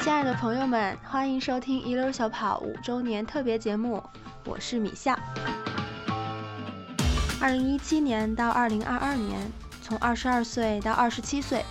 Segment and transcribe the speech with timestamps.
[0.00, 4.02] 亲爱的朋友们，欢迎收听一溜小跑五周年特别节目，
[4.44, 5.18] 我是米笑。
[7.40, 9.40] 二零一七年到二零二二年，
[9.80, 11.64] 从二十二岁到二十七岁，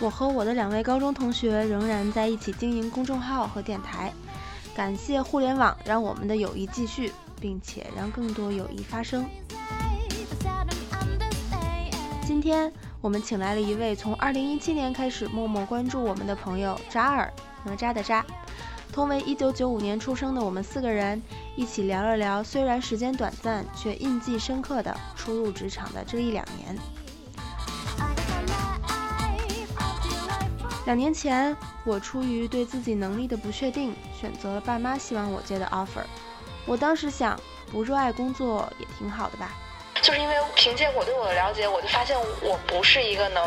[0.00, 4.12] 我和我的两位高中同学仍然在一起经营公众号和电台。
[4.74, 9.24] 感谢互联网，让我们的友谊继续，并且让更多友谊发生。
[12.24, 17.32] 今天我们请来了一位从二零一七年开始默默关注我们的朋友扎尔，
[17.64, 18.24] 哪吒的扎。
[18.92, 21.22] 同为一九九五年出生的我们四个人，
[21.54, 26.76] 一起聊了聊虽然时间短暂却印记深刻的初入职场的这一两年。
[30.86, 36.02] 两年前，我出于对自己能力的不确定，选择了爸妈希望我接的 offer。
[36.66, 37.38] 我当时想，
[37.70, 39.52] 不热爱工作也挺好的吧。
[40.02, 43.44] 就是因为凭借我对我的了解，我就发现我不是一个能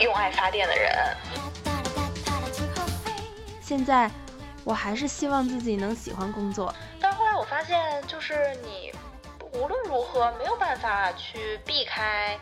[0.00, 0.92] 用爱发电的人。
[3.60, 4.10] 现在。
[4.64, 8.92] 我还是希望自己能喜欢工作，但是后来我发现，就是你
[9.54, 12.38] 无论如何没有办法去避开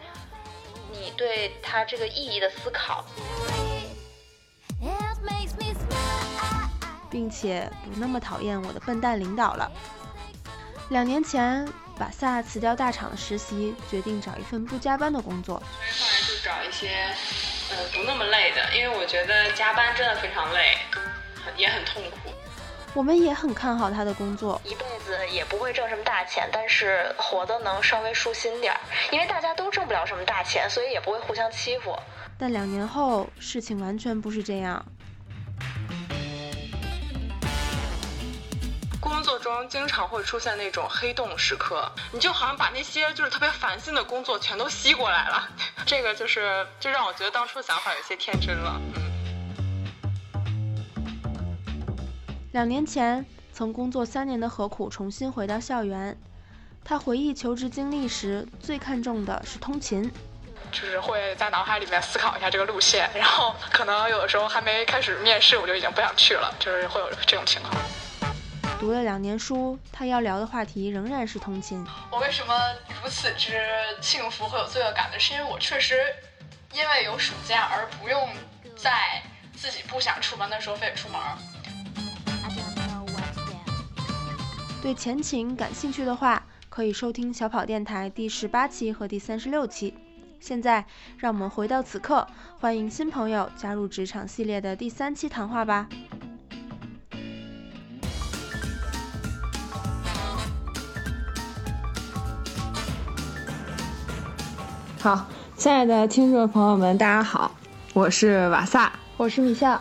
[0.90, 3.04] 你对他这个意义的思考，
[7.08, 9.70] 并且不那么讨厌我的笨蛋领导了。
[10.88, 11.64] 两年前，
[11.98, 15.56] 把萨辞掉大厂的实习，决定找一份不加班的工作。
[15.56, 16.90] 后来就找一些
[17.70, 20.76] 呃不那么累的，因为我觉得加班真的非常累。
[21.56, 22.30] 也很痛苦，
[22.92, 28.80] 我们也很看好他的工作，一辈子也不会挣什么大钱，但是活得能稍微舒心点儿，
[29.12, 31.96] 因为大家都挣不了什么大钱，所以也不会互相欺负。
[32.36, 34.84] 但两年后，事情完全不是这样。
[39.08, 45.48] 工作中经常会出现那种黑洞时刻，你就好像把那些就是特别烦心的工作全都吸过来了，
[45.86, 49.06] 这个就是就让我觉得当初想法有些天真了，嗯。
[52.52, 56.18] 两年前，曾工作三年的何苦重新回到校园。
[56.84, 60.10] 他回忆求职经历时，最看重的是通勤，
[60.72, 67.72] 就是会在脑海里面思考一下这个路线，然后可能有的时候还没开始面试，我就已经不想去了，就是会有这种情况。
[68.78, 71.84] 读了两年书，他要聊的话题仍然是通勤。
[72.12, 72.54] 我为什么
[73.02, 73.58] 如此之
[74.02, 75.18] 幸福和有罪恶感呢？
[75.18, 75.96] 是因为我确实
[76.74, 78.28] 因为有暑假而不用
[78.76, 79.22] 在
[79.54, 81.18] 自己不想出门的时候非得出门。
[84.82, 89.96] 对前情感兴趣的话，可以收听小跑电台第十八期和第三十六期。
[90.38, 90.84] 现在，
[91.16, 92.26] 让我们回到此刻，
[92.60, 95.88] 欢迎新朋友加入职场系列的第三期谈话吧。
[105.06, 105.24] 好，
[105.56, 107.54] 亲爱的听众朋友们，大家好，
[107.94, 109.80] 我是瓦萨，我是米夏，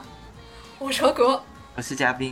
[0.78, 1.44] 我是何果，
[1.76, 2.32] 我是嘉宾。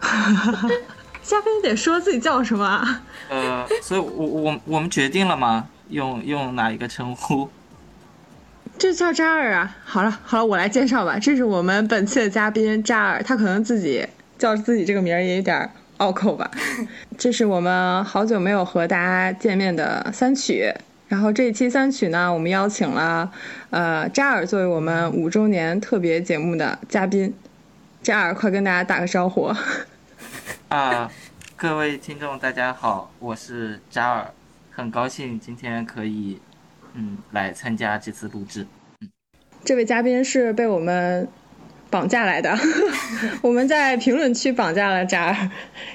[1.22, 3.00] 嘉宾得说自己叫什么？
[3.28, 5.68] 呃，所以我我我们决定了吗？
[5.90, 7.50] 用用哪一个称呼？
[8.78, 9.76] 这叫扎尔啊！
[9.84, 11.18] 好了好了，我来介绍吧。
[11.18, 16.50] 这是我们本期的嘉宾扎尔，他可能自己叫自己这个名儿也有点拗口吧。
[17.18, 20.72] 这是我们好久没有和大家见面的三曲，
[21.12, 23.30] 然后这一期三曲呢，我们邀请了
[23.68, 27.34] 呃扎尔作为我们五周年特别节目的嘉宾。
[28.02, 29.52] 扎尔，快跟大家打个招呼。
[30.68, 31.12] 啊，
[31.54, 34.26] 各位听众，大家好，我是扎尔，
[34.70, 36.40] 很高兴今天可以，
[36.94, 38.66] 嗯，来参加这次录制。
[39.62, 41.28] 这位嘉宾是被我们
[41.90, 42.56] 绑架来的，
[43.42, 45.50] 我们在评论区绑架了扎尔，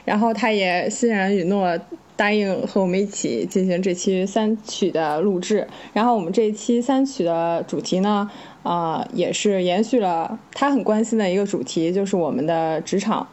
[0.05, 1.75] 然后他也欣然允诺
[2.17, 5.65] 答应和我们一起进行这期三曲的录制。
[5.93, 8.29] 然后我们这一期三曲的主题呢，
[8.63, 13.25] 啊，也是延续了他很关心的一个主题，就是我们的职场。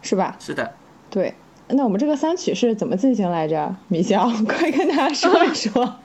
[0.00, 0.36] 是吧？
[0.38, 0.72] 是的，
[1.10, 1.34] 对。
[1.66, 3.74] 那我们这个三曲是怎么进行来着？
[3.88, 5.96] 米娇， 快跟大家说一说。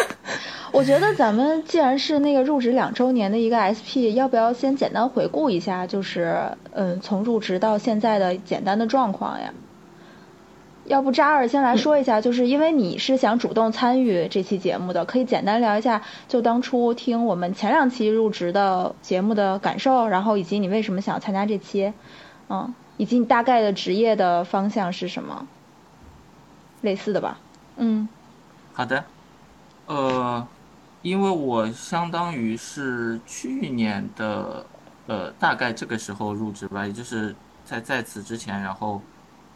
[0.72, 6.34] 我觉得咱们既然是那个入职两周年的一个 SP，要不要先简单回顾一下，就是
[6.72, 9.52] 嗯，从入职到现在的简单的状况呀？
[10.86, 21.92] 要不扎尔先来说一下，就是因为你是想主动参与这期节目的，可以简单聊一下，就当初听我们前两期入职的节目的感受，然后以及你为什么想参加这期，
[22.48, 22.74] 嗯。
[22.98, 25.46] 以及你大概的职业的方向是什么？
[26.80, 27.38] 类似的吧。
[27.76, 28.08] 嗯，
[28.72, 29.04] 好的。
[29.84, 30.48] 呃，
[31.02, 34.64] 因为我相当于是去年的
[35.06, 37.36] 呃大概这个时候入职吧，也就是
[37.66, 39.02] 在在此之前，然后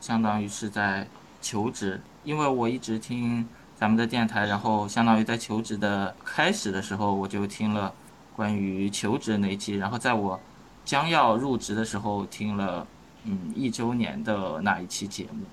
[0.02, 1.06] 相当于是在
[1.40, 2.00] 求职。
[2.24, 7.92] 因为我一直听咱们的电台，然后相当于在求职的开始的时候，我就听了。
[8.36, 10.40] 关于求职那一期，然后在我
[10.82, 12.86] 将要入职的时候听了
[13.24, 15.44] 嗯一周年的那一期节目，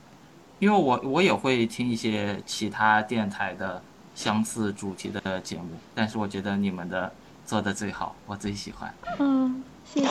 [0.59, 3.81] 因为我我也会听一些其他电台的
[4.15, 7.11] 相似主题的节目，但是我觉得你们的
[7.45, 8.93] 做的最好，我最喜欢。
[9.19, 10.07] 嗯，谢谢。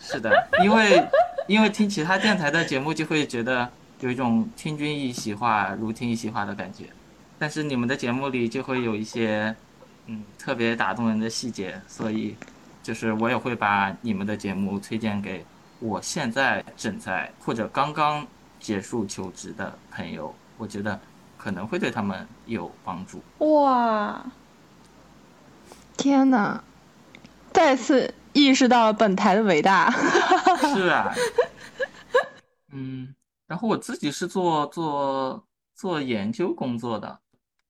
[0.00, 1.06] 是的，因为
[1.46, 3.70] 因为听其他电台的节目就会觉得
[4.00, 6.84] 有一种听君一席话，如听一席话的感觉，
[7.38, 9.54] 但是你们的节目里就会有一些
[10.06, 12.36] 嗯特别打动人的细节，所以
[12.82, 15.44] 就是我也会把你们的节目推荐给
[15.80, 18.26] 我现在正在或者刚刚
[18.60, 20.98] 结束求职的朋友，我觉得
[21.36, 23.22] 可能会对他们有帮助。
[23.38, 24.24] 哇，
[25.96, 26.62] 天哪！
[27.52, 29.90] 再次意识到了本台的伟大。
[30.74, 31.12] 是啊，
[32.70, 33.12] 嗯，
[33.48, 37.20] 然后我自己是做做做研究工作的，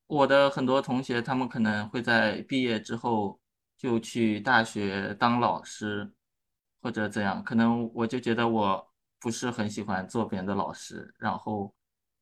[0.06, 3.40] 我的很多同学他们可能会在毕业之后
[3.78, 6.12] 就去大学当老师，
[6.82, 8.86] 或者怎样，可能我就觉得我
[9.20, 11.72] 不是很喜欢做别人的老师，然后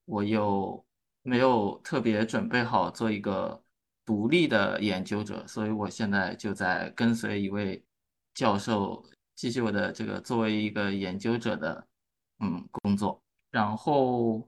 [0.05, 0.85] 我又
[1.23, 3.63] 没有特别准备好做一个
[4.05, 7.83] 独立的研究者，所以我现在就在跟随一位
[8.35, 9.03] 教授
[9.35, 11.87] 继续我的这个作为一个研究者的
[12.41, 13.23] 嗯工作，
[13.57, 14.47] 然后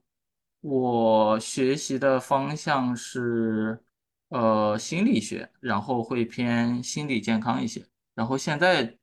[0.61, 3.83] 我学习的方向是
[4.29, 7.83] 呃心理学，然后会偏心理健康一些，
[8.15, 8.99] 然后现在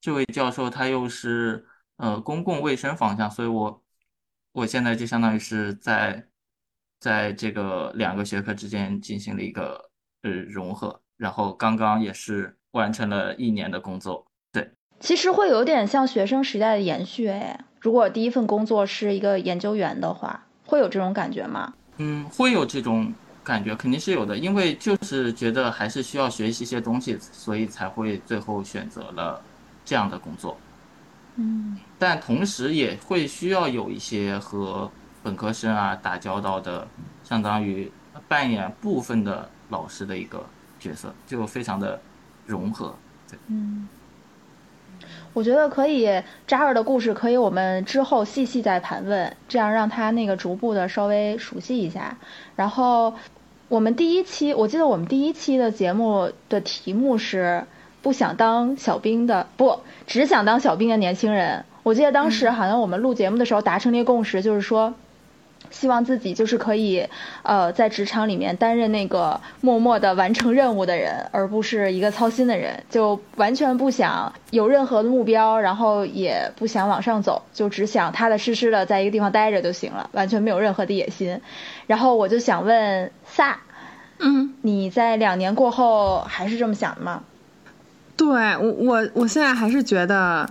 [0.00, 1.62] 这位教授他又是
[1.98, 3.84] 呃公共卫生方向，所以我
[4.52, 6.26] 我现在就相当于是在
[6.98, 9.90] 在这个两个学科之间进行了一个
[10.22, 14.24] 呃融合，然后刚刚也是完成了一年的工作。
[14.50, 14.70] 对，
[15.00, 17.66] 其实会有点像学生时代的延续哎。
[17.80, 21.72] 如果第一份工作是一个研究员的话，会有这种感觉吗？
[21.98, 29.40] 嗯，会有这种感觉，肯定是有的，因为就是觉得还是需要学习一些东西，所以才会最后选择了
[29.84, 30.56] 这样的工作。
[31.36, 34.90] 嗯，但同时也会需要有一些和
[35.22, 36.86] 本科生啊打交道的，
[37.22, 37.90] 相当于
[38.26, 40.44] 扮演部分的老师的一个
[40.80, 42.00] 角色，就非常的
[42.44, 42.94] 融合。
[43.30, 43.88] 对，嗯，
[45.38, 52.18] 我觉得可以，扎尔的故事可以我们之后细细再盘问，这样让他那个逐步的稍微熟悉一下。
[52.56, 53.14] 然后
[53.68, 57.62] 我们第一期，我记得我们第一期的节目的题目是
[58.02, 61.64] 不想当小兵的，不只想当小兵的年轻人。
[61.84, 64.92] 我记得当时好像我们录节目的时候达成了一个共识，就是说。
[65.70, 67.06] 希望自己就是可以，
[67.42, 72.82] 呃，在职场里面担任那个默默的完成任务的人，而不是一个操心的人。
[72.90, 81.40] 就完全不想有任何的目标，然后也不想往上走，就只想踏踏实实的在一个地方待着就行了，完全没有任何的野心。
[81.86, 83.58] 然后我就想问萨，
[84.18, 87.22] 嗯，你在两年过后还是这么想的吗？
[88.16, 90.48] 对我，我我现在还是觉得。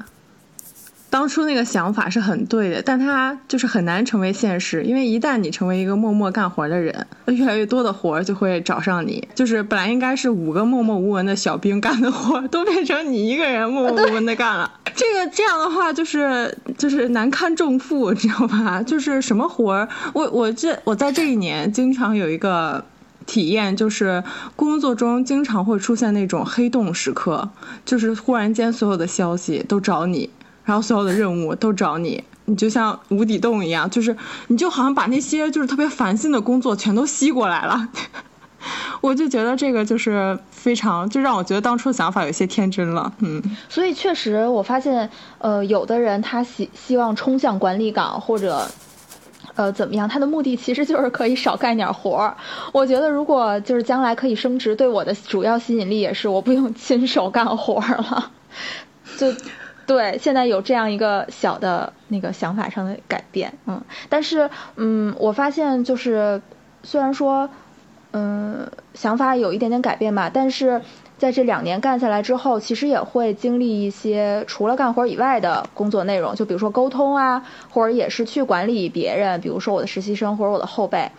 [1.10, 9.26] 当初那个想法是很对的，但它就是很难成为现实，因为一旦你成为一个默默干活的人， 越来越多的活就会找上你。
[9.34, 14.70] 就是本来应该是五个默默无闻的小兵干的活，都变成你一个人默默无闻的干了。
[14.94, 18.82] 这个这样的话，就是就是难堪重负，知道吧？
[18.86, 22.84] 就是什么活儿，我我这我在这一年经常有一个
[23.26, 24.24] 体验，就是
[24.56, 27.50] 工作中经常会出现那种黑洞时刻，
[27.86, 30.30] 就是忽然间所有的消息都找你。
[30.68, 37.88] 然后所有的任务都找你，你就像无底洞一样，就是你就好像把那些就是特别烦心的工作全都吸过来了。
[39.00, 43.14] 我就觉得这个就是非常，就让我觉得当初的想法有些天真了。
[43.20, 48.68] 嗯，所以确实我发现，呃，有的人他希希望冲向管理岗或者，
[49.56, 52.36] 呃，怎么样，他的目的其实就是可以少干点活儿。
[52.74, 58.32] 我觉得如果就是将来可以升职，对我的主要吸引力也是我不用 亲手干活了，
[59.18, 59.34] 就。
[59.88, 66.42] 对，现在有这样一个小的那个想法上的改变，嗯，但是，嗯，我发现就是，
[66.84, 67.50] 虽然说，
[68.12, 70.82] 嗯，想法有一点点改变吧，但是
[71.18, 81.10] 在这两年干下来之后，其实也会经历一些除了干活以外的工作内容，就比如说沟通啊，或者也是去管理别人，比如说我的实习生或者我的后辈，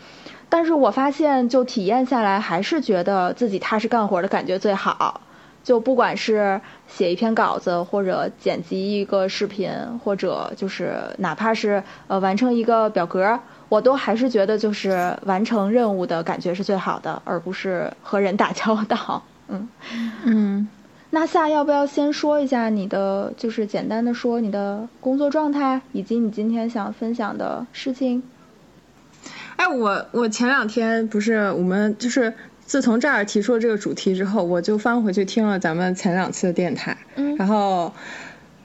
[0.51, 5.23] 但是我发现就体验下来，还是觉得自己踏实干活的感觉最好。
[5.69, 9.71] 就不管是写一篇稿子，或者剪辑一个视频，
[10.03, 19.23] 或者就是哪怕是呃完成一个表格，我都还是觉得就是完成任务的感觉是最好的，而不是和人打交道。
[19.49, 19.69] 嗯
[20.25, 20.69] 嗯，
[21.11, 28.23] 那夏要不要先说一下你的，就是简单的说你的工作状态，以及你今天想分享的事情？
[29.57, 32.33] 哎，我我前两天不是我们就是。
[32.69, 37.93] 自从这儿提出了这个主题之后，我就翻回去听了咱们前两期的电台，嗯然后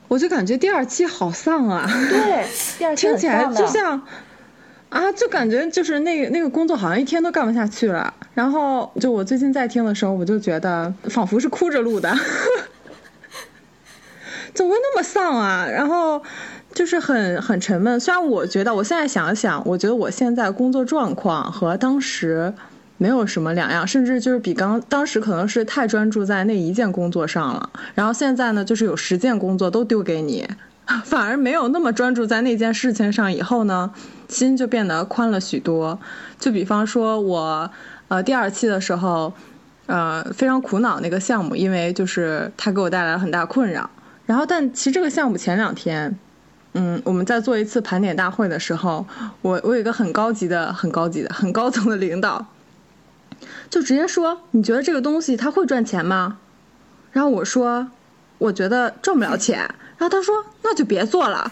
[0.10, 2.46] 我就感觉第二期好丧啊，对，
[2.78, 4.02] 第二期很听起来就像
[4.90, 8.14] 啊，就感觉就是那个那个工作好像一天都干不下去了。
[8.34, 12.14] 然后就我最近在听的时候，我就觉得仿佛是哭着录的，
[14.54, 15.66] 怎么会那么丧啊？
[15.72, 16.22] 然后
[16.74, 17.98] 就是很很沉闷。
[18.00, 22.54] 虽然我觉得我现在想想，我觉得我现在工作状况和当时。
[23.04, 30.48] 没有什么两样，甚至就是比刚当时可能是太专注在那一件工作上了，然后现在呢，就是有十件工作都丢给你，
[31.04, 33.34] 反而没有那么专注在那件事情上。
[33.34, 33.92] 以后呢，
[34.30, 36.00] 心就变得宽了许多。
[36.40, 37.70] 就比方说我，
[38.08, 39.34] 呃，第二期的时候，
[39.88, 43.90] 呃，非常苦恼那个项目，因为就是它给我带来了很大困扰。
[44.26, 46.18] 然后，但其实这个项目前两天，
[46.72, 49.06] 嗯，我们在做一次盘点大会的时候，
[49.42, 52.46] 我我有一个很高级的、很高级的、很高层的领导。
[53.74, 56.38] 就直接说，你觉得这个东西它会赚钱吗？
[57.12, 57.88] 然后我说，
[58.38, 59.58] 我觉得赚不了钱。
[59.98, 61.52] 然后他说，那就别做了。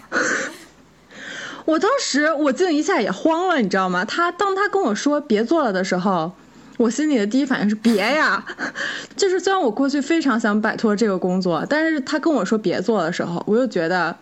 [1.66, 4.06] 我当时我竟一下也慌了，你知道吗？
[4.06, 6.32] 他当他跟我说别做了的时候，
[6.78, 8.46] 我心里的第一反应是别呀。
[9.18, 14.16] 就是虽然我过去非常想摆脱这个工作，但是他跟我说别做的时候，我又觉得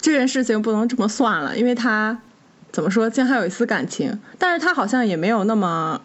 [0.00, 2.18] 这件事情不能这么算了，因为他
[2.72, 6.00] 怎么说，竟还有一丝感情，但是他好像也没有那么。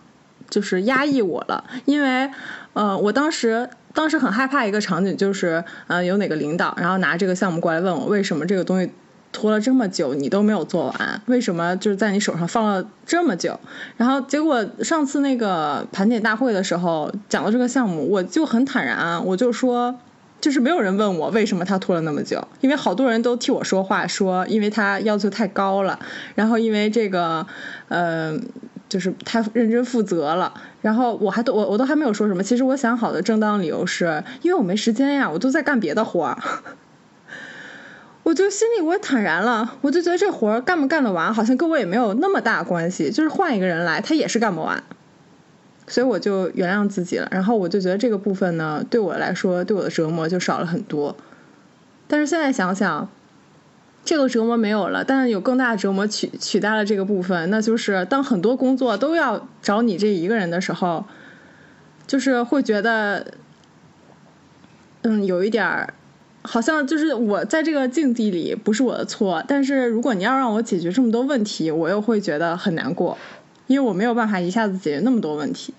[0.50, 2.30] 就是压抑我了，因为，
[2.74, 8.92] 呃，我当时当时很害怕一个场景，就是，呃，有哪个领导，然后拿这个项目过来问我，为什么这个东西
[9.32, 13.60] 拖了这么久，你都没有做完，为什么就是在你手上放了这么久？
[13.98, 19.96] 然后结果上次那个盘点大会的时候讲到这个项目，我就很坦然，我就说，
[20.42, 26.00] 就是没有人问我为什么他拖了那么久，因为好多人都替我说话，说因为他要求太高了，
[26.34, 27.46] 然后因为这个，
[27.88, 28.40] 呃。
[28.90, 32.42] 就是太认真负责了，然后我还都我我都还没有说什么。
[32.42, 36.38] 其实我想好的正当理由是因为我没时间呀，我都在干别的活儿。
[38.24, 43.12] 我就心里我也坦然了，我就觉得这活儿干不干得完，好像跟我也没有那么大关系。
[43.12, 44.84] 就是换一个人来，他也是干不完，
[45.88, 47.28] 所以我就原谅自己了。
[47.32, 51.16] 然后我就觉得这个部分呢，对我来说，对我的折磨就少了很多。
[52.08, 53.08] 但是现在想想。
[54.06, 61.06] 这个折磨没有了，但是有更大的折磨取取代了这个部分，那就是当很多工作都要找你这一个人的时候，
[62.08, 63.34] 就是会觉得，
[65.04, 65.94] 嗯，有一点儿，
[66.42, 73.16] 好像就是我在这个境地里不是我的错，但是如果你要让我解决这么多问题，我又会觉得很难过，
[73.68, 75.76] 因为我没有办法一下子解决那么多问题，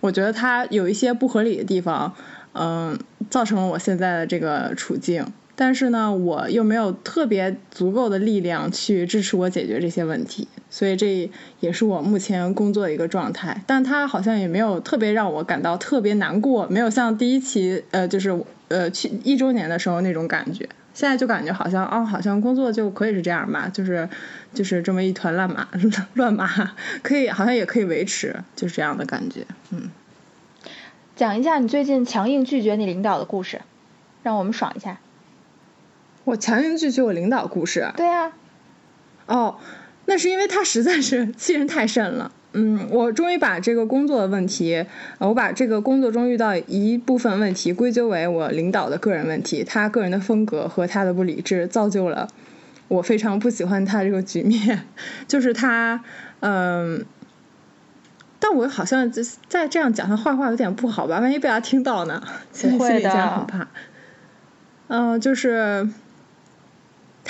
[0.00, 2.12] 我觉得它有一些不合理的地方，
[2.52, 2.98] 嗯，
[3.30, 5.24] 造成了我现在的这个处境。
[5.60, 13.62] 但是呢，我又没有特别足够的力量去支持我解决这些问题，所以这也是我目前工作的一个状态。
[13.66, 20.66] 但它好像也没有特别让我感到特别难过，没有像第一期呃，就是呃去一周年的时候那种感觉。
[20.94, 24.08] 现在就感觉好像哦，好像工作就可以是这样吧，就是
[24.54, 25.68] 就是这么一团乱麻
[26.14, 29.46] 乱麻，可以好像也可以维持，就是这样的感觉。
[29.72, 29.90] 嗯，
[31.16, 33.60] 讲一下你最近强硬拒绝你领导的故事，
[34.22, 34.98] 让我们爽一下。
[36.30, 37.92] 我强行拒绝我领导故事。
[37.96, 38.30] 对呀、
[39.26, 39.56] 哦，
[40.06, 42.30] 那是因为他实在是欺人太甚了。
[42.52, 44.86] 嗯，我终于把这个工作的问题，
[45.18, 52.28] 呃我把这个工作中遇到一部分问题归咎为我领导的个人问题，他个人的风格和他的不理智造就了
[52.88, 54.84] 我非常不喜欢他这个局面。
[55.28, 56.02] 就是他，
[56.40, 57.04] 嗯，
[58.40, 62.22] 但我好像就再这样讲他坏话有点不好吧，万一被他听到呢？
[62.52, 63.68] 心 里不会心里这样的很怕。
[64.88, 65.88] 嗯、就是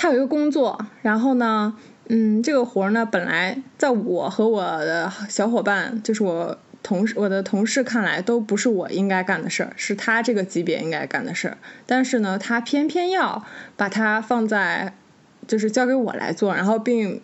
[0.01, 1.75] 他有一个工作，然后呢，
[2.09, 11.57] 嗯，这个活儿呢，本来在我和我的小伙伴，就是我同事、我的同事看来，都不是我应该干的事儿，是他这个级别应该干的事儿。
[11.85, 13.45] 但是呢，他偏偏要
[13.77, 14.95] 把它放在，
[15.45, 17.21] 就是交给我来做，然后并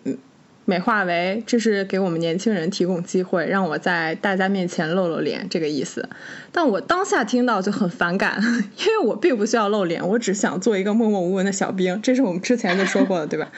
[0.68, 6.06] 美化为这是给我们年轻人提供机会，让我在大家面前露露脸这个意思。
[6.52, 8.38] 但我当下听到就很反感，
[8.76, 13.50] 因为我并不需要露脸，我只想做一个默默无闻的小兵，这是我们之前就说过的，对吧？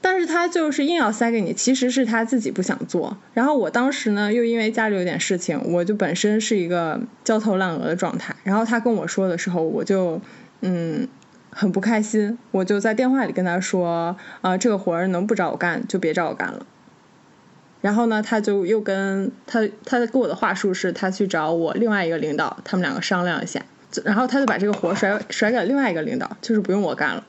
[0.00, 3.16] 但是他就是硬要塞给你，其实是他自己不想做。
[3.32, 8.34] 然后我当时呢，又因为家里有点事情，我就本身是一个焦头烂额的状态。
[8.42, 10.20] 然后他跟我说的时候，我就
[10.62, 11.06] 嗯
[11.54, 16.66] 很不开心，我就在电话里跟他说，啊、这个活儿能不找我干就别找我干了。
[17.82, 23.60] 然后呢，他就又跟他他跟我的话术是，他去找我另外一个领导，他们两个商量一下，
[24.04, 27.24] 然后他就把这个活儿甩甩给另外一个领导，就是不用我干了。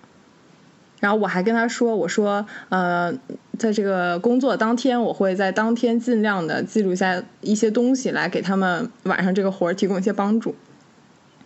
[0.99, 3.13] 然后我还跟他说，我说，呃，
[3.59, 10.55] 在这个工作当天，我会在当天尽量的记录下一些东西来给他们晚上这个活儿提供一些帮助。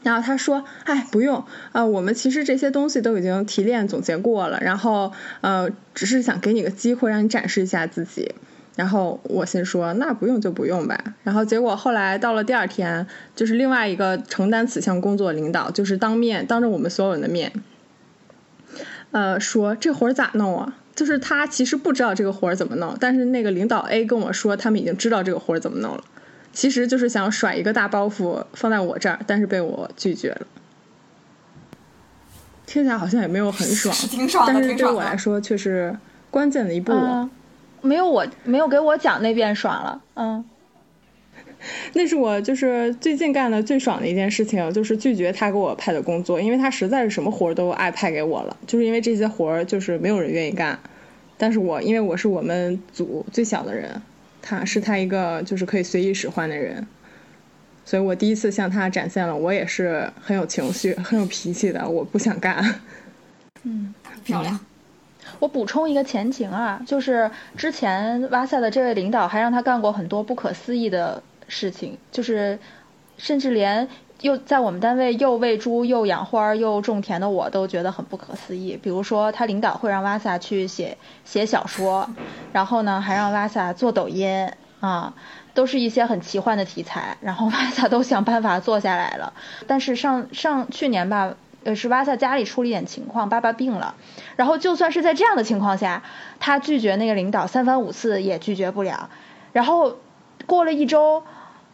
[0.04, 5.12] 然后他说，哎，不用，啊，我们其实这些东西都已经提炼总结过了，然后，
[5.42, 8.34] 呃，只是想给你个机会，让你展示一下自己。
[8.75, 11.16] 然后我心说，那不用就不用吧。
[11.24, 17.51] 然后结果后来到了第二天，就是另外一个承担此项工作的领导，就是当面当着我们所有人的面。
[19.12, 20.75] 呃，说这活儿咋弄啊？
[20.94, 26.04] 就是他其实不知道这个活儿怎么弄，但是那个领导 A 跟我说，他们已经知道这个活儿怎么弄了。
[26.58, 30.48] 其实就是想甩一个大包袱放在我这儿，但是被我拒绝了。
[32.66, 34.88] 听起来好像也没有很爽， 挺爽的，但是对。
[34.92, 35.96] 我来说却是
[36.32, 36.92] 关键的一步。
[36.94, 37.30] 嗯，
[37.82, 40.44] 没有我没有给我讲那遍爽了，嗯。
[41.94, 50.80] 那是我就是最近干的最爽的一件事情，就是拒绝他给我派的工作，因为他实在是什么活儿都爱派给我了，就是因为这些活儿就是没有人愿意干，
[51.38, 54.02] 但是我因为我是我们组最小的人，
[54.41, 56.86] 他是他一个就是可以随意使唤的人，
[57.86, 62.82] 所以我第一次向他展现了我也是很有情绪、很有脾气的，我不想干。
[63.63, 64.60] 嗯漂亮。
[65.39, 72.58] 我补充一个前情啊，就是之前哇塞的这位领导还让他干过很多不可思议的事情，就是
[73.17, 73.88] 甚至连
[74.22, 78.80] 又在我们单位又喂猪又养花又种田的我都觉得很不可思议。
[78.82, 82.10] 比如说，他领导会让哇塞去写写小说，
[82.52, 85.14] 然后呢还让哇塞做抖音啊，
[85.54, 89.34] 都是一些很奇幻的题材，然后 哇塞都想办法做下来了。
[89.68, 93.94] 但是上上去年吧，呃是哇塞家里出了一点情况，爸爸病了。
[94.36, 96.02] 然后就算是在这样的情况下，
[96.40, 99.10] 他拒绝那个领导三番五次也拒绝不了。
[99.54, 99.98] 然后
[100.46, 101.24] 过了一周，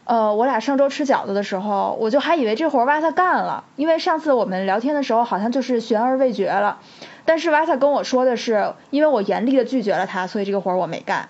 [0.06, 6.80] 呃，我俩上周吃饺子的时候，我就还以为这活儿哇塞干了，因为上次我们聊天的时候好像就是悬而未决了。
[7.26, 11.30] 但是哇塞跟我说的是，因为我严厉的拒绝了他，所以这个活儿我没干。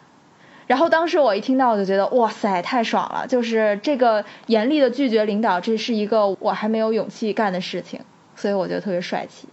[0.65, 3.27] 然后当时我一听到，我就觉得哇塞，太爽了！
[3.27, 7.99] 就是这个严厉的拒绝领导，这是一个我还没有勇气干的事情，
[8.35, 9.47] 所以我觉得特别帅气。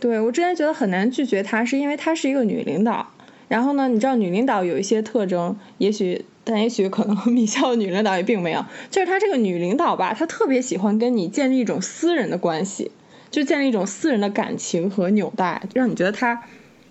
[0.00, 3.06] 对我之前觉得很难拒绝他，是因为她是一个女领导。
[3.46, 12.90] 然后呢，你知道女领导有一些特征，也许但也许可能 米校女领导也并没有，就是她这个女领导吧，她特别喜欢跟你建立一种私人的关系，
[13.30, 16.42] 就建立一种私人的感情和纽带，让你觉得她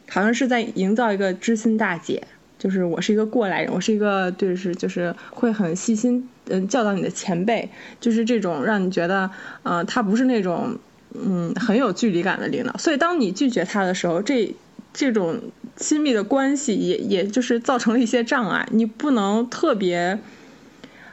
[0.10, 2.22] 好像是在营造一个知心大姐。
[2.60, 9.30] 就是我是一个过来人，我是一个就是就是会很细心嗯教导你的前辈，就是这种让你觉得
[9.64, 10.76] 呃她不是那种
[11.14, 14.56] 嗯很有距离感的领导，所以当你拒绝他的时候，这
[14.98, 15.40] 这种
[15.76, 20.18] 亲密的关系也也就是造成了一些障碍，你不能特别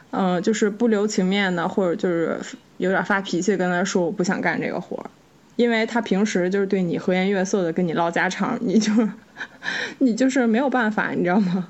[0.09, 2.39] 嗯、就是不留情面的，或者就是
[2.77, 5.09] 有点发脾气跟他说我不想干这个活儿。
[5.55, 8.91] 因为他平时就是对你和颜悦色的跟你唠家常，你就
[9.99, 11.67] 你就是没有办法，你知道吗？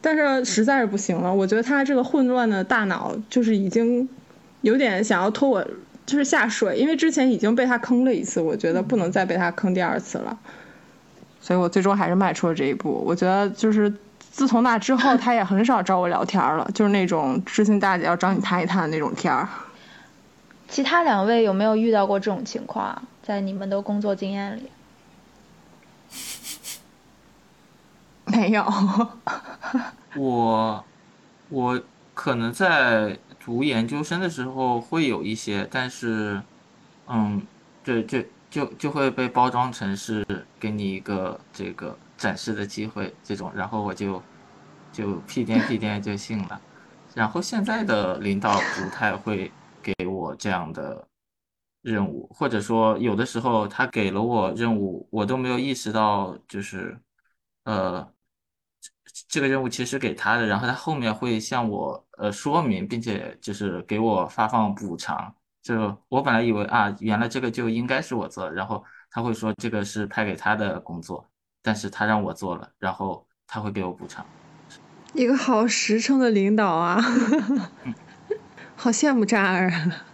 [0.00, 4.08] 但是实在是不行了，我觉得他这个混乱的大脑就是已经
[4.60, 5.66] 有点想要拖我
[6.06, 10.38] 就是下水，因为之前已经被他坑了一次，我觉得不能再被他坑第二次了，
[11.40, 13.02] 所以我最终还是迈出了这一步。
[13.06, 19.48] 我觉得就是自从那之后，他也很少找我聊天了，就是那种知心大姐要找你谈一谈的那种天儿。
[20.68, 23.02] 其他两位有没有遇到过这种情况？
[23.22, 24.70] 在你们的工作经验里？
[28.26, 28.64] 没有，
[30.16, 30.84] 我
[31.48, 31.80] 我
[32.14, 36.40] 可能在读研究生的时候会有一些，但是，
[37.08, 37.42] 嗯，
[37.82, 38.18] 就就
[38.50, 40.26] 就就会被包装成是
[40.58, 44.22] 给你一个这个展示的机会这种，然后我就
[44.92, 46.60] 就屁颠屁颠就信了。
[47.14, 49.50] 然后现在的领导不太会
[49.82, 51.06] 给我这样的
[51.82, 57.00] 任务，或者说有的时候他给了我任务，我都没有意识到，就是
[57.64, 58.12] 呃。
[59.28, 65.34] 这个任务其实给他的，然后他后面会向我呃说明，并且就是给我发放补偿。
[65.70, 71.24] 就我本来以为啊，原来这个就应该是我做，然后他会说这个是派给他的工作，
[71.62, 74.26] 但是他让我做了，然后他会给我补偿。
[75.12, 77.00] 一个好实诚的领导啊，
[78.74, 80.04] 好羡慕扎儿啊。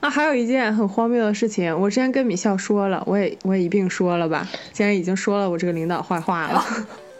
[0.00, 4.48] 那还有一件很荒谬的事情，我之前跟米笑说了，我也我也一并说了吧。
[4.72, 6.64] 既然已经说了我这个领导坏话了，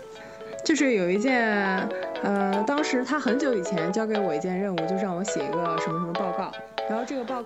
[0.65, 1.87] 就是有一件，
[2.23, 6.53] 呃，当时他很久以前交给我一件任务，就是让我写一个什么什么报告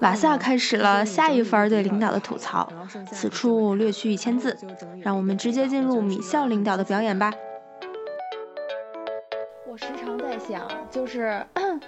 [0.01, 2.73] 瓦萨开始了下一番对领导的吐槽，
[3.11, 4.57] 此处略去一千字，
[5.01, 7.33] 让我们直接进入米校领导的表演吧。
[9.69, 11.45] 我时常在想，就是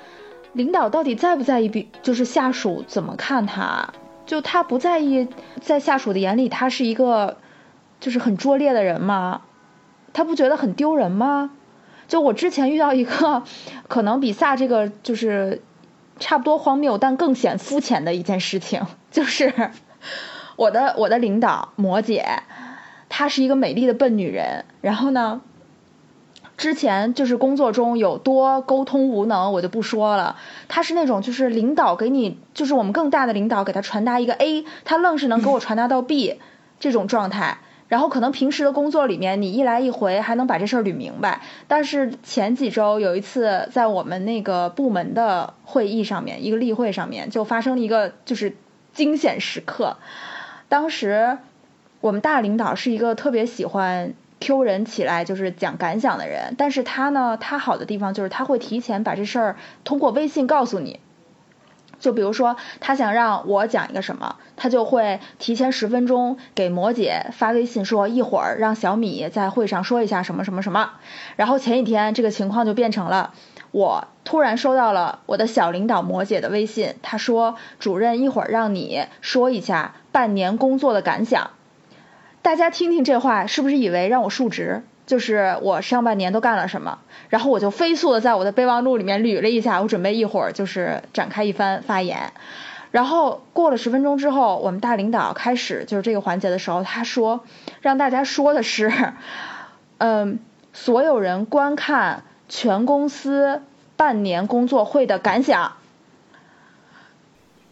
[0.55, 3.93] 领导到底在不在意比，就是下属怎么看他？
[4.27, 5.29] 就他不在意，
[5.61, 7.37] 在下属的眼里，他是一个
[8.01, 9.43] 就是很拙劣的人吗？
[10.12, 11.51] 他不觉得很丢人吗？
[12.09, 13.43] 就我之前遇到一个
[13.87, 15.62] 可能比萨这个就是
[16.18, 19.70] 差不多荒谬，但更显肤浅的一件事情， 就是
[20.57, 22.24] 我的我的领导摩姐，
[23.09, 24.64] 她是一个美丽的笨女人。
[24.81, 25.40] 然后呢，
[26.57, 30.37] 之前就是工作中有多沟通无能，我就不说了。
[30.68, 36.40] 她是那种就是领导给你，就是我们更大的领导给她传达一个 A，她愣是能给我传达到 B
[36.79, 37.59] 这种状态。
[37.88, 41.42] 然后可能平时的工作里面，你一来一回还能把这事儿捋明白。
[41.68, 48.57] 但是前几周有一次在我们那个部门的会议上面，一个例会上面就发生了一个就是
[48.92, 49.99] 惊险时刻。
[50.68, 51.38] 当时
[52.01, 61.01] 我们大领导是一个特别喜欢 Q 人起来就是讲感想的人，但是他呢，他好的地方就是他会提前把这事儿通过微信告诉你。
[62.05, 70.90] 就比如说，他想让我讲一个什么，他就会提前十分钟给摩姐发微信说，一会儿让小米在会上说一下什么什么什么。
[71.37, 73.33] 然后前几天这个情况就变成了，
[73.71, 81.53] 我突然收到了我的小领导摩姐的微信，他说主任一会儿让你说一下半年工作的感想。
[82.43, 84.83] 大家听听这话，是不是以为让我述职？
[85.07, 92.33] 就是我上半年都干了什么，然后我就飞速的在我的备忘录里面捋了一下，我准备一会儿就是展开一番发言。
[92.90, 97.45] 然后过了十分钟之后，我们大领导开始就是这个环节的时候，他说
[97.83, 98.93] 让大家说的是，
[99.99, 100.38] 嗯，
[100.73, 103.62] 所有人观看全公司
[103.97, 105.73] 半年工作会的感想，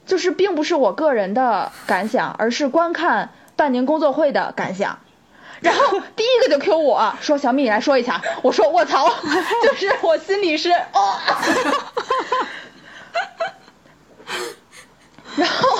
[0.05, 4.99] 就是并不是我个人的感想，而是观看半年工作会的感想。
[5.63, 9.09] 然后第一个就 Q 我说小米你来说一下，我说卧槽，
[9.63, 11.17] 就是我心里是哦，
[15.37, 15.79] 然后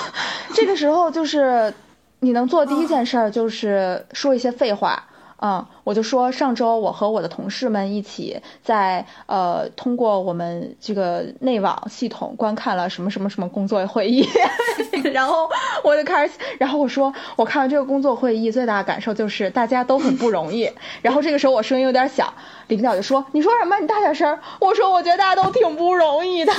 [0.55, 1.75] 这个时候就是
[2.21, 5.05] 你能做第一件事儿就是说一些废话。
[5.45, 14.25] 嗯，我就说上周我和我的同事们一起在呃通过我们这个内网系统观看了什么什么什么工作会议，
[15.13, 15.51] 然后
[15.83, 20.71] 我就开始，然后我说我看完这个工作会议最大的感受就是大家都很不容易。
[21.03, 22.33] 然后这个时候我声音有点小，
[22.69, 23.77] 领导就说你说什么？
[23.81, 24.39] 你大点声。
[24.61, 26.53] 我说我觉得大家都挺不容易的，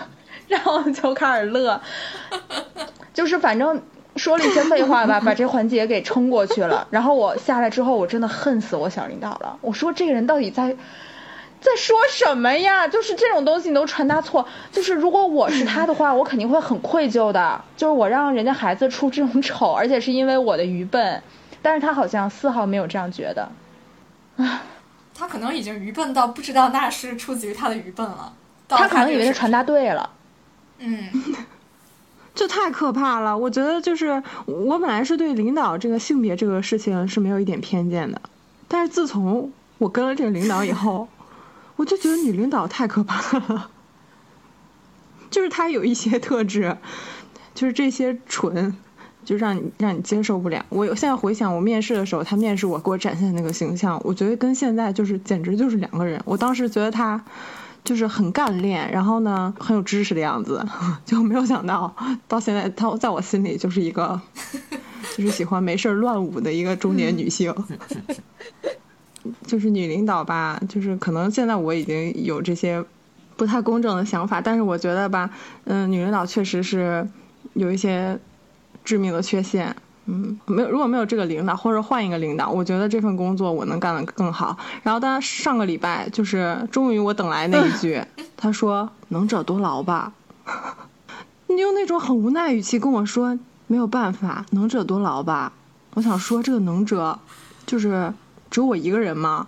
[0.46, 1.80] 然后就开始乐，
[3.14, 3.82] 就是反正。
[4.16, 6.86] 说了一些废话吧， 把这环节给撑过去了。
[6.90, 9.58] 然后我下来之后，我真的恨死我小领导了。
[9.60, 10.76] 我说这个人到底在
[11.60, 12.86] 在说什么呀？
[12.88, 14.46] 就是这种东西你都传达错。
[14.72, 17.60] 就是如果我是他的话， 我肯定会很愧疚的。
[17.76, 21.22] 就是我让人家孩子出这种丑，而且是因为我的愚笨。
[21.62, 23.50] 但是他好像丝毫没有这样觉得。
[24.36, 24.62] 啊，
[25.16, 28.32] 他可能已经愚笨到不知道那是出自于他的愚笨了。
[28.68, 30.10] 他可能以为他传达对了。
[30.78, 31.08] 嗯。
[32.36, 33.36] 这太可怕了！
[33.36, 38.20] 我觉得就是我本来是对领导这个性别这个事情是没有一点偏见的，
[38.68, 41.08] 但是自从我跟了这个领导以后，
[41.76, 43.70] 我就觉得女领导太可怕了。
[45.30, 46.76] 就是她有一些特质，
[47.54, 48.76] 就是这些纯，
[49.24, 50.62] 就让你让你接受不了。
[50.68, 56.20] 我现在回想我面试的时候，他面试我给我展现的那个形象，我觉得跟现在就是简直就是两个人。
[56.26, 57.24] 我当时觉得他。
[57.86, 60.62] 就是很干练，然后呢很有知识的样子，
[61.06, 61.94] 就没有想到
[62.26, 64.20] 到现在他在我心里就是一个，
[65.16, 67.54] 就是喜欢没事乱舞的一个中年女性，
[69.46, 72.84] 就是女领导吧，就是可能现在我已经有这些
[73.36, 75.30] 不太公正的想法，但是我觉得吧，
[75.64, 77.08] 嗯，女领导确实是
[77.54, 78.18] 有一些
[78.84, 79.74] 致命的缺陷。
[80.06, 84.56] 嗯，没有，如果没有这个领导，或者换一个领导，我觉得这份工作我能干得更好。
[84.82, 88.00] 然后，当上个礼拜就是终于我等来那一句，
[88.36, 90.12] 他说“能者多劳”吧，
[91.48, 95.52] 你用那种很无奈语气跟我说“没有办法，能者多劳”吧。
[95.94, 97.18] 我想说，这个能者
[97.66, 98.12] 就是
[98.50, 99.46] 只有我一个人吗？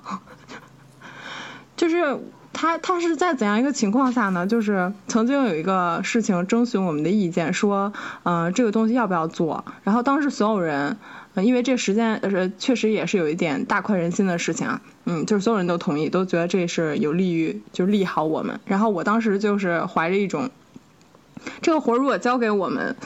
[1.76, 2.20] 就是。
[2.60, 4.44] 他他是在怎样一个情况下呢？
[4.44, 7.92] 就是曾经有一个事情征询我们的意见，说，
[8.24, 9.64] 嗯，这个东西要不要做？
[9.84, 10.96] 然后当时所有人，
[11.36, 18.58] 因为这时间呃确实也是有一点大快人心的事情啊，嗯，就是所有人都同意，都觉得这是有利于就利好我们。
[18.66, 20.50] 然后我当时就是怀着一种，
[21.62, 22.96] 这个活如果交给我们，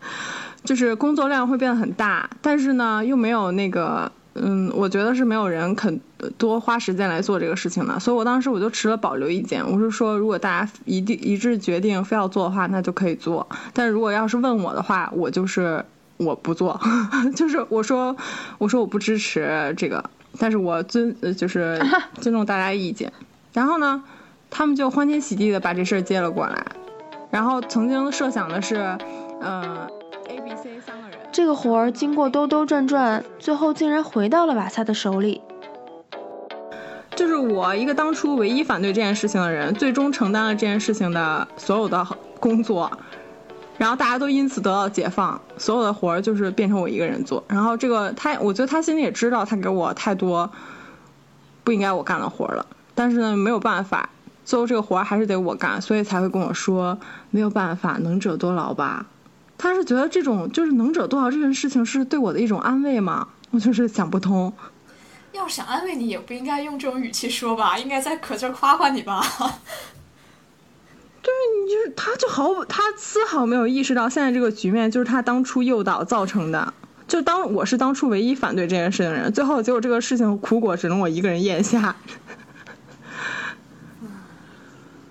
[0.64, 4.10] 就是工作量会变得很大，但是呢又没有那个。
[4.38, 5.98] 嗯，我觉得是没有人肯
[6.38, 9.70] 多花时间来做这个事情的，所以我当时我就持了保留意见。
[9.70, 13.46] 我是说，如果大家一定一致决定非要做的话，那就可以做。
[13.74, 15.84] 但如果要是问我的话，我就是
[16.16, 16.80] 我不做，
[17.36, 18.16] 就是我说
[18.58, 20.02] 我说我不支持这个，
[20.38, 21.78] 但是我尊就是
[22.20, 23.12] 尊重大家意见。
[23.52, 24.02] 然后呢，
[24.50, 26.66] 他们就欢天喜地的把这事儿接了过来。
[27.30, 28.96] 然后曾经设想的是，
[29.42, 29.86] 嗯
[30.28, 31.18] ，A、B、C 三个人。
[31.32, 35.42] 这个活儿经过兜兜转转，最后竟然回到了瓦萨的手里。
[37.16, 42.06] 就是我一个当初唯一反对这件事情的人，最终承担了这件事情的所有的
[42.38, 42.92] 工作，
[43.78, 47.42] 然后大家都因此得到解放，所有的活儿就是变成我一个人做。
[47.48, 50.50] 然后这个他，我觉得他心里也知道他给我太多
[51.64, 54.10] 不应该我干的活儿了，但是呢没有办法，
[54.44, 56.98] 最后这个活儿还是得我干，所以才会跟我说
[57.30, 59.06] 没有办法，能者多劳吧。
[59.56, 63.26] 他是觉得这种就是能者多劳这件事情是对我的一种安慰吗？
[63.52, 64.52] 我就是想不通。
[65.36, 69.20] 要想安慰你，也不应该用这种语气说吧，应该在可劲夸夸你吧。
[71.22, 71.32] 对，
[71.64, 76.72] 你就是他，就毫他丝毫没有意识到现在这个局面就是他当初诱导造成的。
[77.08, 81.94] 就当我是当初唯一反对这件事情的人，最后结果这个事情苦果只能我一个人咽下。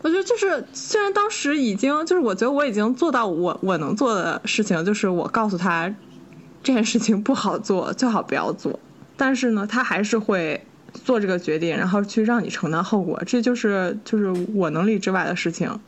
[0.01, 5.93] 我觉得就是，虽然当时已经就是，我觉得我已经做到我我能做的事情，就是我告诉他
[6.61, 8.79] 这件事情不好做，最好不要做。
[9.17, 15.79] 但是呢，他还是会做这个决定，然后去让你承担后果，这就是就是我能力之外的事情。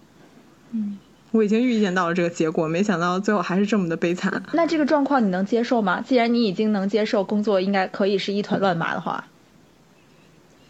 [0.71, 0.97] 嗯，
[1.31, 4.43] 我已经预见到了这个结果，没想到最后还是这么的悲惨。
[4.53, 6.01] 那这个状况你能接受吗？
[6.01, 9.25] 既然你已经能接受工作应该可以是一团乱麻的话，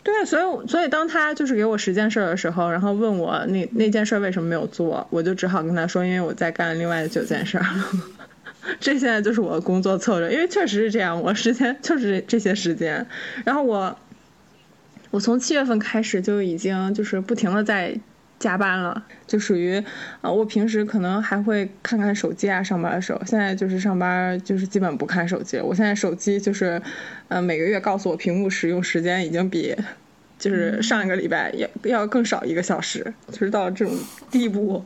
[0.04, 7.60] 对，所以所以当他就是给我十件事的时候，然后问我那那件事为什么没有做，我就只好跟他说，因为我在干另外的九件事。
[8.80, 13.06] 这现在就是我的工作策略，因为确实是这样，我时间就是这些时间。
[13.46, 13.98] 然后我，
[15.12, 17.98] 我从七月份开始就已经就是不停的在
[18.40, 19.84] 加班了，就属于
[20.22, 23.22] 啊，我平时可能还会看看手机啊，上班的时候。
[23.26, 26.82] 现在就是上班就是基本不看手机，我现在手机就是，
[27.30, 29.76] 呃，每个月告诉我屏幕使用时间已经比
[30.38, 33.98] 就是上一个礼拜要要更少一个小时，就是到这种
[34.30, 34.86] 地步。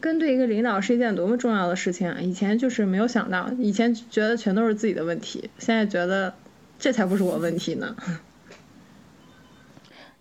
[0.00, 2.16] 跟对一个领导是一件多么重要的事情啊！
[2.20, 6.32] 以前就是没有想到，以前觉得全都是自己的问题，现在觉得
[6.78, 7.94] 这才不是我问题呢。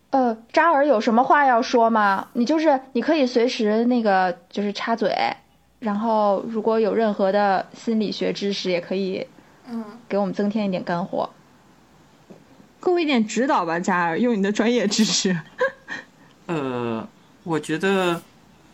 [0.10, 2.28] 呃，扎尔有什么话要说吗？
[2.34, 5.15] 你就是你可以随时那个就是插嘴，
[5.80, 9.26] 然后如果有任何的心理学知识，也可以
[9.70, 11.30] 嗯给我们增添一点干货，
[12.82, 15.39] 给我一点指导吧，扎尔，用你的专业知识。
[16.48, 17.08] 呃，
[17.44, 18.22] 我觉得。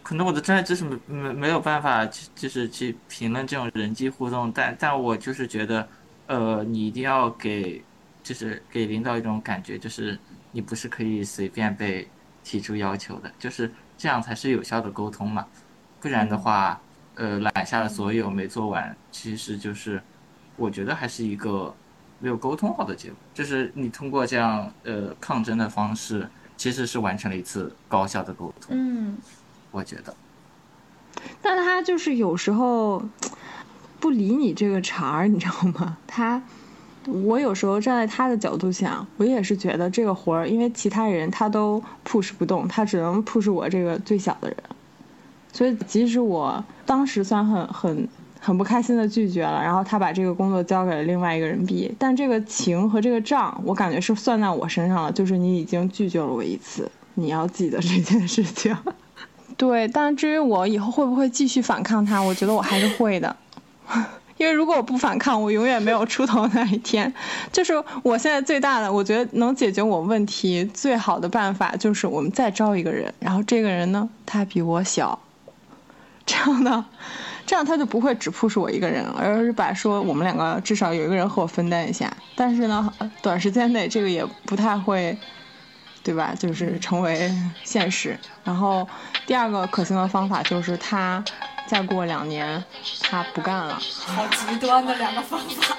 [0.06, 5.90] 可能我的专业知识没没没有办法，就是去评论这种人际互动，但但我就是觉得，
[6.28, 7.84] 呃，你一定要给，
[8.22, 10.16] 就是给领导一种感觉，就是
[10.52, 12.08] 你不是可以随便被
[12.44, 15.44] 提出要求的，就是这样才是有效的沟通嘛，
[16.00, 16.80] 不然的话，
[17.16, 20.00] 呃，揽下了所有没做完，其实就是，
[20.56, 21.74] 我觉得还是一个
[22.20, 28.78] 没有沟通好的结果，就是你通过这样呃抗争的方式，其实是完成了一次高效的沟通。
[28.78, 29.18] 嗯。
[29.76, 30.16] 我觉得，
[31.42, 33.04] 但他就是有时候
[34.00, 35.98] 不理你这个茬儿，你知道吗？
[36.08, 36.42] 他，
[37.06, 44.58] 我有时候站在他的角度想，我也是觉得这个活儿，因为其他人他都 push 不动，他只能 push 我这个最小的人。
[45.52, 48.08] 所以即使我当时算很很
[48.40, 55.12] 很不开心的拒绝了，然后他把这个工作交给了另外一个人 B，但这个情和这个账，我感觉是算在我身上了。
[55.12, 58.74] 就是你已经拒绝了我一次，你要记得这件事情。
[59.58, 63.34] 对，但至于我以后会不会继续反抗他，我觉得我还是会的，
[64.36, 67.14] 因为如果我不反抗，我永远没有出头那一天。
[67.54, 75.18] 就是我现在最大的，我觉得能解决我问题最好的办法，就是我们再招一个人，然后这个人呢，他比我小，
[76.26, 76.86] 这样呢，
[77.46, 82.12] 这样他就不会只 push 我一个人，而是把说我们两个至少有一个人和我分担一下。
[82.36, 85.18] 但是呢，短时间内这个也不太会。
[86.06, 86.36] 对吧？
[86.38, 88.16] 就是成为现实。
[88.44, 88.88] 然后
[89.26, 91.24] 第二个可行的方法就是他
[91.68, 92.64] 再过两年
[93.02, 93.80] 他不干了。
[94.06, 95.76] 好极端的两个方法。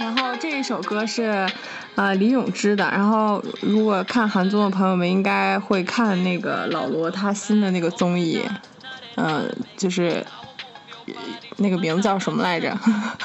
[0.00, 1.46] 然后这一首歌是。
[1.94, 2.88] 呃，李永芝的。
[2.90, 8.42] 然后，如果看韩综的朋友们应该会看那个老罗他新的那个综艺，
[9.16, 10.24] 嗯，就是
[11.58, 12.76] 那个名字叫什么来着？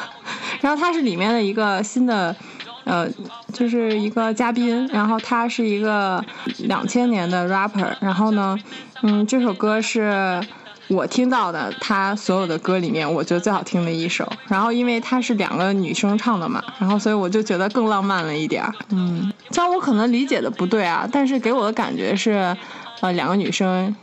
[0.62, 2.36] 然后他是里面的一个新的，
[2.84, 3.08] 呃，
[3.54, 4.88] 就是一个嘉宾。
[4.88, 6.24] 然后他是一个
[6.60, 7.96] 两千年的 rapper。
[8.02, 8.58] 然后呢，
[9.04, 10.42] 嗯，这首歌是。
[10.90, 14.28] 我听到的他所有的歌里面，我觉得最好听的一首。
[14.48, 18.74] 然后因为他是两个女生唱的嘛，然后所以我就觉得更浪漫了一点儿。
[18.92, 22.56] 嗯，虽然我可能理解的不对啊，但是给我的感觉是，
[23.02, 23.94] 呃，两个女生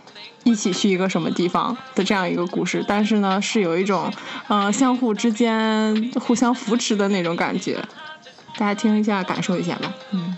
[0.44, 4.12] 一起去一个什么地方的这样一个故事，但是呢，是有一种
[4.48, 7.82] 呃相互之间互相扶持的那种感觉，
[8.58, 10.36] 大家听一下，感受一下吧，嗯。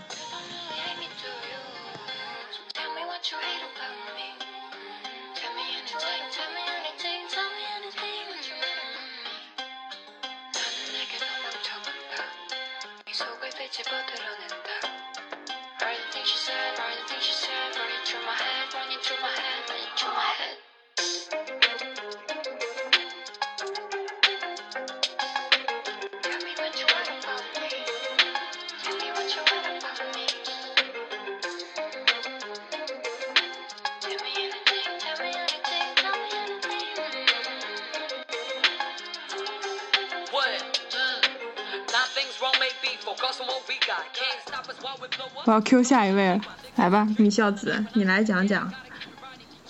[45.56, 46.38] 要 Q 下一位，
[46.74, 48.70] 来吧，米孝子，你来讲讲。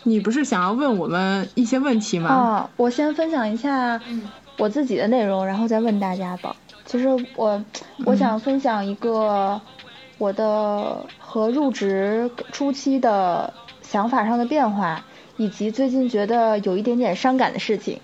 [0.03, 2.29] 你不是想要问我们一些问题吗？
[2.35, 4.01] 哦，我先分享一下
[4.59, 6.57] 我自己的内容，然后再问大家吧。
[6.85, 7.64] 其实我
[8.05, 9.61] 我想分享一个
[10.18, 15.05] 我的和入职初期的想法上的变化，
[15.37, 18.01] 以及最近觉得有一点点伤感的事情。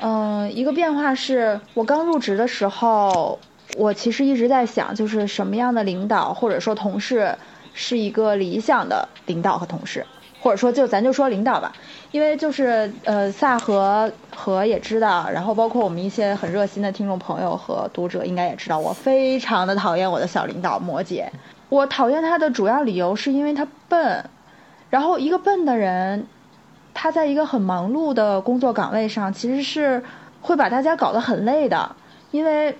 [0.00, 3.38] 嗯，一个变化是我刚入职的时候。
[3.74, 7.36] 我其实一直在想，就是什么样的领导或者说同事
[7.74, 10.06] 是一个理想的领导和同事，
[10.40, 11.72] 或者说就咱就说领导吧，
[12.10, 21.26] 因为就是呃萨和和也知道，然后包括我们一些很热心的听众朋友和读者应该也知道，我非常的讨厌我的小领导摩羯。
[21.68, 24.24] 我讨厌他的主要理由是因为他笨，
[24.88, 26.26] 然后一个笨的人，
[26.94, 30.02] 他在一个很忙碌的工作岗位上，其实是
[30.40, 31.94] 会把大家搞得很累的，
[32.30, 32.78] 因为。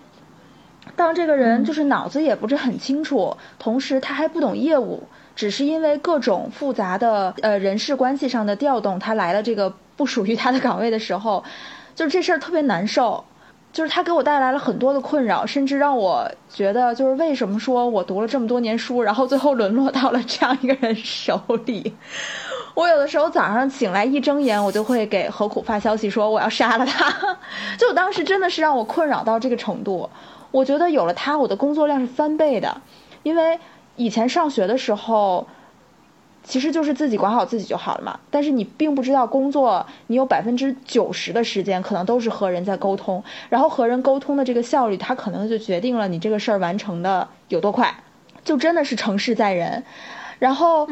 [0.94, 5.03] 当这个人就是脑子也不是很清楚，同时他还不懂业务，
[5.35, 11.42] 只是因为各种复杂的呃人事关系上的调动，他来了这个不属于他的岗位的时候，
[11.94, 13.25] 就是这事儿特别难受，
[13.72, 21.94] 就是他给我带来了很多的困扰，甚至让我觉得就是为什么说我读了这么多年书，然后最后沦落到了这样一个人手里，
[22.75, 27.37] 我有的时候早上醒来一睁眼，我就会给何苦发消息说我要杀了他，
[27.77, 30.09] 就当时真的是让我困扰到这个程度。
[30.57, 32.81] 我觉得有了它，我的工作量是翻倍的，
[33.23, 33.61] 因为
[33.97, 35.47] 以前上学的时候，
[36.42, 38.21] 其实就是自己管好自己就好了嘛。
[38.31, 47.95] 但是你并不知道工作，你有百分之九十的时间可能都是和人在沟通，然后和人沟通的这个效率，它可能就决定了你这个事儿完成的有多快，
[48.42, 49.85] 就真的是成事在人。
[50.38, 50.88] 然后，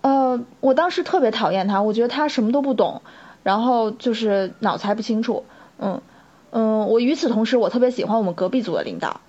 [0.00, 3.02] 呃，我当时特别讨厌他，我觉得他什么都不懂，
[3.44, 5.44] 然后就是脑子还不清楚，
[5.78, 6.02] 嗯。
[6.50, 9.20] 嗯，我与此同时，我特别喜欢我们隔壁组的领导，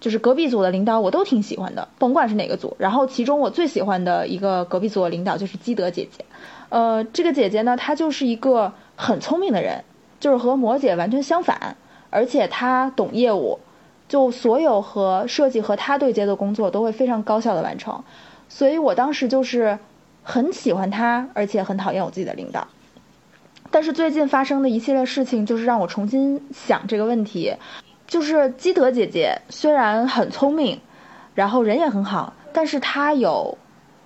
[0.00, 2.76] 就是隔壁组的领导我都挺喜欢的，甭管是哪个组。
[2.78, 6.24] 然后其中我最喜欢的一个隔壁组的领导就是基德姐姐，
[6.68, 9.84] 呃，这个姐姐呢，她就是一个很聪明的人，
[10.20, 11.76] 就是和魔姐完全相反，
[12.10, 13.58] 而且她懂业务，
[14.08, 18.04] 就所有和设计和她对接的工作都会非常高效的完成，
[18.48, 19.78] 所以我当时就是
[20.22, 22.68] 很喜欢她，而且很讨厌我自己的领导。
[23.72, 27.54] 但是最近发生的一系列事情，就是让我重新想这个问题。
[28.06, 30.78] 就是基德姐姐虽然很聪明，
[31.34, 33.56] 然后人也很好，但是她有，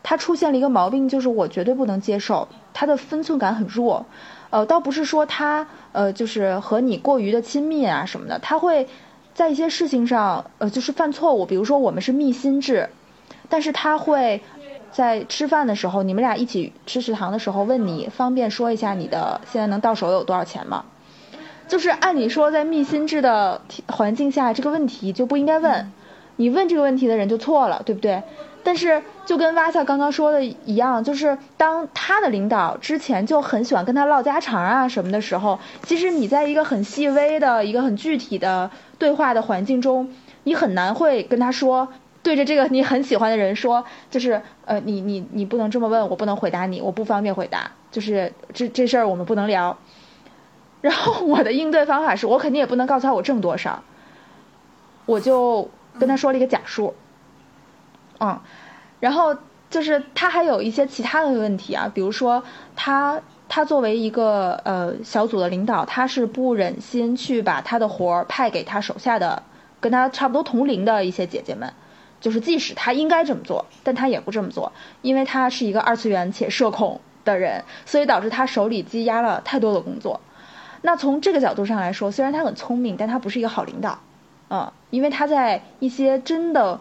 [0.04, 4.06] 她出现了一个毛病，就是我绝对不能接受，她的分寸感很弱。
[4.50, 8.86] 呃，倒不是说她呃就是和你过于的亲密啊什么的，她会
[9.34, 12.88] 在一些事情上呃就是犯错误，比如说我们是密心制，
[13.48, 14.40] 但是她会。
[14.96, 20.86] 在吃饭的时候，你们俩一起吃食堂的时候，问你方便说一下你的现在能到手有多少钱吗？
[21.68, 25.92] 就是按理说，在密心制的环境下，这个问题就不应该问，
[26.36, 28.22] 你问这个问题的人就错了，对不对？
[28.64, 40.08] 但是就跟瓦萨刚刚说的一样，就是当他的领导之前就很喜欢跟他唠家常啊什么的时候，其实你在一个很细微的一个很具体的对话的环境中，
[40.44, 41.86] 你很难会跟他说。
[42.26, 49.78] 对着这个你很喜欢的人说，就是呃，你你你不能这么问，我不能回答你，我不方便回答，就是这这事儿我们不能聊。
[50.82, 53.84] 然后我的应对方法是我肯定也不能告诉他我挣多少，
[55.04, 55.70] 我就
[56.00, 56.94] 跟他说了一个假数。
[58.18, 58.40] 嗯，
[58.98, 59.36] 然后
[59.70, 62.42] 就是他还有一些其他的问题啊，比如说
[62.74, 69.44] 他他作为一个呃小组的领导，他是不忍心去把他的活儿派给他手下的
[69.78, 71.72] 跟他差不多同龄的一些姐姐们。
[72.20, 80.20] 就是即使他应该这么做，但他也不这么做，因为他是一个二次元且社恐的人，所以导致他手里积压了太多的工作。
[80.82, 83.98] 那从这个角度上来说，虽然他很聪明，但他不是一个好领导，
[84.50, 86.80] 嗯，因为他在一些真的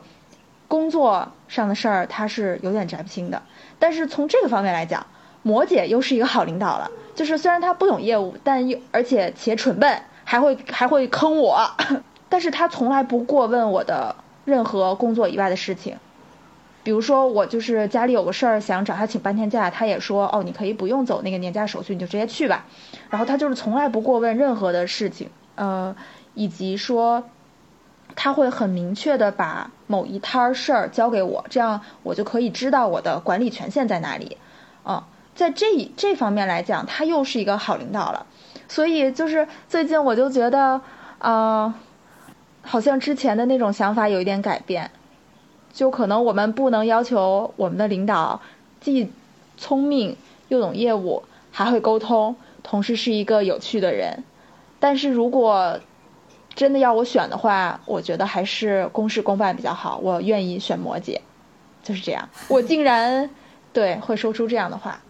[0.67, 3.41] 工作上的事儿他是有点摘不清的。
[3.79, 5.07] 但是从这个方面来讲，
[5.41, 11.71] 摩羯又是一个好领导了，就是虽然他不懂业务，但又而且且蠢笨，还会还会坑我，
[12.29, 14.15] 但是他从来不过问我的
[14.45, 15.97] 任何工作以外的事情。
[16.83, 22.65] 比如说我就是家里有个事儿想找他请半天假，他也说哦你可以不用走那个年假手续，你就直接去吧。
[23.09, 25.95] 然后他就是从来不过问任何的事情，呃，
[26.35, 27.23] 以及说
[28.15, 34.37] 他会很明确的把某一摊儿事儿交给我，这样我就可以知道我的管理权限在哪里。
[34.85, 38.27] 嗯，在这这方面来讲，他又是一个好领导了。
[38.67, 40.81] 所以就是最近我就觉得，
[41.17, 41.73] 呃，
[42.65, 44.91] 好像之前的那种想法有一点改变。
[45.71, 48.39] 就可能我们不能要求我们的领导
[48.79, 49.11] 既
[49.57, 50.15] 聪明
[50.47, 54.23] 又懂业务，还会沟通，同时是一个有趣的人。
[54.79, 55.81] 但是如果
[56.53, 59.97] 真的要我选的话，我觉得还是公事公办比较好。
[60.01, 61.19] 我愿意选摩羯，
[61.83, 62.29] 就是这样。
[62.47, 63.29] 我竟然
[63.73, 65.01] 对会说出这样的话。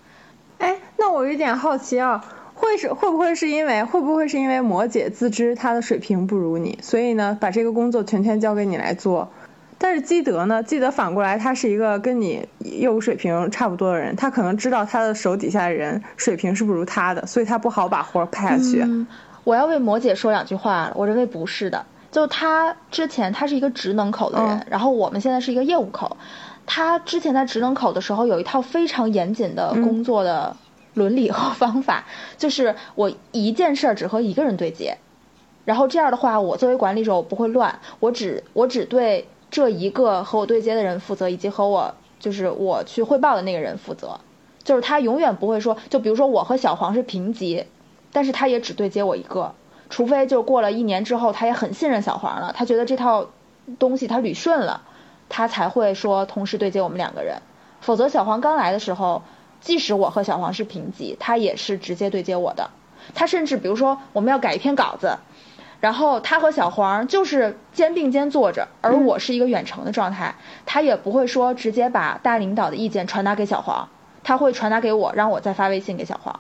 [0.58, 2.26] 哎，那我有点好奇啊，
[2.56, 9.30] 会是会不会是因为会不会是因为摩羯自知她的水平不如你，所以呢把这个工作全权交给你来做？
[9.78, 10.64] 但是基德呢？
[10.64, 18.86] 基德反过来，他是一个跟你业务水平差不多的人，他可能知道他的手底下的人水平是不如他的，所以他不好把活派下去。
[19.44, 26.16] 我要为摩羯说两句话了，我认为不是的，就他之前他是一个职能口的人，然后我们现在是一个业务口，
[26.66, 30.56] 他之前在职能口的时候有一套非常严谨的工作的
[30.96, 32.06] 伦理和方法，
[32.38, 34.98] 就是我一件事儿只和一个人对接，
[35.64, 39.28] 然后这样的话，我作为管理者我不会乱，我只我只对。
[39.52, 44.20] 这一个和我对接的人负责，以及和我就是我去汇报的那个人负责，
[44.64, 47.66] 就是他永远不会说，就比如说我和小黄是平级，
[48.12, 49.54] 但是他也只对接我一个，
[49.90, 53.28] 除非就过了一年之后，他也很信任小黄了，他觉得这套
[53.80, 54.82] 东西他捋顺了，
[55.30, 57.38] 他才会说同时对接我们两个人，
[57.80, 59.22] 否则小黄刚来的时候，
[59.66, 62.70] 即使我和小黄是平级，他也是直接对接我的，
[63.16, 65.18] 他甚至比如说我们要改一篇稿子。
[65.82, 70.36] 然后他和小黄就是肩并肩坐着，而我是一个远程的状态，
[70.68, 73.90] 他也不会说直接把大领导的意见传达给小黄，
[74.24, 76.40] 他会传达给我，让我再发微信给小黄，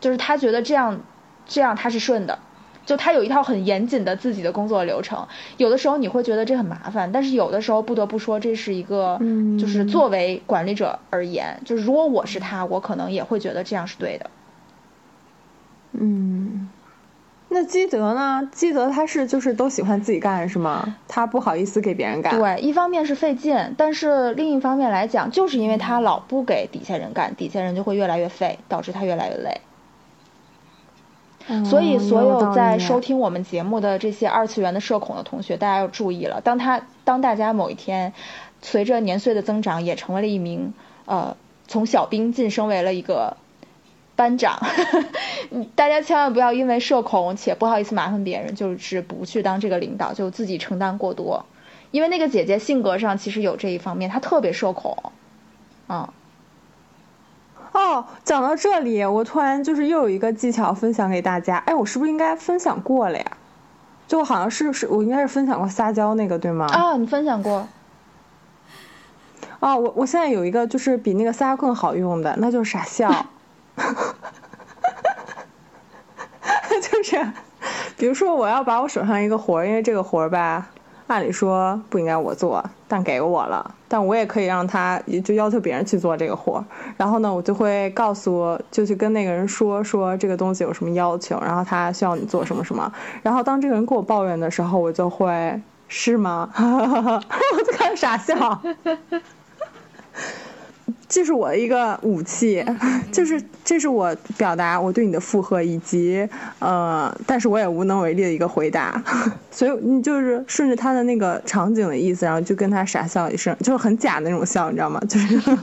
[0.00, 1.00] 就是他觉得这样，
[1.46, 2.38] 这样他是顺的，
[2.86, 5.26] 就他有一套很严谨的自己的工作流程，
[5.56, 9.18] 有的时候你会觉得这很麻烦，但是有的时候不得不说这是一个，
[9.58, 14.30] 就是作为管理者而言，就是如果我是他，我可能也会觉得这样是对的，
[15.92, 16.68] 嗯。
[17.50, 18.48] 那基德呢？
[18.50, 20.96] 基德他是就是都喜欢自己干是吗？
[21.06, 22.36] 他不好意思给别人干。
[22.36, 29.60] 对，一方面是费劲，但是另一方面来讲，就是因为他老不给底下人干，底下人就会越来越废，导致他越来越累。
[31.64, 36.40] 所以，所有在收听我们节目的这些二次元的社恐的同学，大家要注意了。
[36.40, 38.12] 当他当大家某一天
[38.62, 40.72] 随着年岁的增长，也成为了一名
[41.04, 41.36] 呃，
[41.66, 43.36] 从小兵晋升为了一个。
[44.16, 44.64] 班长，
[45.74, 51.46] 大家千万不要因为社恐且不好意思麻烦别人，就是不去当这个领导，就自己承担过多。
[51.90, 54.96] 因为那个姐姐性格上其实有这一方面，她特别社恐。
[55.88, 56.08] 嗯。
[57.74, 61.58] 哦，讲到这里，我突然就是又有一个技巧分享给大家。
[61.66, 63.24] 哎，我是不是应该分享过了呀？
[64.06, 66.66] 就好像是是我应该是分享过撒娇那个对吗？
[66.66, 67.66] 啊，你分享过。
[69.58, 73.26] 哦，我我现在有一个就是比那个撒娇更好用的，那就是傻笑。
[76.82, 77.26] 就是，
[77.96, 80.70] 比如说我要把我手上一个活儿，因为这个活儿吧，
[81.14, 86.64] 按理说不应该我做，但给我了，但我也可以让他，就要求别人去做这个活。
[86.96, 92.92] 然后呢，我就会告诉，就去跟那个人说说这个东西有什么要求，然后他需要你做什么什么。
[93.22, 96.50] 然后当这个人跟我抱怨的时候，我就会是吗？
[96.58, 98.60] 我就开始傻笑。
[101.08, 102.64] 这是我的一个武器，
[103.12, 106.28] 就是这是我表达我对你的附和以及
[106.58, 109.02] 呃，但是我也无能为力的一个回答，
[109.50, 115.00] 所以你就是顺着他的那个场景的意思，然后就跟他傻笑一声，就是很假的那种笑，你知道吗？
[115.08, 115.58] 就是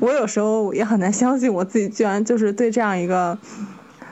[0.00, 3.36] 我有时候也很难相信我自己居然就是对这样一个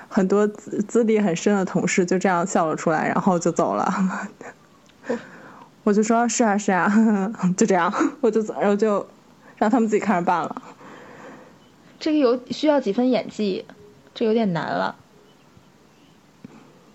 [0.09, 3.93] 很多资资历很深的同事就这样笑了出来，然后就走了。
[5.85, 6.93] 我就说是啊是啊，
[7.57, 9.05] 就这样，我就走，然后就。
[9.57, 10.63] 让他们自己看着办了。
[11.99, 13.65] 这个有需要几分演技，
[14.15, 14.97] 这有点难了。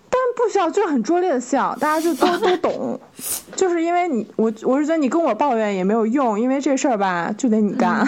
[0.08, 3.00] 但不需要，就是很拙劣的笑，大家就都 都懂。
[3.56, 8.06] 就是因为你，我我是觉得你跟我抱怨也没有用，因为这事儿吧就得你干。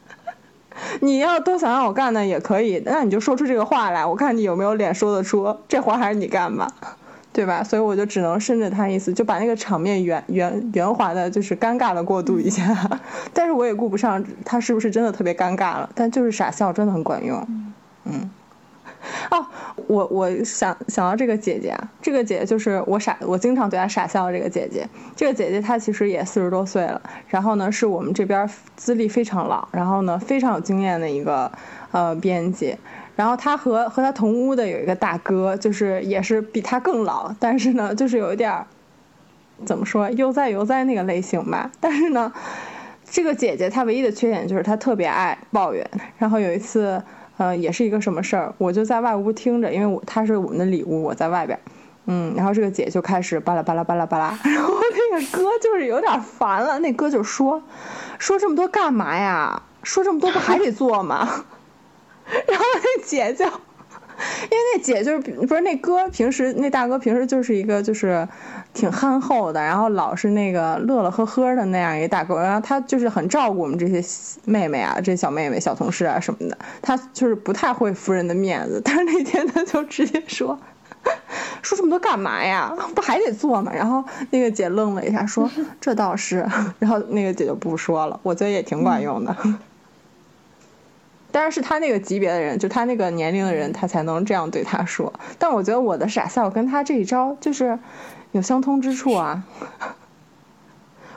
[1.00, 5.56] 你要都想让我干呢也可以，那你就说出这个话来，我看你有没有脸说得出。
[5.66, 6.70] 这活还是你干吧。
[7.36, 7.62] 对吧？
[7.62, 12.64] 所以我就只能顺着他意思，就把那个场面圆圆圆滑的，就是尴尬的过渡一下。
[13.34, 17.46] 但是我也顾不上他是不是真的特别尴尬了，但就是傻笑真的很管用。
[18.04, 18.30] 嗯。
[19.30, 19.44] 哦，
[19.86, 24.88] 我我想想到这个姐姐啊，这个姐姐就是我傻，我经常对她傻笑的这个姐姐。
[25.14, 31.52] 这个姐姐她其实也四十多岁了，然后呢是我们这边资历非常老，然后呢非常有经验的一个
[31.92, 32.74] 呃编辑。
[33.16, 38.66] 然后他和和他同屋的有一个大哥，就是也是比他更老，但是呢，就是有一点儿
[39.64, 41.70] 怎么说悠哉悠哉那个类型吧。
[41.80, 42.30] 但是呢，
[43.04, 45.90] 这个姐姐她唯一的缺点就是她特别爱抱怨。
[46.18, 47.02] 然后有一次，
[47.38, 51.58] 呃，也是一个什么事儿，我就在外屋听着，因为我她是我们的里屋，我在外边，
[52.04, 57.62] 嗯，然后这个姐就开始巴拉巴拉巴拉巴拉， 然后那个哥就是有点烦了，那哥就说，
[58.18, 59.62] 说这么多干嘛呀？
[59.82, 61.46] 说这么多不还得做吗？
[62.48, 68.26] 然后那姐就，因为那姐就是不是那哥平时那大哥平时就是一个就是
[68.74, 74.02] 挺憨厚的，然后老是那个乐乐呵呵的那样一个大哥，然后他就是很照顾我们这些
[74.44, 78.80] 妹妹啊，这小妹妹、小同事啊什么的，他就是不太会服人的面子。
[78.84, 80.58] 但是那天他就直接说，
[81.62, 82.74] 说这么多干嘛呀？
[82.94, 83.72] 不还得做吗？
[83.74, 85.50] 然后那个姐愣了一下，说
[85.80, 86.46] 这倒是。
[86.78, 89.36] 然后那个姐就不说了，我觉得也挺管用的。
[91.36, 95.12] 当然是他那个级别的人，就他那个年龄的人，他才能这样对他说。
[95.38, 97.78] 但我觉得我的傻笑跟他这一招就是
[98.32, 99.44] 有相通之处啊。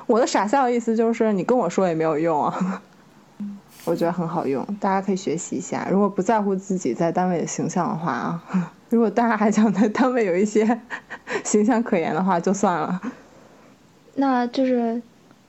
[0.08, 2.82] 我的傻笑意思就是你跟我说也没有用啊。
[3.88, 5.88] 我觉得很好用，大家可以学习一下。
[5.90, 8.44] 如果不在乎自己在单位的形象的话啊，
[8.92, 10.82] 如果大家还想在单位有一些
[11.46, 13.00] 形象可言的话，就算了。
[14.16, 15.02] 那就是，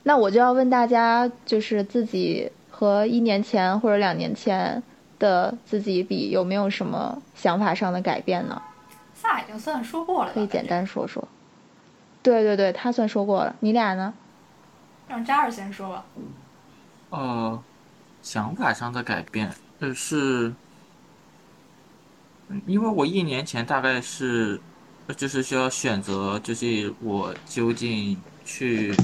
[0.03, 2.49] 那我就要问大家，就是自己。
[2.81, 4.81] 和一年前或者两年前
[5.19, 8.59] 的自己比，有没有什么想法上的改变呢？
[9.13, 11.23] 萨已经算说过了，可以简单说说。
[12.23, 13.55] 对对对，他算说过了。
[13.59, 14.11] 你俩呢？
[15.07, 16.05] 让扎尔先说吧。
[17.11, 17.63] 呃，
[18.23, 20.51] 想法上的改变，呃是，
[22.65, 24.59] 因为我一年前大概是，
[25.15, 28.95] 就是需要选择，就是我究竟去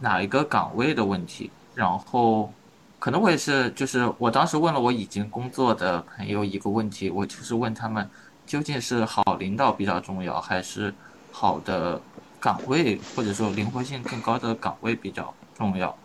[0.00, 2.52] 哪一个岗位的问题，然后。
[3.00, 8.06] 可能我也是，就是我当时问了我已经工作的朋友一个问题，我就是问他们，
[8.44, 10.92] 究竟是好领导比较重要，还是
[11.32, 11.98] 好的
[12.38, 15.96] 岗位，或者说灵活性更高的岗位比较重要，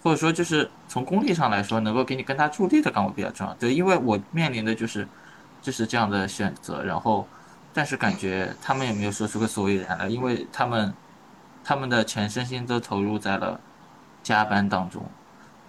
[0.00, 3.52] 或者说就是从功利上来说，能够给你更大助力的岗位比较重要。
[3.54, 5.08] 对，因为我面临的就是
[5.60, 7.26] 就是这样的选择，然后
[7.74, 10.94] 但是感觉他们也没有说出个所以然来，因为他们
[11.64, 13.60] 他们的全身心都投入在了
[14.22, 15.02] 加班当中。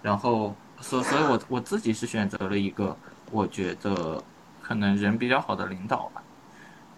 [0.01, 2.95] 然后，所所以，我我自己是选择了一个
[3.31, 4.23] 我觉得
[4.61, 6.23] 可能人比较好的领导吧，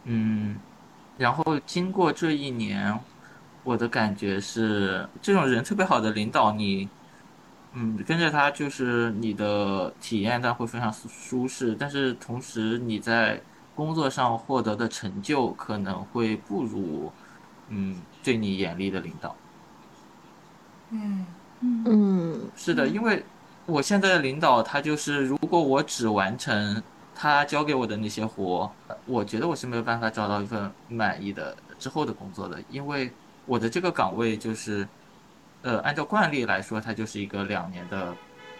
[0.06, 0.56] 嗯，
[1.18, 2.97] 然后经过这一年，
[3.64, 6.88] 我的感觉是，这种人特别好的领导，你，
[7.74, 13.41] 嗯，跟着他就是你的体验但会非常舒适，但是同时你在
[13.76, 17.12] 工作上获得的成就可能会不如，
[17.70, 19.36] 嗯，对你严厉的领导，
[20.91, 21.26] 嗯。
[21.62, 23.24] 嗯，是的，因为
[23.68, 26.82] 我现在的领导他就是，如果我只完成
[27.14, 28.72] 他交给我的那些活，
[29.05, 33.12] 我觉得我是没有办法找到一份满意的之后的工作的，因为
[33.45, 34.88] 我的这个岗位就是，
[35.62, 38.16] 呃，按照惯例来说，它就是一个两年的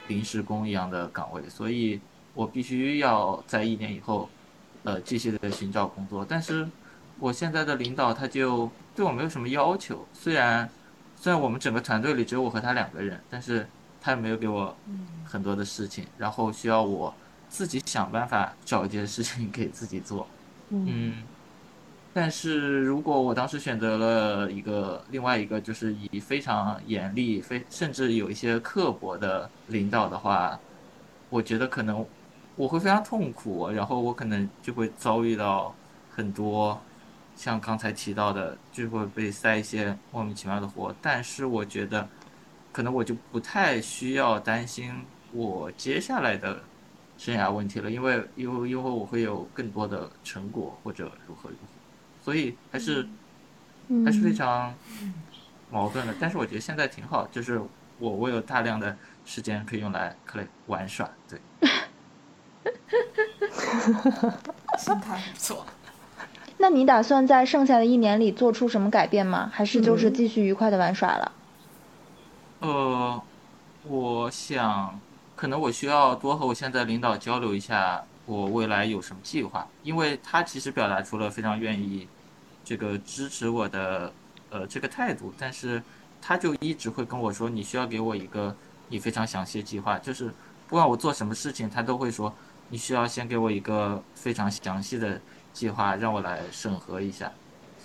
[0.08, 2.00] 临时工一样的岗位，所以
[2.36, 4.30] 我必须要在一年以后，
[4.84, 6.24] 呃，继续的寻找工作。
[6.30, 6.68] 但是
[7.18, 10.70] 我现在的领导他就对我没有什么要求，虽然。
[11.22, 13.68] 虽然我们整个团队里只有我和他两个人，但是
[14.02, 14.76] 他也没有给我
[15.24, 17.14] 很多的事情，然后需要我
[17.48, 20.26] 自己想办法找一件事情给自己做。
[20.72, 21.22] 嗯，
[22.12, 30.60] 但是如果我当时选择了一个另外一个就是以非常严厉、非甚至有一些刻薄的领导的话，
[31.30, 32.04] 我觉得可能
[32.56, 35.76] 我会非常痛苦，然后我可能就会遭遇到
[36.10, 36.82] 很多。
[37.42, 42.08] 像刚才提到的，就会被塞一些莫名其妙的活，但是我觉得，
[42.72, 44.94] 可能我就不太需要担心
[45.32, 46.62] 我接下来的
[47.18, 53.10] 生涯问题了，因为因为因为我会有更多的成果或者如何如何，所以还是
[54.06, 54.72] 还是非常
[55.72, 56.14] 矛盾的。
[56.20, 57.60] 但是我觉得现在挺好，就是
[57.98, 61.42] 我我有大量的时间可以用来可以玩耍，对，
[64.78, 65.66] 心态不错。
[66.62, 69.50] 那你打算在剩下的一年里做出什么改变吗？
[69.52, 71.32] 还是就是继续愉快的玩耍了？
[72.60, 73.20] 呃，
[73.84, 75.00] 我想，
[75.36, 82.08] 可能我需要多和我现在领导交流一下，我未来有什么计划，因为他其实表达出了非常愿意，
[82.64, 84.14] 这个支持我的
[84.52, 85.82] 呃这个态度，但是
[86.22, 88.56] 他就一直会跟我说，你需要给我一个
[88.90, 90.32] 你非常详细的计划，就是
[90.68, 92.32] 不管我做什么事情，他都会说
[92.70, 95.20] 你需要先给我一个非常详细的
[95.54, 97.32] 计划，让我来审核一下。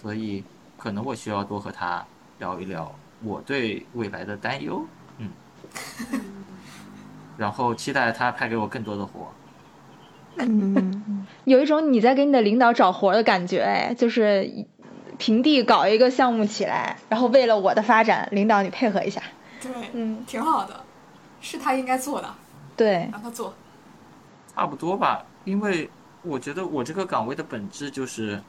[0.01, 0.45] 所以
[0.77, 2.05] 可能我需要多和他
[2.39, 4.85] 聊一聊我对未来的担忧，
[5.19, 5.31] 嗯，
[7.37, 9.33] 然后期待他派给我更多的活。
[10.39, 14.67] 嗯，有一种你在给你的领导找活的感觉，哎，就是
[15.17, 19.23] 平地搞一个项目起来，然后为了我的发展，领导你配合一下。
[19.63, 20.85] 对，嗯，挺好的，
[21.41, 22.29] 是他应该做的。
[22.77, 23.55] 对，让他做。
[24.55, 25.89] 差不多吧，因为
[26.27, 28.41] 我觉得我这个岗位的本质就是，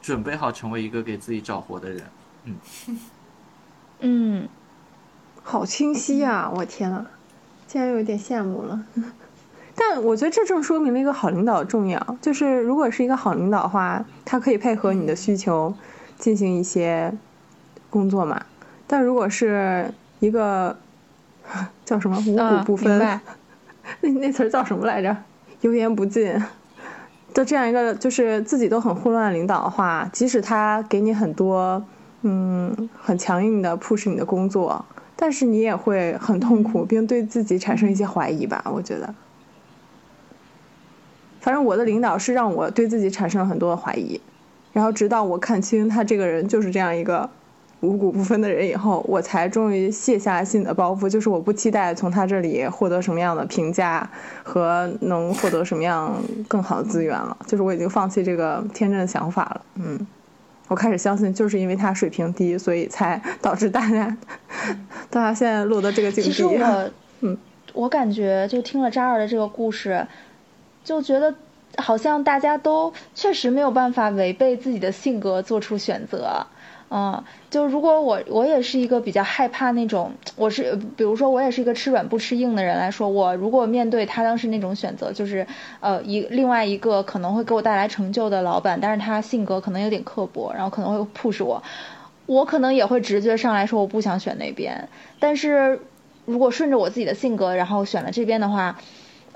[0.00, 2.02] 准备好成为一个给自己找活的人。
[2.44, 2.56] 嗯，
[4.00, 4.48] 嗯，
[5.42, 6.50] 好清晰啊！
[6.54, 7.04] 我天呐，
[7.66, 8.80] 竟然有点羡慕了。
[9.74, 15.74] 但我觉得这正说明了一个好领导的重要，就是如果是一个好领导的话，他可以配合你的需求
[16.16, 17.12] 进行一些
[17.90, 18.46] 工作嘛。
[18.86, 20.78] 但如果是一个
[21.84, 22.98] 叫什么五谷不分，
[24.00, 25.16] 那那词儿叫什么来着？
[25.62, 26.32] 油盐不进
[27.36, 31.84] 的这样一个就是自己都很混乱的领导的话，即使他给你很多
[32.22, 34.82] 嗯很强硬的 push 你的工作，
[35.14, 38.64] 但是你也会很痛苦，并对自己产生一些怀疑吧？
[38.72, 39.14] 我觉得。
[41.40, 44.18] 反正我的领导是让我对自己产生了很多的怀疑，
[44.72, 47.28] 然后直到我看清他这个人就是这样一个
[47.86, 54.10] 五谷不分的人以后，我才终于卸下心里的包袱，就是我不期待从他这里获得什么样的评价
[54.42, 56.14] 和能获得什么样
[56.48, 59.60] 更好的资源了，就是我已经放弃这个天真的想法了。
[59.76, 60.06] 嗯，
[60.68, 64.16] 我开始相信，就是因为他水平低，所以才导致大家
[65.08, 66.30] 大家现在落得这个境地。
[66.30, 67.38] 其实我，嗯，
[67.72, 70.06] 我感觉就听了扎二的这个故事。
[70.84, 71.34] 就觉得
[71.78, 76.46] 好像大家都确实没有办法违背自己的性格做出选择，
[76.88, 85.44] 嗯，就如果我我也是一个比较害怕那种，我是比如说我也是一个吃软不吃硬的人来说，我如果面对他当时那种选择，就是
[85.80, 91.60] 呃一另外一个可能会给我带来成就的老板，但是他性格可能有点刻薄，然后可能会 push 我，
[92.26, 95.80] 我可能也会直觉上来说我不想选那边，但是
[96.24, 98.78] 如果顺着我自己的性格，然后选了这边的话。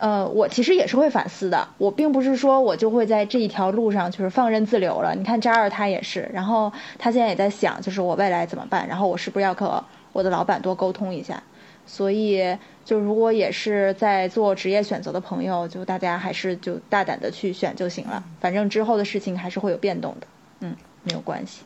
[0.01, 1.69] 呃，我其实也是会反思的。
[1.77, 5.15] 我并不是说我就会在这一条路上就是放任自流了。
[5.15, 8.89] 你看扎尔他也是，然后他现在也在想，就是我未来怎么办？
[8.89, 11.43] 然后我是不是要和我的老板多沟通一下？
[11.87, 18.23] 所以，就如果也是在做职业选择的朋友，就大家还是就大胆的去选就行了。
[18.41, 20.27] 反正之后的事情还是会有变动的，
[20.61, 21.63] 嗯，没有关系。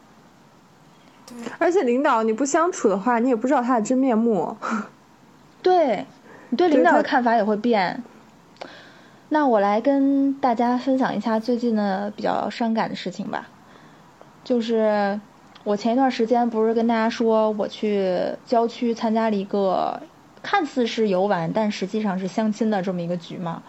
[1.27, 4.57] 对，而且领导你不相处的话，你也不知道他的真面目。
[5.63, 6.05] 对，
[6.49, 8.03] 你对领导的看法也会变。
[9.35, 13.49] 那我来跟大家分享一下最近的比较伤感的事情吧，
[14.45, 15.21] 就是
[15.65, 18.17] 我前一段时间不是跟大家说我去
[18.47, 20.01] 郊区参加了一个
[20.41, 23.65] 看似是游玩，但实际上是相亲的这么一个局嘛，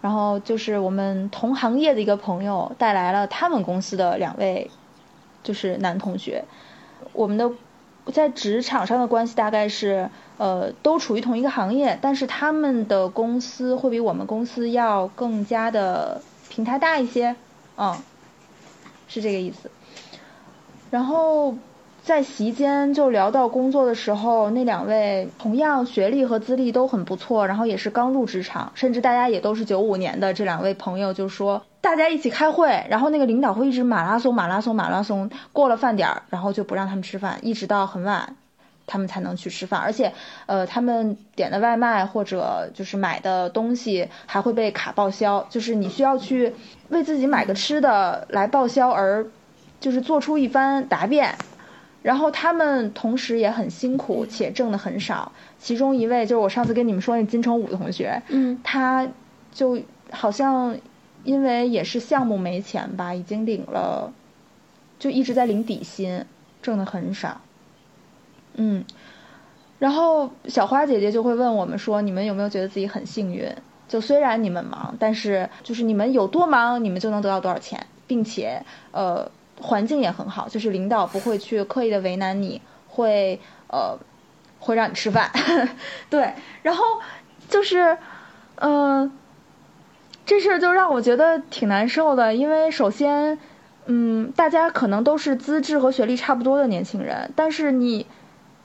[0.00, 4.68] 然后就是我们同行业的一个朋友带来了他们公司的两位，
[5.44, 6.44] 就是男同学，
[7.12, 7.48] 我们的
[8.12, 10.10] 在职场上的关系大概是。
[10.36, 17.36] 呃，都处于同一个行业，但是他们的公司会比我们公司要更加的平台大一些，
[17.76, 17.96] 嗯，
[19.06, 19.70] 是这个意思。
[20.90, 21.54] 然后
[22.04, 38.36] 在席间就聊到工作的时候，那两位同样学历和资历都很不错，然后也是刚入职场，甚至大家也都是九五年的这两位朋友就说，大家一起开会，然后那个领导会一直马拉松马拉松马拉松，过了饭点儿，然后就不让他们吃饭，一直到很晚。
[38.86, 40.12] 他们才能去吃饭，而且，
[40.44, 46.52] 呃，他们点的外卖或者就是买的东西还会被卡报销，就是你需要去
[46.90, 49.26] 为自己买个吃的来报销，而
[49.80, 51.34] 就是做出一番答辩。
[52.04, 55.32] 然后他们同时也很辛苦，且挣的很少。
[55.58, 59.08] 其中一位就是我上次跟你们说那金城武同学，嗯，他
[59.54, 59.80] 就
[60.10, 60.76] 好像
[61.24, 64.12] 因为也是项目没钱吧，已经领了，
[64.98, 66.26] 就一直在领底薪，
[66.60, 67.40] 挣的很少。
[68.52, 68.84] 嗯，
[69.78, 73.50] 然后小花姐姐就会问我们说：“你们有没有觉得自己很幸运？
[73.88, 79.30] 就虽然你们忙，但是就是你们有多忙，你们就能得到多少钱，并且呃
[79.60, 83.98] 环境也很好，就是领导不会去刻意的为难你，会呃
[84.58, 85.30] 会让你吃饭，
[86.10, 86.32] 对。
[86.62, 86.84] 然后
[87.48, 87.96] 就是
[88.56, 89.12] 嗯，
[90.26, 93.38] 这事儿就让我觉得挺难受的，因为首先
[93.86, 98.06] 嗯大家可能都是资质和学历差不多的年轻人，但是你。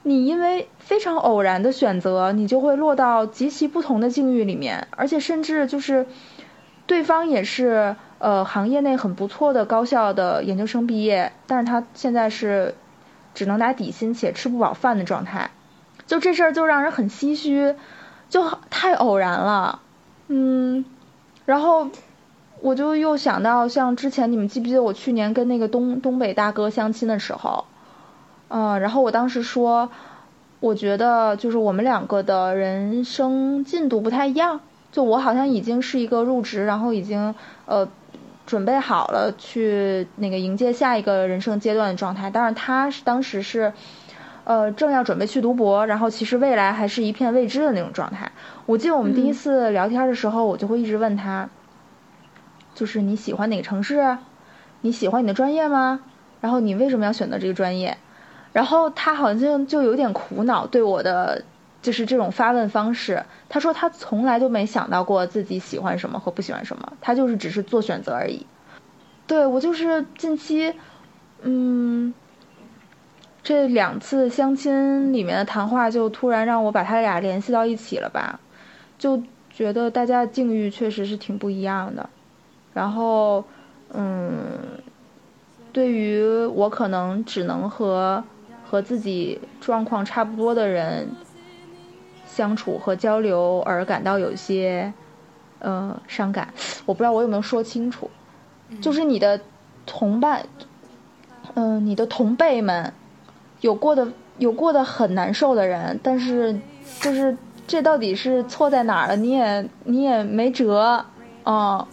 [0.02, 6.06] 你因为非常偶然的选择，你就会落到极其不同的境遇里面，而且甚至就是
[6.86, 12.76] 对方也是呃行业内很不错的高校的研究生毕业，但是他现在是
[13.34, 15.50] 只能拿底薪且吃不饱饭的状态，
[16.06, 17.74] 就这事儿就让人很唏嘘，
[18.28, 19.80] 就太偶然了，
[20.28, 20.84] 嗯，
[21.46, 21.88] 然后
[22.60, 27.64] 我就又想到像之前你们记不记得我去年跟那个东东北大哥相亲的时候，
[28.48, 29.90] 嗯，然后我当时说，
[30.60, 34.60] 我觉得就是我们两个的人生进度不太一样。
[34.92, 37.32] 就我好像已经是一个入职，然后已经
[37.66, 37.88] 呃
[38.50, 42.32] 准备好了去那个迎接下一个人生阶段的状态。
[42.32, 43.72] 当然他是当时是
[44.42, 48.32] 呃正要准备去读博，然后其实未来还是一片未知的那种状态。
[48.66, 51.48] 我记得我们第一次聊天的时候，我就会一直问他，
[52.74, 54.18] 就是你喜欢哪个城市？
[54.80, 56.00] 你喜欢你的专业吗？
[56.40, 57.98] 然后你为什么要选择这个专业？
[58.52, 61.44] 然后他好像就有点苦恼，对我的。
[61.82, 68.46] 就是这种发问方式，他说他从来都没想到过自己喜欢什么和不喜欢什么，他就是只是做选择而已。
[69.26, 70.74] 对我就是近期，
[71.42, 72.12] 嗯，
[73.42, 78.40] 这两次相亲里面的谈话，就突然让我把他俩联系到一起了吧，
[78.98, 82.10] 就觉得大家境遇确实是挺不一样的。
[82.74, 83.44] 然后，
[83.94, 84.58] 嗯，
[85.72, 88.22] 对于我可能只能和
[88.68, 91.08] 和自己状况差不多的人。
[92.32, 94.92] 相处和交流而感到有些，
[95.58, 96.54] 呃，伤感。
[96.86, 98.08] 我不知道我有没有说清楚，
[98.80, 99.40] 就是你的
[99.84, 100.46] 同伴，
[101.54, 102.92] 嗯，你的同辈们，
[103.60, 104.06] 有过的
[104.38, 106.58] 有过的很难受的人，但是
[107.00, 109.16] 就是这到底是错在哪儿了？
[109.16, 111.04] 你也你也没辙，
[111.42, 111.86] 啊，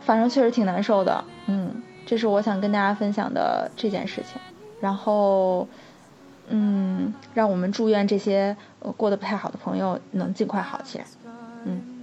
[0.00, 1.24] 反正确实挺难受的。
[1.46, 4.40] 嗯，这是我想跟大家分享的这件事情。
[4.80, 5.66] 然后。
[6.48, 8.56] 嗯，让我们祝愿这些
[8.96, 11.04] 过得不太好的朋友能尽快好起来。
[11.64, 11.94] 嗯。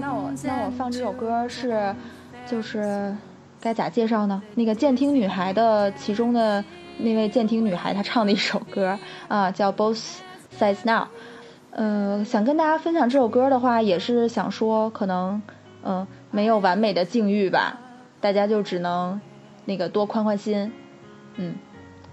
[0.00, 1.94] 那我那我放这首歌是，
[2.46, 3.14] 就是
[3.60, 4.42] 该咋介绍呢？
[4.54, 6.64] 那个监听女孩的其中的
[6.98, 8.98] 那位监听女孩，她唱的一首歌
[9.28, 10.18] 啊，叫 Both
[10.58, 11.08] Sides Now。
[11.70, 15.42] 嗯，想跟大家分享这首歌的话，也是想说，可能
[15.82, 17.78] 嗯没有完美的境遇吧，
[18.20, 19.20] 大家就只能
[19.64, 20.72] 那个多宽宽心，
[21.36, 21.54] 嗯。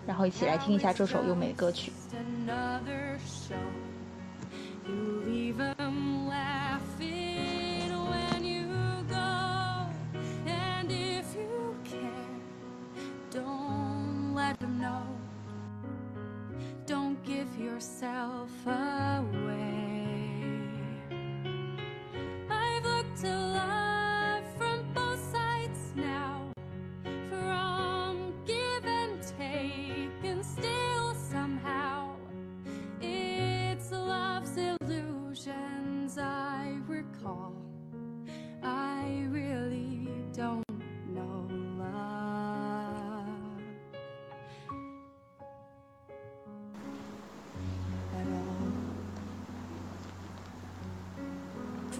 [0.07, 1.91] 然后一起来听一下这首优美的歌曲。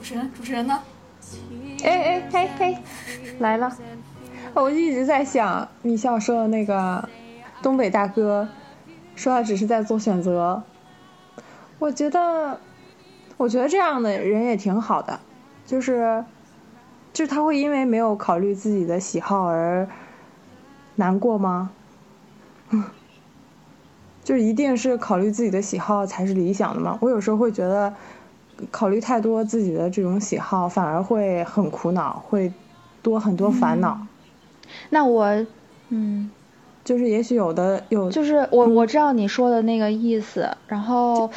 [0.06, 0.80] 持人，主持人呢？
[1.84, 2.78] 哎哎嘿嘿，
[3.40, 3.76] 来了！
[4.54, 7.10] 我一直在想米笑说的那个
[7.64, 8.48] 东北大哥，
[9.16, 10.62] 说他只是在做选择。
[11.80, 12.60] 我觉得，
[13.38, 15.20] 我觉得这样的人也挺好的，
[15.66, 16.24] 就是，
[17.12, 19.90] 就是他会因为没有考虑自己的喜好而
[20.96, 21.72] 难过吗？
[22.70, 22.84] 嗯
[24.24, 27.00] 就一定是考虑自己的喜好才是理想的吗？
[27.02, 27.96] 我有时候会觉得。
[28.72, 32.52] 考虑太多自己的这种喜好，反而会很苦恼，会
[33.02, 34.00] 多很多烦恼。
[34.90, 35.46] 那我，
[35.90, 36.32] 嗯，
[36.84, 41.30] 就是也许有的有，就是我我知道你说的那个意思，然后，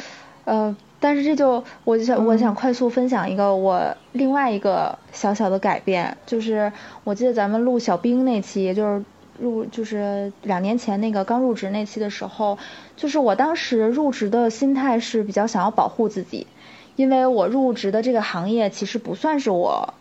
[0.45, 6.71] 呃，但是这就我就想我想快速分享一个我另外一个小小的改变，就是
[7.03, 9.05] 我记得咱们录小兵那期，就是
[9.39, 12.57] 入就是两年前那个刚入职那期的时候，
[12.95, 16.47] 就是我当时入职的心态是比较想要保护自己。
[16.99, 19.93] 因为我入职的这个行业其实不算是我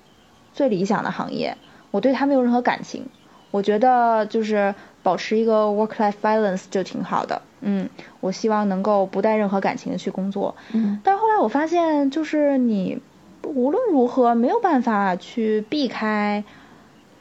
[0.52, 1.56] 最理想的行业，
[1.92, 3.06] 我对它没有任何感情。
[3.52, 4.74] 我觉得就是
[5.04, 7.40] 保持一个 work-life balance 就挺好的。
[7.60, 7.88] 嗯，
[8.18, 10.56] 我希望能够不带任何感情的去工作。
[10.72, 13.00] 嗯，但后来我发现，就是你
[13.44, 16.42] 无论如何没有办法去避开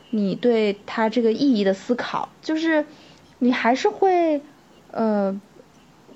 [0.10, 2.84] 你对它这个意义的思考，就是
[3.38, 4.42] 你还是会
[4.90, 5.40] 呃。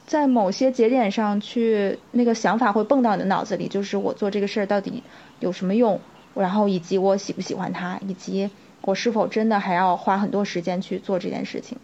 [0.07, 5.03] 在某些节点上去，那个想法会蹦到你的脑子里，就是我做这个事儿到底
[5.39, 6.01] 有什么用，
[6.35, 8.49] 然后以及我喜不喜欢它，以及
[8.81, 11.77] 我是否真的还要花很多时间去做这件事情，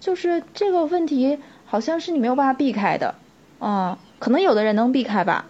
[0.00, 3.14] 就是这个问题好像是你没有办法避开的，
[3.58, 5.44] 啊，可能有的人能避开吧，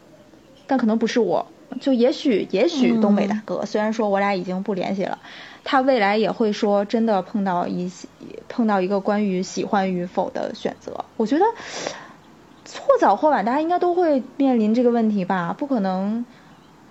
[0.67, 1.47] 但可能不是我，
[1.81, 5.21] 就也许也许东北大哥，虽然说我俩已经不联系了，
[5.62, 8.09] 他未来也会说真的碰到一些
[8.49, 11.45] 碰到一个关于喜欢与否的选择，我觉得。
[12.81, 15.55] 或早或晚，大家应该都会面临这个问题吧？
[15.57, 16.25] 不可能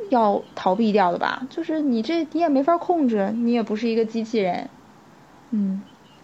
[0.09, 1.45] 要逃避掉的吧？
[1.49, 4.69] 就是你这你也没法控制，你也不是一个机器人。
[5.51, 5.81] 嗯，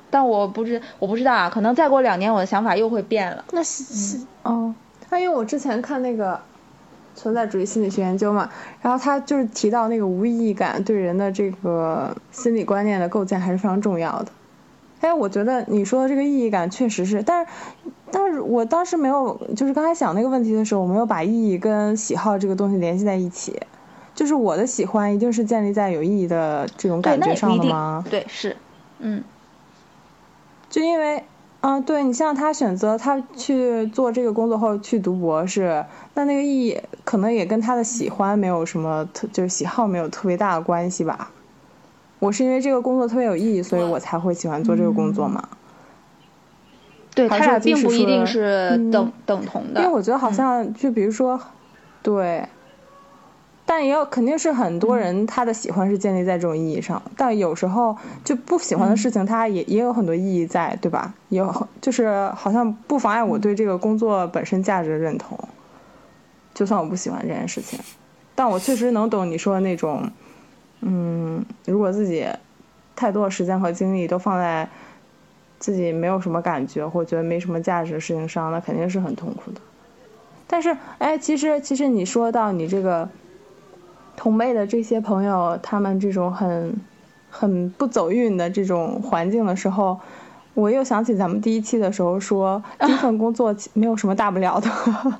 [0.10, 3.46] 但我不知我不知道啊，可能再过两年我的想法又会变了。
[3.52, 4.74] 那是是哦，
[5.10, 6.40] 他因为我之前看那个
[7.16, 8.50] 存在主义心理学研究嘛，
[8.82, 14.32] 然后他就是提到那个无意义感对人的这个心理观念的构建还是非常重要的。
[15.02, 17.52] 哎，我觉得你说的这个意义感确实是，但是。
[18.14, 23.58] 但是我当时没有，就是刚才想那个问题的时候，我没有把意义跟喜好这个东西联系在一起。
[24.14, 28.04] 就是我的喜欢一定是建立在有意义的这种感觉上的吗？
[28.10, 28.58] 对，是，
[29.00, 29.24] 嗯。
[30.70, 31.24] 就因为，
[31.62, 41.32] 嗯，对你像他选择他去做这个工作后去读博士，那那个意义可能也跟他的喜欢没有什么特，就是喜好没有特别大的关系吧。
[42.22, 45.50] 我是因为这个工作特别有意义，所以我才会喜欢做这个工作嘛。
[47.16, 51.42] 对他俩并不一定是等等同的，因为我觉得好像就比如说，
[52.04, 52.48] 对，
[53.66, 61.14] 但也有肯定是很多人他的喜欢是建立在这种意义上，但有时候就不喜欢的事情，他也也有很多意义在，对吧？
[61.30, 65.38] 有就是好像不妨碍我对这个工作本身价值的认同，
[66.54, 67.80] 就算我不喜欢这件事情，
[68.36, 70.10] 但我确实能懂你说的那种，
[70.82, 72.28] 嗯，如果自己
[72.96, 74.68] 太多的时间和精力都放在。
[75.62, 79.62] 自己没有什么感觉或觉得没什么价值的事情上，那肯定是很痛苦的。
[80.48, 83.08] 但是，哎，其实其实你说到你这个
[84.18, 86.76] 同辈的这些朋友，他们这种很
[87.30, 90.00] 很不走运的这种环境的时候，
[90.56, 94.68] 我又想起咱们第一期的时候说，第一份工作没有什么大不了的，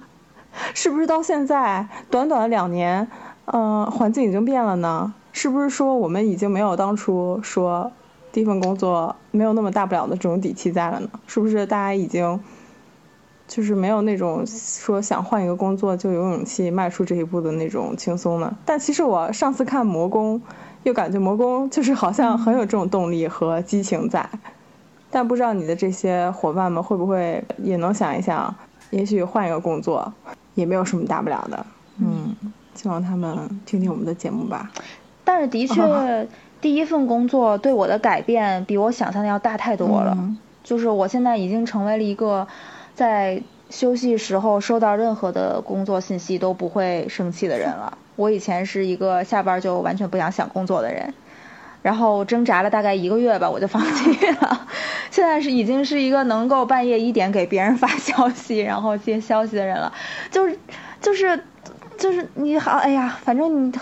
[0.74, 3.08] 是不是到现在短短的两年，
[3.46, 5.14] 嗯，环境已经变了呢？
[5.32, 7.92] 是不是说我们已经没有当初说？
[8.34, 11.66] 第一份工作没有那么大不了的这种底气在了呢，是不是？
[11.66, 12.40] 大家已经
[13.46, 18.56] 就是没有那种说想换一个工作就有勇气迈出这一步的那种轻松呢？
[18.64, 20.42] 但其实我上次看魔宫，
[20.84, 24.30] 又感觉魔宫就是好像很有这种动力和激情在。
[25.10, 28.56] 但不知道你的这些伙伴们会不会也能想一想，
[28.92, 30.14] 也许换一个工作
[30.56, 31.66] 也没有什么大不了的。
[31.98, 32.34] 嗯，
[32.76, 34.72] 希望他们听听我们的节目吧。
[35.24, 36.28] 但是的确。
[36.62, 40.16] 第一份工作对我的改变比我想象的要大太多了，
[40.64, 42.48] 就是我现在已经成为了一个
[42.94, 43.42] 在
[43.72, 47.98] 休息时候收到任何的工作信息都不会生气的人了。
[48.16, 51.12] 我以前是一个下班就完全不想想工作的人，
[51.82, 54.68] 然后挣扎了大概一个月吧，我就放弃了。
[55.10, 59.92] 现在是已经是一个能够半夜一点给别人发消息，然后接消息的人了。
[60.30, 60.60] 就是
[61.02, 61.44] 就是
[61.98, 63.74] 就是你好，哎呀，反正你。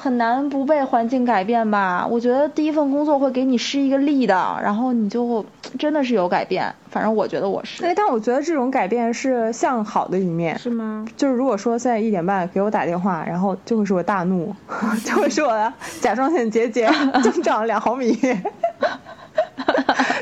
[0.00, 2.06] 很难不被环境改变吧？
[2.08, 5.44] 我觉得第一份工作会给你施一个力的，然后你就
[5.78, 6.72] 真的是有改变。
[6.88, 7.84] 反正我觉得我是。
[7.84, 10.58] 哎，但我觉得这种改变是向好的一面。
[10.58, 11.04] 是吗？
[11.16, 14.54] 就是如果说现在一点半给我打电话，然后就会是我大怒，
[15.04, 16.90] 就会是我的甲状腺结节
[17.22, 18.18] 增长 两毫米。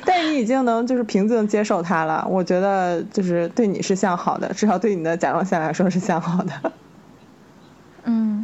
[0.04, 6.72] 但是你已经能就是平静接受它了，我觉得就是对你是向好的，至少对你的甲状腺来说是向好的。
[8.04, 8.37] 嗯。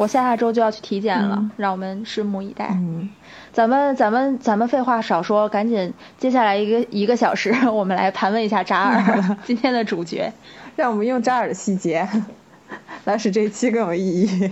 [0.00, 2.68] 我下下周就要去体检了，让我们拭目以待。
[2.70, 3.10] 嗯，
[3.52, 10.32] 咱们咱们咱们废话少说，赶紧接下来一个一个小时， 我们来盘问一下扎尔 今天的主角，
[10.74, 12.08] 让我们用扎尔的细节
[13.04, 14.50] 来使这一期更有意义。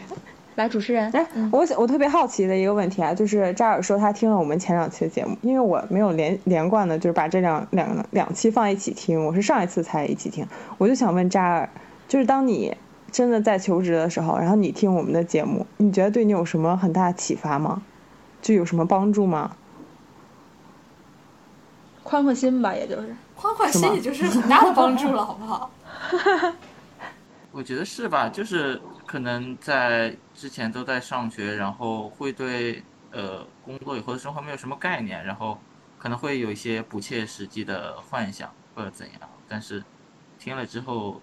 [0.56, 10.46] 来，主持人，哎，我我特别好奇的一个问题啊，就是扎尔说他听了我们前两期的节目，因为我没有连连贯的，就是把这两两两期放一起听，我是上一次才一起听，
[10.76, 11.66] 我就想问扎尔，
[12.06, 12.76] 就是当你。
[13.10, 17.82] 真的在求职的时候，然后你听我们的节目，你觉得对你有什么很大的启发吗？
[18.40, 19.56] 就有什么帮助吗？
[22.02, 25.70] 宽宽心吧，也就是宽宽心，也就是很大的帮助了，好不好？
[27.52, 28.28] 我觉得是吧？
[28.28, 35.58] 就是可能在之前都在上学，然后会对呃工作以后的生活没有什么概念，然后
[35.98, 39.82] 可能会有一些不切实际的幻想或者怎样，但是
[40.38, 41.20] 听了之后，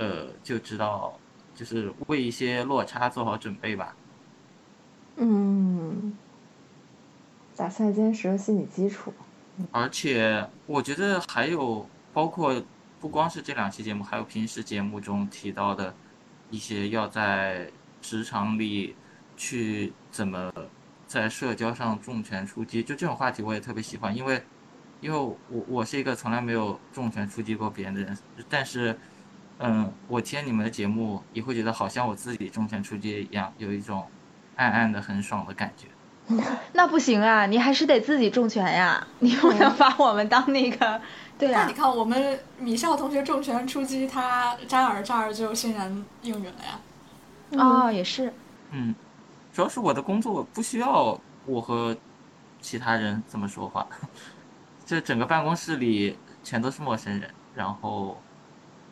[0.00, 1.12] 呃，就知道
[1.54, 3.94] 就是为一些落差做好准备吧。
[5.16, 6.16] 嗯，
[7.54, 9.12] 打算坚实的心理基础。
[9.70, 12.62] 而且我觉得还有包括
[12.98, 15.94] 不光是这两期节目，还有平时节目中提到的
[16.48, 17.70] 一些要在
[18.00, 18.96] 职场里
[19.36, 20.50] 去怎么
[21.06, 24.42] 在社交上重拳出击，就这种话题我也特别喜欢，因为
[25.02, 25.36] 因为我
[25.68, 28.16] 我是一个从来没有重拳出击过别人的人，
[28.48, 28.98] 但是
[29.62, 34.06] 嗯，我听你们的节目也会觉得好像我自己重拳出击一样，有一种
[34.56, 35.86] 暗暗的很爽的感觉。
[36.72, 41.00] 那不行啊，你还是得自己重拳呀，你不能把我们当那个，
[41.38, 46.80] 对呀、那你看，我们米少同学重拳出击，他扎尔这儿就欣然应允了呀。
[47.58, 48.32] 哦，也是，
[48.70, 48.94] 嗯，
[49.52, 51.96] 主要是我的工作不需要我和
[52.60, 53.86] 其他人这么说话，
[54.86, 58.16] 这整个办公室里全都是陌生人，然后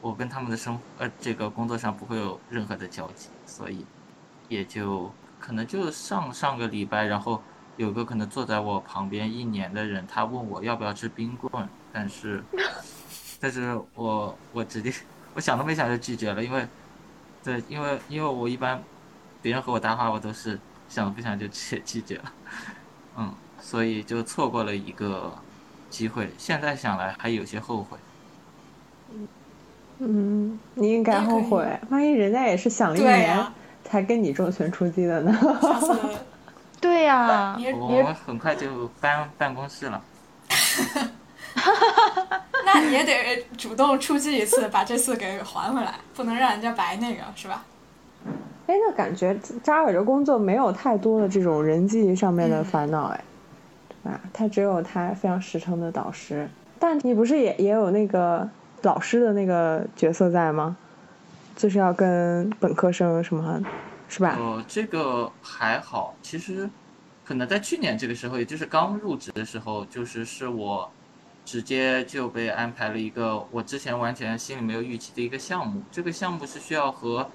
[0.00, 3.84] 我跟他们的生呃这个工作上不会有任何的交集，所以
[4.48, 7.42] 也就可能就上上个礼拜，然后
[7.76, 12.42] 有个可能坐在我旁边一年的人，他问我要不要吃冰棍，但是
[13.40, 14.92] 但是我我直接
[15.34, 16.66] 我想都没想就拒绝了，因为
[17.42, 18.82] 对，因为因为我一般
[19.40, 22.32] 别人和我搭话，我都是想都不想就直接拒绝了，
[23.16, 25.32] 嗯，所以就错过了一个
[25.88, 26.32] 机会。
[26.36, 27.98] 现在想来还有些后悔。
[29.12, 29.26] 嗯，
[29.98, 33.44] 你应该后悔，万一人家也是想了一年
[33.84, 35.36] 才跟你重拳出击的呢？
[36.80, 40.00] 对呀、你我们很快就搬办公室了。
[42.64, 47.64] 那你也得主动出击一次，把这次给还回来，不能让人家白那个，是吧？
[48.68, 53.24] 哎，那感觉扎尔的工作没有太多的这种人际上面的烦恼，哎，
[53.88, 54.20] 对吧？
[54.32, 58.48] 他只有他非常实诚的导师，但你不是也也有那个
[58.82, 60.76] 老师的那个角色在吗？
[61.56, 63.60] 就是要跟本科生什么，
[64.08, 64.36] 是吧？
[64.38, 66.70] 呃，这个还好，其实
[67.24, 70.88] 可能在去年这个时候，也就是刚入职的时候，就是是我
[71.44, 75.82] 直接就被安排了一个我之前完全心里没有预期的一个项目。
[75.90, 77.28] 这个项目是需要和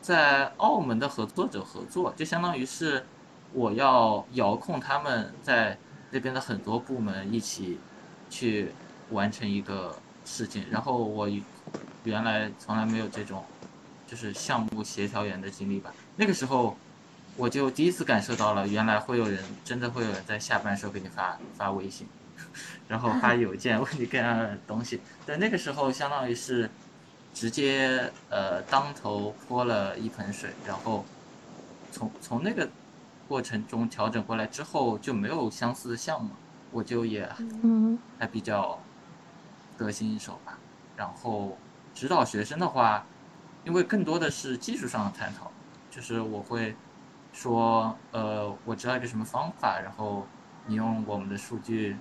[0.00, 3.04] 在澳门的合作者合作，就相当于是
[3.52, 5.76] 我要遥控他们在
[6.12, 7.80] 那边的很多部门一起
[8.30, 8.68] 去
[9.10, 9.96] 完成一个
[10.26, 10.66] 事情。
[10.70, 11.26] 然后我
[12.04, 13.42] 原来从来没有这种
[14.06, 15.94] 就是项目协调员的经历吧。
[16.16, 16.76] 那个时候
[17.36, 22.06] 我就第一次感受到了，原来会有人真的会有人在下班时候给你发发微信，
[22.88, 25.00] 然后发邮件问你各样的东西。
[25.24, 26.68] 对，那个时候相当于是
[27.34, 31.04] 直接呃当头泼了一盆水，然后
[31.92, 32.68] 从从那个
[33.28, 36.30] 过程中调整过来之后就没有相似的项目，
[36.70, 37.28] 我就也
[37.62, 38.80] 嗯还比较
[39.76, 40.58] 得心应手吧。
[40.96, 41.56] 然后
[41.94, 43.04] 指导学生的话，
[43.64, 45.50] 因为更多的是技术上的探讨，
[45.90, 46.74] 就是我会
[47.32, 50.26] 说，呃，我知道一个什么方法，然后
[50.66, 51.96] 你用我们的数据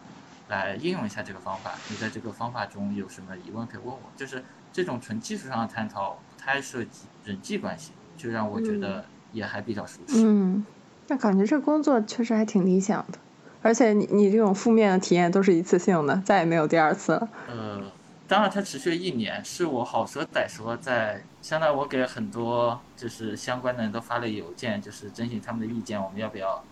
[0.47, 9.03] 来应用一下这个方法，你在这个方法中有什么疑问可以问我，就是这种纯技术上的探讨，不太涉及人际关系，就让我觉得
[9.33, 10.25] 也还比较舒适。
[10.25, 10.65] 嗯，
[11.07, 13.17] 那感觉这工作确实还挺理想的，
[13.65, 17.27] 而且你你这种负面的体验都是一次性的，再也没有第二次了。
[17.47, 17.81] 呃，
[18.27, 26.63] 当然它持续了一年，是我好说歹说在，相当于我给很多就是相关的人都发了邮件，就是征询他们的意见，我们要不要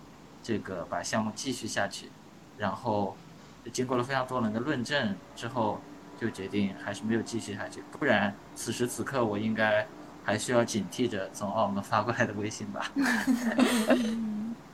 [0.44, 2.12] 这个把项目继续下去，
[2.60, 3.18] 然后
[3.72, 5.82] 经过了非常多人的论证之后，
[6.22, 9.88] 就决定还是没有继续下去，不然此时此刻我应该
[10.24, 12.92] 还需要警惕着从澳门发过来的微信吧。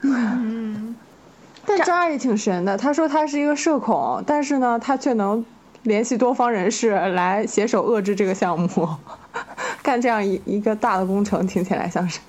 [0.01, 0.95] 嗯，
[1.69, 5.45] 但张阿姨挺神的，她说她是一个社恐，但是呢，她却能
[5.83, 8.89] 联系多方人士来携手遏制这个项目，
[9.81, 12.19] 干这样一一个大的工程，听起来像是。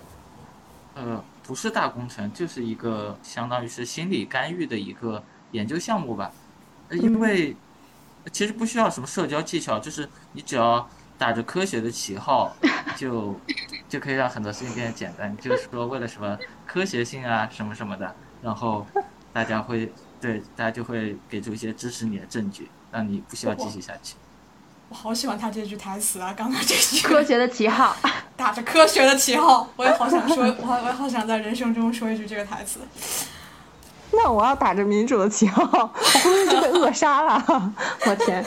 [0.95, 5.23] 呃，不是大工程，就是一个相当于是心理干预的一个
[5.53, 6.31] 研究项目吧。
[6.89, 7.57] 呃因为
[8.33, 10.87] 其实不需要什么社交技巧，就是你只要
[11.17, 12.53] 打着科学的旗号，
[12.97, 13.35] 就
[13.89, 15.35] 就可以让很多事情变得简单。
[15.39, 18.87] 就是说，为了什么科学性啊，什么什么的，然后
[19.33, 24.15] 大家会对大家就会给出一些支持你的证据，让你不需要继续下去。
[24.89, 26.35] 我好喜欢他这句台词啊！
[26.37, 27.95] 刚刚这句科学的旗号，
[28.37, 32.81] 打着科学的旗号，我也好想说， 我我也好想在人生中说一句这个台词。
[34.11, 37.45] 那我要打着民主的旗号，我会不会就被扼杀了？
[38.07, 38.45] 我天！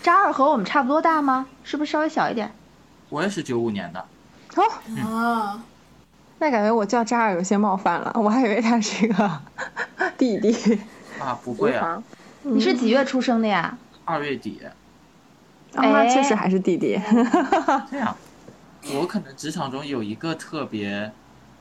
[0.00, 1.46] 扎尔和我们差不多大吗？
[1.64, 2.54] 是不是稍微小一点？
[3.08, 4.06] 我也是九五年的，
[4.54, 4.62] 哦，
[5.02, 5.60] 啊，
[6.38, 9.40] 那感觉我叫扎尔有些冒犯了， 我还以为他是一个
[10.18, 10.78] 弟弟。
[11.20, 12.02] 啊，不会啊，
[12.42, 13.76] 你是几月出生的呀？
[14.04, 14.60] 二月底。
[14.64, 14.72] 啊，
[15.74, 16.08] 那哎。
[16.08, 17.00] 确实还是弟弟。
[17.90, 18.16] 这样，
[18.94, 21.10] 我可能职场中有一个特别，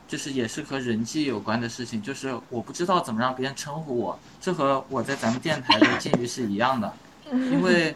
[0.08, 6.92] 就是也是和人际有关的事情，就是我不知道怎么让别人称呼我，这和我在咱们电台的境遇是一样的，
[7.32, 7.96] 因为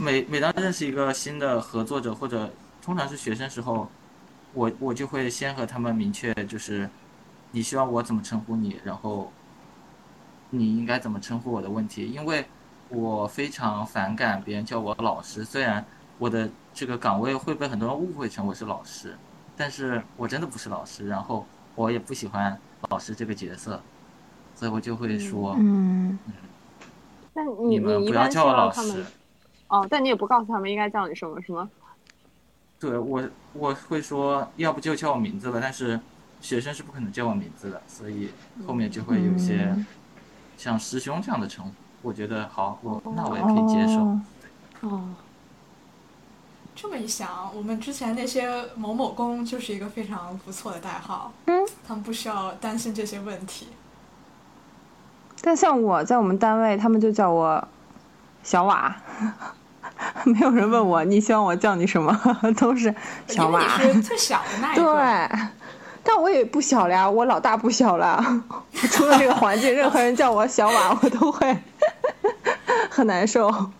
[0.00, 2.50] 每每当认识一个新的合作者或者
[2.82, 3.88] 通常是学生时候，
[4.54, 6.88] 我我就会先和他们明确就是
[7.50, 9.30] 你希望我怎么称呼你，然后
[10.50, 12.44] 你应该怎么称呼我的问题，因为
[12.88, 15.84] 我非常反感别人叫我老师，虽然
[16.18, 19.16] 我的这个岗位会被很多人误会成我是老师，
[19.56, 22.56] 但是我真的不是老师，然后我也不喜欢
[22.90, 23.80] 老师这个角色，
[24.54, 26.18] 所以我就会说，嗯，
[27.32, 29.04] 那你你们不要叫我老师。
[29.68, 31.68] 哦，但你也不告诉他们应该叫你什么，是吗？
[32.78, 33.22] 对我
[33.52, 35.98] 我会说，要不就叫我名字吧，但是
[36.40, 38.30] 学生是不可能叫我名字的，所以
[38.66, 39.74] 后面就会有些
[40.56, 41.70] 像师兄这样的称呼。
[42.02, 44.00] 我觉得好，我那我也可以接受。
[44.00, 44.20] 哦
[44.82, 45.14] 哦，
[46.76, 53.68] 这么一想，我们之前那些某某工就是一个非常不错的代号，嗯，他们不需要担心这些问题。
[55.40, 57.66] 但像我在我们单位，他们就叫我
[58.42, 58.94] 小瓦，
[60.24, 62.18] 没有人问我你希望我叫你什么，
[62.58, 62.94] 都是
[63.26, 63.82] 小因为瓦。
[63.82, 65.48] 你是最小的那一对，，
[66.02, 68.42] 但我也不小了呀，我老大不小了。
[68.90, 71.56] 除了这个环境，任何人叫我小马，我都会
[72.90, 73.70] 很难受。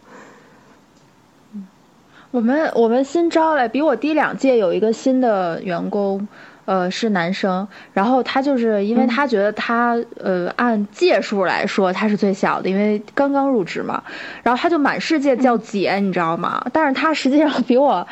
[2.31, 6.27] 我们我们新招来，比我低两届有一个新的员工，
[6.65, 7.67] 呃，是男生。
[7.93, 14.03] 然后他就是因为他觉得他、呃按届数来说他是最小的，因为刚刚入职嘛。
[14.43, 16.65] 然后他就满世界叫姐，你知道吗？
[16.73, 18.07] 但是他实际上比我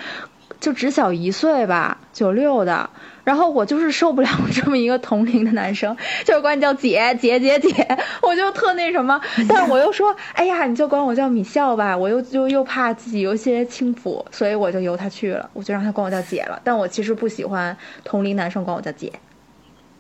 [0.63, 2.89] 就只小一岁吧，九六的。
[3.25, 9.21] 然后我就是受不了这么一个同龄的男生，就管你叫姐姐姐姐，我就特那什么。
[9.49, 16.61] 但是我又说，哎呀，你就管我叫米笑吧，我又就又怕自己有些轻浮，所以我就由他去了，我就让他管我叫姐了。
[16.65, 19.13] 但我其实不喜欢同龄男生管我叫姐，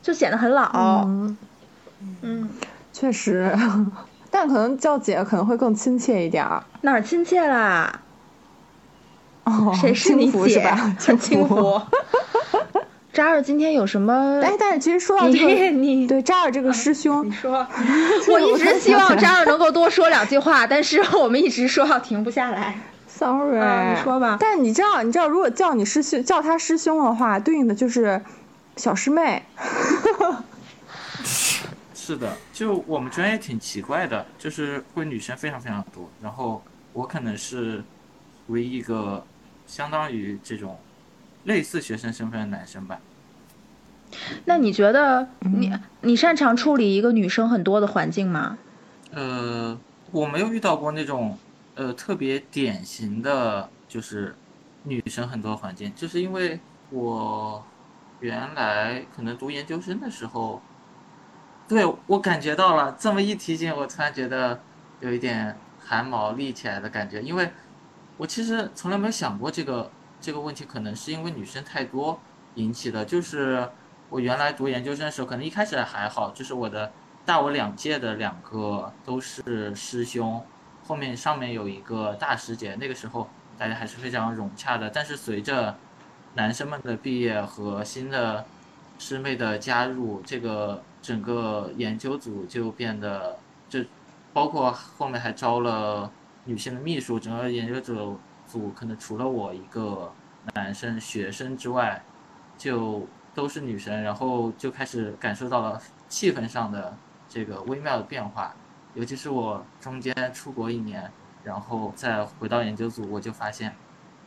[0.01, 1.05] 就显得很老。
[1.07, 1.37] 嗯，
[2.23, 2.51] 嗯，
[2.93, 3.57] 确实，
[4.33, 6.65] 但可能叫姐可能会更亲切一点儿。
[6.81, 8.01] 哪儿亲切啦？
[9.45, 10.55] 哦，谁是你轻浮姐？
[10.55, 10.97] 是吧？
[10.99, 11.80] 轻 轻浮。
[13.12, 14.40] 扎尔今天有什么？
[14.43, 17.66] 哎，但是其实说到你这个，你 对扎尔这个师兄，你说，
[18.32, 22.78] 我一直希望扎尔能够多说两句话，但是我们一直说要停不下来。
[23.07, 28.20] Sorry，、啊你说吧但你知道，你知道，如果叫你师兄，叫他师兄的话，对应的就是
[28.76, 29.43] 小师妹。
[31.95, 36.62] 是的，就我们专业挺奇怪的，就是会女生非常非常多，然后
[36.95, 37.84] 我可能是
[38.49, 39.24] 唯一一个
[39.73, 40.79] 相当于这种
[41.45, 43.01] 类似学生身份的男生吧。
[44.45, 48.59] 那你觉得你嗯你擅长处理一个女生很多的环境吗？
[49.12, 49.79] 呃，
[50.11, 51.39] 我没有遇到过那种
[51.75, 54.37] 呃特别典型的，就是
[54.83, 56.61] 女生很多环境，就是因为
[56.91, 57.64] 我
[58.20, 60.61] 原来可能读研究生的时候，
[61.66, 64.61] 对我感觉到了这么一提醒，我突然觉得
[65.01, 67.51] 有一点汗毛立起来的感觉，因为
[68.17, 69.91] 我其实从来没有想过这个
[70.21, 72.19] 这个问题，可能是因为女生太多
[72.55, 73.69] 引起的，就是
[74.09, 76.93] 我原来读研究生的时候，可能一开始还好，就是我的。
[77.25, 80.45] 大我两届的两个都是师兄，
[80.85, 84.91] 后面上面有一个大师姐，那个时候大家还是非常融洽的。
[84.91, 85.77] 但是随着
[86.35, 88.45] 男生们的毕业和新的
[88.99, 93.39] 师妹的加入，这个整个研究组就变得，
[93.69, 93.79] 就
[94.33, 96.11] 包括后面还招了
[96.45, 100.13] 女性的秘书，整个研究组组可能除了我一个
[100.55, 102.03] 男生学生之外，
[102.59, 106.97] 就都是女生，然后就开始感受到了气氛上的。
[107.35, 108.55] 这个微妙的变化，
[108.93, 111.11] 尤其是我中间出国一年，
[111.43, 113.75] 然后再回到研究组，我就发现，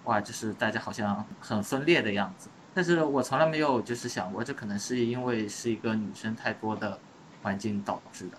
[0.05, 2.49] 哇，就是大家好像很分裂的样子。
[2.73, 6.97] 但是我从来没有就是想过，这可能是因为是一个女生太多的
[7.43, 8.37] 环境导致的。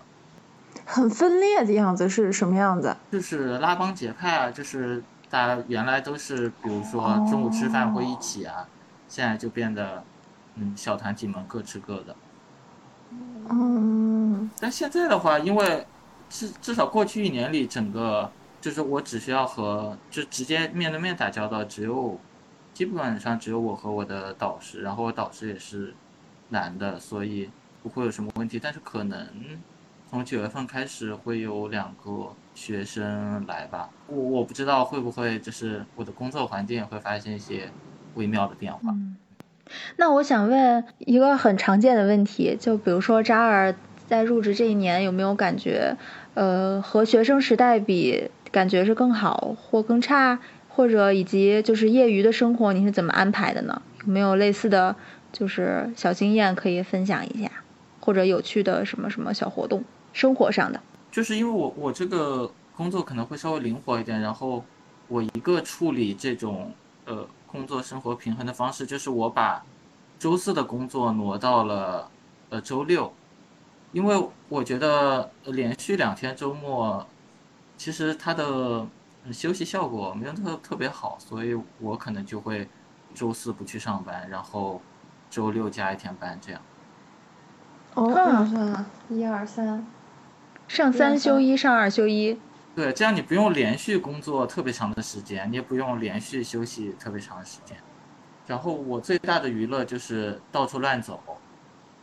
[0.85, 2.95] 很分裂的样子是什么样子？
[3.11, 8.67] 就是拉帮结派啊，就是大家原来都是，比如说中午吃饭会一起啊，
[9.07, 10.03] 现在就变得，
[10.55, 12.15] 嗯，小团体们各吃各的。
[13.49, 15.85] 嗯，但现在的话，因为
[16.29, 18.29] 至至少过去一年里，整个
[18.59, 22.19] 就是我只需要和就直接面对面打交道，只有
[22.73, 25.93] 基本上只有我和我的导师，然后我导师也是
[26.49, 27.49] 男的，所以
[27.81, 28.59] 不会有什么问题。
[28.61, 29.25] 但是可能
[30.09, 37.69] 从九月份开始会有两个学生来吧，我我不知道会不会就是我的工作环境会发生一些
[38.15, 38.95] 微妙的变化。
[39.97, 43.75] 那我想问一个很常见的问题，就比如说扎尔
[44.07, 45.97] 在入职这一年，有没有感觉，
[46.35, 50.39] 呃，和学生时代比，感觉是更好或更差，
[50.69, 53.81] 或者以及就是业余的生活你是怎么安排的呢？
[54.05, 54.95] 有没有类似的
[55.33, 57.51] 就是小经验可以分享一下，
[57.99, 59.83] 或者有趣的什么什么小活动，
[60.17, 60.81] 生活上的？
[61.11, 64.65] 就是因为我我这个工作可能会稍微灵活一点，然后
[65.07, 66.73] 我一个处理这种
[67.05, 69.63] 呃工作生活平衡的方式，就是我把
[70.17, 72.09] 周四的工作挪到了
[72.49, 73.13] 呃周六，
[73.91, 77.05] 因为我觉得连续两天周末，
[77.77, 78.87] 其实它的
[79.31, 82.67] 休息效果没有特特别好，所以我可能就会
[83.13, 84.81] 周四不去上班，然后
[85.29, 86.59] 周六加一天班这样。
[87.93, 89.83] 哦，嗯算啊，一二三，
[90.67, 92.39] 上三休一，上二休一。
[92.75, 97.75] 对，这样你不用连续工作特别长的时间，你也不用连续休息特别长的时间。
[98.45, 101.19] 然后我最大的娱乐就是到处乱走，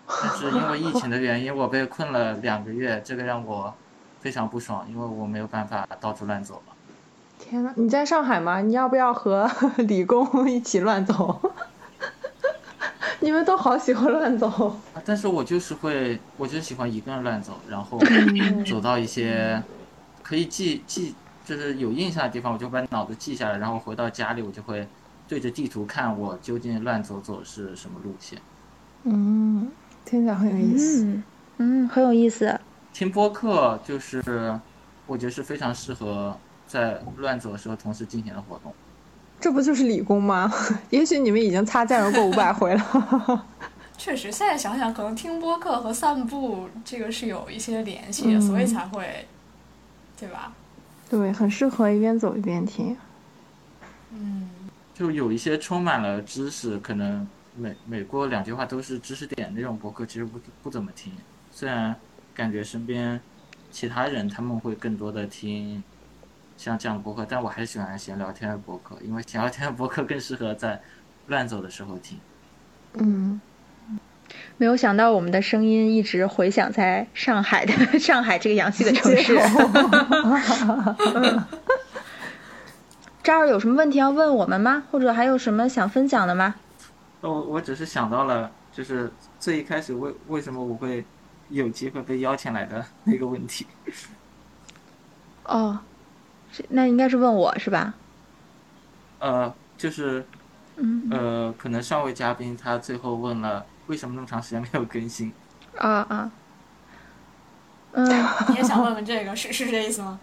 [0.07, 3.73] 但是因为疫情的原因，我被困了两个月，这个让我
[4.21, 6.73] 非常不爽，因为我没有办法到处乱走了。
[7.39, 8.61] 天呐，你在上海吗？
[8.61, 11.53] 你要不要和 理工一起乱走？
[13.25, 14.47] 你们都好喜欢乱走。
[14.49, 17.99] 啊但是我就是会，我就喜欢一个人乱走，然后
[18.67, 19.63] 走到一些
[20.23, 24.87] 可以记记，就是有印象的地方，我就把脑子记下来，然后回到家里，我就会
[25.27, 28.39] 对着地图看我究竟乱走走是什么路线。
[29.05, 29.71] 嗯，
[30.05, 31.05] 听起来很有意思。
[31.05, 31.25] 嗯
[31.57, 32.61] 嗯，很有意思。
[32.93, 34.21] 听播客就是，
[35.07, 36.37] 我觉得是非常适合
[36.67, 38.75] 在乱走的时候同时进行的活动。
[39.45, 40.51] 这不就是理工吗？
[40.89, 43.47] 也许你们已经擦肩而过五百回了。
[43.99, 49.27] 确实，现在想想，可能听播客和散步这个是有一些联系的，嗯所以才会，
[50.19, 50.51] 对吧？
[51.11, 52.97] 对，很适合一边走一边听。
[54.13, 54.49] 嗯，
[54.95, 61.13] 就有一些充满了知识，可能每每过两句话都是知识点那种播客，其实不不怎么听。
[61.53, 61.95] 虽然
[62.35, 63.21] 感觉身边
[63.71, 65.85] 其他人他们会更多的听
[66.57, 70.81] 像这样的播客，但我还是喜欢闲聊天的播客，因为闲聊天的播客更适合在
[71.27, 72.19] 乱走的时候听。
[72.95, 73.41] 嗯，
[74.57, 79.39] 没有想到我们的声音一直回响在上海的 上海这个洋气的城市。
[83.23, 84.85] 这儿有什么问题要问我们吗？
[84.91, 86.55] 或者还有什么想分享的吗？
[87.23, 89.11] 我我只是想到了，就是
[89.41, 91.05] 最一开始为为什么我会
[91.49, 93.67] 有机会被邀请来的那个问题。
[95.45, 95.79] 哦，
[96.55, 97.95] 是那应该是问我是吧？
[99.19, 100.25] 呃，就是
[100.77, 105.33] 嗯呃，可能上位嘉宾他最后问了为什么那么长时间没有更新。
[105.79, 106.31] 啊啊，
[107.93, 108.07] 嗯，
[108.51, 110.21] 你也想问问这个，是是这意思吗？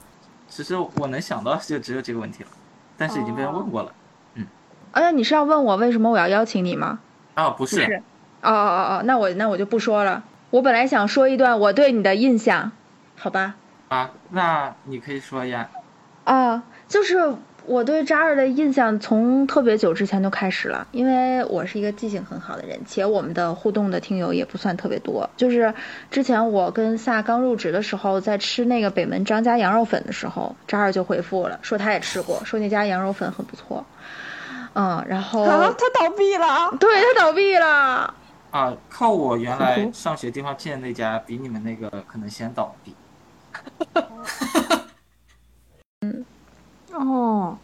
[0.48, 2.50] 其实我能想到就只有这个问题了，
[2.98, 3.92] 但是已经被人问过了。
[4.36, 4.48] 嗯
[4.94, 7.00] 哎、那你是要问我为什么我要邀请你吗？
[7.34, 8.04] 啊，不是，是
[8.42, 10.24] 哦哦哦哦，那我那我就不说了。
[10.50, 12.72] 我本来想说一段我对你的印象，
[13.18, 13.56] 好吧？
[13.90, 15.70] 啊，那你可以说呀。
[16.24, 17.34] 啊，就是
[17.66, 25.30] 我对扎尔的印象从特别久之前就开始了，因为我是一个记性很好的人，且我们的互动的听友也不算特别多。
[25.38, 25.74] 就是
[26.10, 33.86] 之前我跟萨刚入职的时候，在吃那个北门张家羊肉粉的时候，扎尔就回复了，说他也吃过，说那家羊肉粉很不错。
[34.74, 36.76] 嗯，然后、啊，他倒闭了。
[36.80, 38.14] 对他倒闭了。
[38.52, 42.96] 啊，靠我原来上学地方建的那家比你们那个可能先倒闭。
[46.94, 47.58] 哦，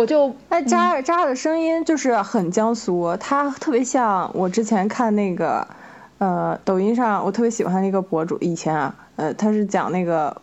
[0.00, 5.68] 我就哎，扎尔扎尔的声音就是很江苏，他特别像我之前看那个，
[6.16, 10.40] 呃，抖音上我特别喜欢那个博主，以前啊，呃，他是讲那个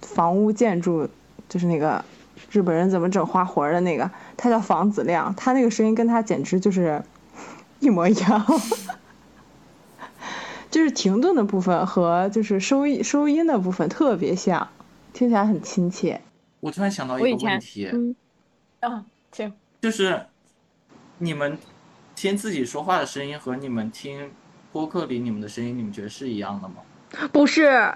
[0.00, 1.08] 房屋建筑，
[1.48, 2.04] 就是那个
[2.50, 7.00] 日本人怎么整花活的那个，他叫房子亮，他那个声音跟他简直就是
[7.78, 8.44] 一模一样。
[10.68, 14.66] 就是停顿的部分和就是收音收音的部分特别像，
[15.12, 16.20] 听起来很亲切。
[16.58, 18.16] 我突然想到一个问题，嗯
[18.80, 20.26] 嗯，行，就是
[21.18, 21.58] 你们
[22.14, 24.30] 听自己说话的声音和你们听
[24.72, 26.76] 播客里你们的声音，你们觉得是一样的吗？
[27.32, 27.94] 不是，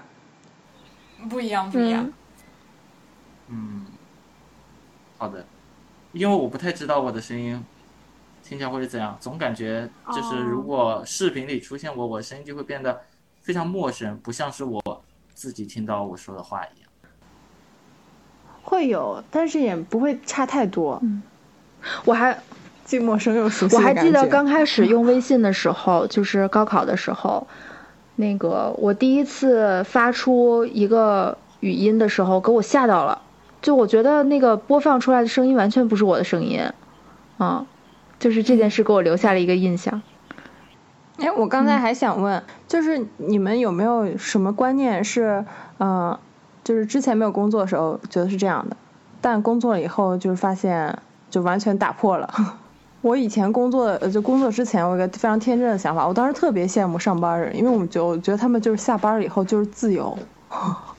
[1.29, 2.11] 不一样，不一样。
[3.47, 3.85] 嗯，
[5.17, 5.45] 好的，
[6.13, 7.63] 因为我不太知道我的声音
[8.43, 13.01] 听起来会是怎样，总感觉就是如果视频里出现我，我声音就会变得
[13.41, 15.03] 非常陌生，不像是我
[15.33, 16.80] 自己听到我说的话一样。
[18.61, 21.01] 会有，但是也不会差太多。
[22.05, 22.37] 我还
[22.85, 23.81] 既陌生又熟悉我。
[23.81, 27.47] 还记得刚开始用微信的时候，就是高考的时候，
[28.15, 33.21] 那个我第一次发出一个语音的时候，给我吓到了。
[33.61, 36.61] 就我觉得那个播放出来的声音完全不是我的声音，
[37.39, 37.65] 嗯，
[38.19, 40.01] 就是这件事给我留下了一个印象。
[41.17, 45.45] 哎，我刚才还想问，就是你们有没有什么观念是，
[45.79, 46.17] 嗯、
[46.71, 48.77] 就是之前没有工作的时候觉得是这样的，
[49.19, 50.97] 但工作了以后就是发现
[51.29, 52.33] 就完全打破了。
[53.03, 60.17] 我以前工作就工作之前，我有一个非常天真的想法，我当时特别羡慕上班人，因为我们就我觉得他们就是下班了以后就是自由，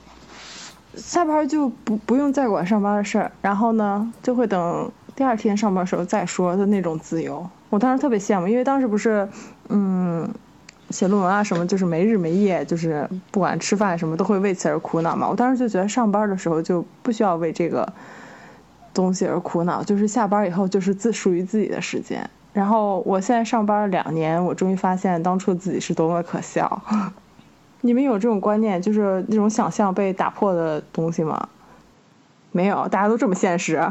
[0.94, 7.48] 下班就不不用再管上班的事儿，然后呢就会等第二天上班的时候再说的那种自由。
[7.70, 9.26] 我当时特别羡慕，因为当时不是
[9.70, 10.28] 嗯
[10.92, 15.28] 写论文啊什么，就是没日没夜，就是不管吃饭什么都会为此而苦恼嘛。
[15.28, 17.90] 我当时就觉得上班的时候就不需要为这个
[18.94, 22.28] 东西而苦恼，就是下班以后就是自属于自己的时间。
[22.52, 26.82] 然后我现在上班两年，我终于发现当初自己是多么可笑。
[27.80, 31.48] 你们有这种观念，就是那种想象被打破的东西吗？
[32.52, 33.82] 没有，大家都这么现实。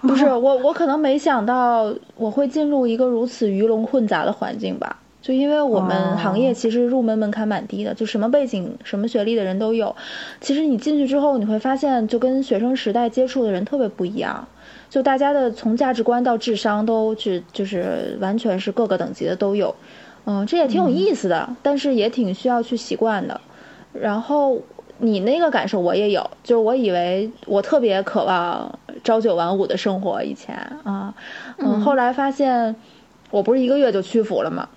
[0.00, 4.96] 不是我，我可能没想到我会进入一个如此鱼龙混杂的环境吧。
[5.24, 9.96] 就因为我们行业其实入门门槛蛮低的，就什么背景、什么学历的人都有。
[10.38, 14.46] 其实你进去之后，你会发现就跟学生时代接触的人特别不一样。
[14.90, 19.74] 就大家的从价值观到智商都去就是完全是各个等级的都有。
[20.26, 23.40] 嗯，这也挺有意思的，但是也挺需要去习惯的。
[23.94, 24.60] 然后
[24.98, 31.14] 你那个感受我也有，就是我以为我特别渴望朝九晚五的生活，以前啊，
[31.56, 32.76] 嗯，后来发现
[33.30, 34.68] 我不是一个月就屈服了吗？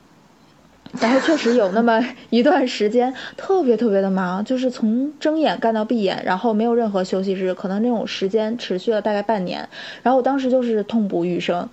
[1.00, 9.68] 然后确实有那么 一段时间特别特别的忙，就是从睁眼干到闭眼，然后没有任何休息日，可能那种时间持续了大概半年。
[10.02, 11.70] 然后我当时就是痛不欲生，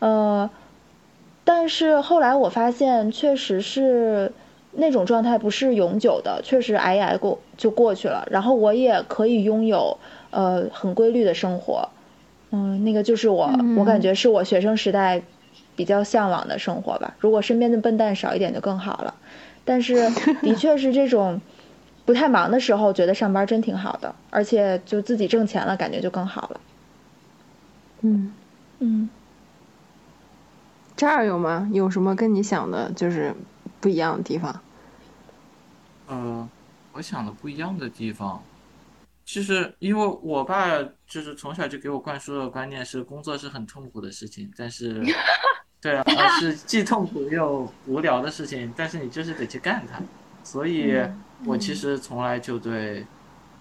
[0.00, 0.50] 呃，
[1.44, 4.32] 但是后来我发现确实是
[4.72, 8.26] 那种状态不是永久的，确实挨一挨过就过去了。
[8.30, 9.96] 然后我也可以拥有
[10.30, 11.88] 呃很规律的生活，
[12.50, 15.22] 嗯，那个就是我，我感觉是我学生时代。
[15.74, 19.14] 比较向往的生活吧，如果身边的笨蛋少一点就更好了。
[19.64, 20.10] 但是
[20.42, 21.40] 的确是这种
[22.04, 26.60] 不太忙的时候，觉得上班真挺好的，而且就自己挣钱了，感觉就更好了。
[28.02, 28.32] 嗯
[28.78, 29.08] 嗯，
[30.96, 31.68] 这儿有吗？
[31.72, 33.34] 有什么跟你想的就是
[33.80, 34.60] 不一样的地方？
[36.08, 36.48] 呃，
[36.92, 38.40] 我想的不一样的地方，
[39.26, 45.02] 其实因为我爸就是从小就给我灌输的观念是工作是很痛苦的事情，但是。
[45.78, 46.02] 对啊，
[46.40, 50.00] 是既痛苦又无聊的事情，但是你就是得去干它。
[50.42, 50.96] 所以，
[51.44, 53.06] 我其实从来就对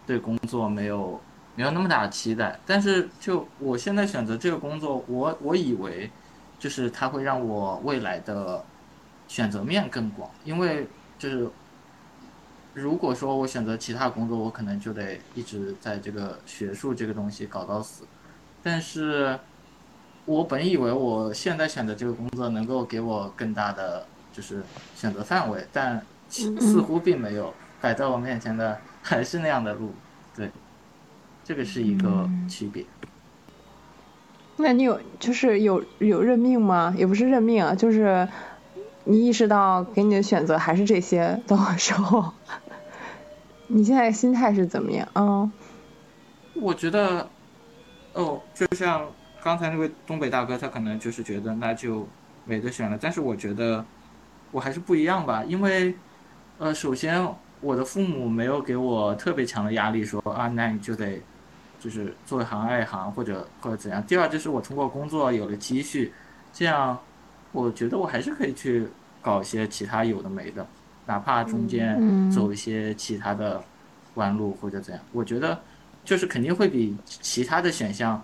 [0.08, 1.22] 对工作没有
[1.56, 2.58] 没有那么大的期待。
[2.66, 6.10] 但是，就我现在选择这个工作，我我以为
[6.58, 8.64] 就是它会让我未来的
[9.28, 10.32] 选择面更广。
[10.46, 10.88] 因为
[11.20, 11.48] 就是
[12.76, 18.04] 如果说我选择其他工作，我可能就得一直在这个学术这个东西搞到死。
[18.62, 19.40] 但是。
[20.28, 24.64] 我本以为我现在选择这个工作能够给我更大的就是
[24.96, 29.94] 选择范围，但似乎并没有摆在我面前的还是那样的路，
[30.36, 30.50] 对，
[31.44, 32.84] 这个是一个区别。
[34.58, 36.96] 那你有就是有有认命吗？
[36.98, 38.28] 也不是认命啊，就是
[39.04, 42.34] 你意识到给你的选择还是这些的时候，
[43.68, 45.08] 你现在心态是怎么样？
[45.16, 45.52] 嗯，
[46.54, 47.30] 我觉得，
[48.14, 49.06] 哦，就像。
[49.44, 52.08] 刚才那位东北大哥，他可能就是觉得那就
[52.46, 53.86] 没得选了，但是我觉得
[54.50, 55.94] 我还是不一样吧，因为
[56.58, 57.24] 呃，首先
[57.62, 61.22] 我的父母没有给我特别强的压力，说啊，那你就得
[61.80, 64.02] 就是做一行爱一行，或者或者怎样。
[64.08, 66.12] 第二就是我通过工作有了积蓄，
[66.52, 66.98] 这样
[67.52, 68.88] 我觉得我还是可以去
[69.22, 70.66] 搞一些其他有的没的，
[71.06, 73.64] 哪怕中间走一些其他的
[74.16, 75.60] 弯路或者怎样，我觉得
[76.04, 78.22] 就是肯定会比其他的选项。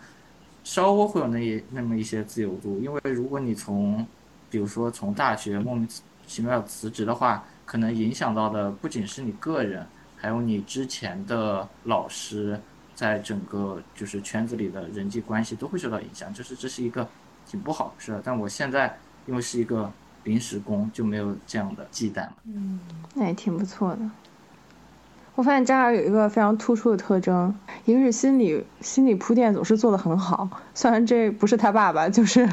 [0.63, 4.05] 稍微会有那那么一些自由度，因为如果你从，
[4.47, 5.87] 比如说从大学莫名
[6.27, 9.83] 其妙辞职的话，可能影响到的不仅是你个人，
[10.15, 12.61] 还有你之前的老师，
[12.93, 17.09] 在整个就是圈子里的人际关系都会受到影响，就是这是一个
[17.47, 18.21] 挺不好的事。
[18.23, 18.95] 但我现在
[19.25, 19.91] 因为是一个
[20.23, 22.33] 临时工，就没有这样的忌惮了。
[22.45, 22.79] 嗯，
[23.15, 23.99] 那也挺不错的。
[25.35, 30.49] 我发现扎尔有一个非常突出的特征，一个是心理心理铺垫总是做得很好。
[30.75, 32.49] 虽然这不是他爸爸，就是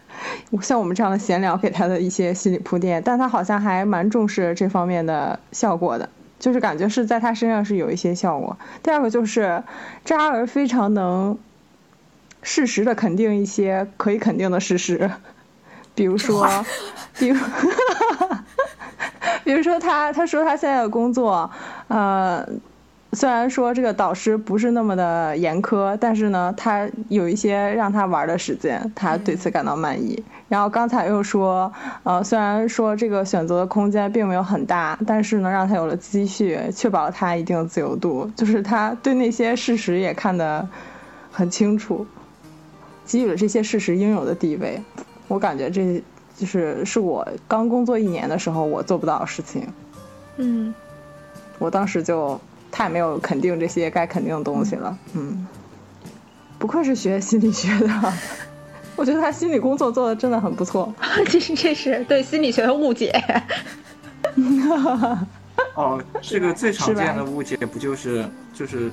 [0.60, 6.10] 像我们这样的闲聊给他的一些心理铺垫，但他好像还蛮重视这方面的效果的，
[6.40, 8.58] 就是感觉是在他身上是有一些效果。
[8.82, 9.62] 第二个就是
[10.04, 11.38] 扎尔非常能
[12.42, 15.12] 适时的肯定一些可以肯定的事实，
[15.96, 16.46] 比如说，
[17.18, 17.36] 比如。
[19.44, 21.48] 比如说他，他说他现在的工作，
[21.86, 22.44] 呃，
[23.12, 30.24] 虽然说这个导师不是那么的严苛，但是呢，他有一些让他玩的时间，他对此感到满意。
[30.48, 40.68] 然后刚才又说，呃，虽然说这个选择的空间并没有很大，但是呢，让他有了积蓄，确保了他一定的自由度，就是他对那些事实也看得
[41.30, 42.04] 很清楚，
[43.06, 44.82] 给予了这些事实应有的地位。
[45.28, 46.02] 我感觉这
[46.36, 49.66] 就是是我刚工作一年的时候我做不到的事情。
[50.36, 50.74] 嗯，
[51.58, 52.38] 我当时就
[52.70, 54.96] 太没有肯定这些该肯定的东西了。
[55.14, 55.46] 嗯，
[56.58, 58.12] 不愧是学心理学的，
[58.96, 60.94] 我觉得他心理工作做的真的很不错。
[61.26, 63.12] 这是这是对心理学的误解。
[65.74, 68.90] 哦，这个最常见的误解不就是就是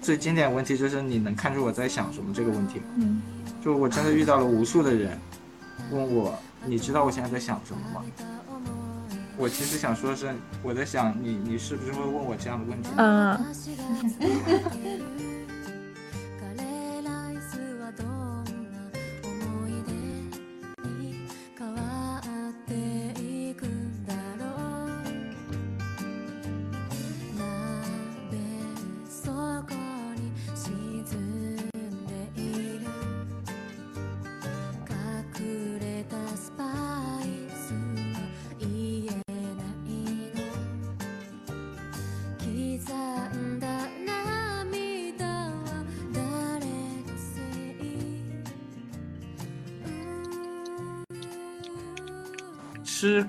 [0.00, 2.84] 最经典问题就是你能看出我在想什么这个问题吗？
[2.98, 3.20] 嗯，
[3.64, 5.18] 就我真的遇到了无数的人
[5.90, 6.34] 问我，
[6.64, 8.02] 你知道我现在在想什么吗？
[9.36, 10.32] 我其实想说的是，
[10.62, 12.88] 我在想你，你是不是会问我这样的问题？
[12.96, 13.36] 嗯，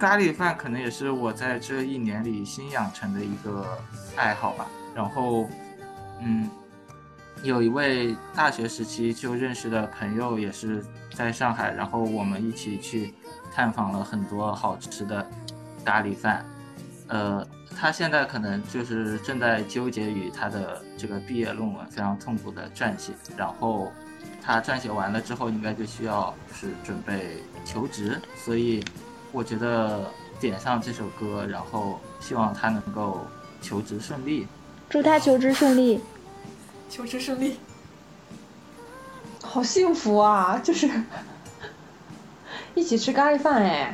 [0.05, 3.75] 咖喱饭可能也是我在这一年里新养成的一个
[4.15, 4.67] 爱好吧。
[4.93, 5.49] 然后，
[6.21, 6.47] 嗯，
[7.41, 13.15] 有一位大学时期就认识的朋友也是在上海，然后我们一起去
[13.51, 15.27] 探访了很多好吃的
[15.83, 16.45] 咖喱饭。
[17.07, 17.43] 呃，
[17.75, 23.11] 他现在可能就是正在纠结于他的这个毕业论文，非常痛苦的撰写。
[23.35, 23.91] 然后
[24.39, 28.85] 他撰写完了之后，应该就需要是准备求职，所以
[29.35, 30.09] 我觉得
[30.39, 33.27] 点上这首歌，然后希望他能够
[33.61, 34.47] 求职顺利。
[34.89, 35.99] 祝他求职顺利。
[36.89, 37.59] 求职顺利。
[39.43, 40.57] 好幸福啊！
[40.63, 40.89] 就是
[42.75, 43.93] 一起吃咖喱饭哎。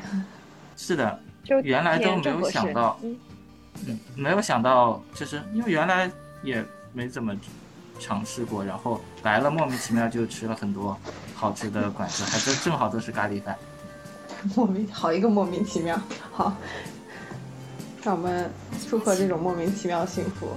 [0.77, 6.09] 是的，就原来都没有想到，嗯，没有想到，就是因为原来
[6.43, 6.63] 也
[6.93, 7.35] 没怎么
[7.99, 10.95] 尝试过，然后来了莫名其妙就吃了很多
[11.33, 13.57] 好吃的馆子，还真正好都是咖喱饭。
[14.55, 15.99] 莫名好一个莫名其妙，
[16.31, 16.55] 好，
[18.03, 18.49] 让我们
[18.89, 20.47] 祝贺这种莫名其妙的幸福。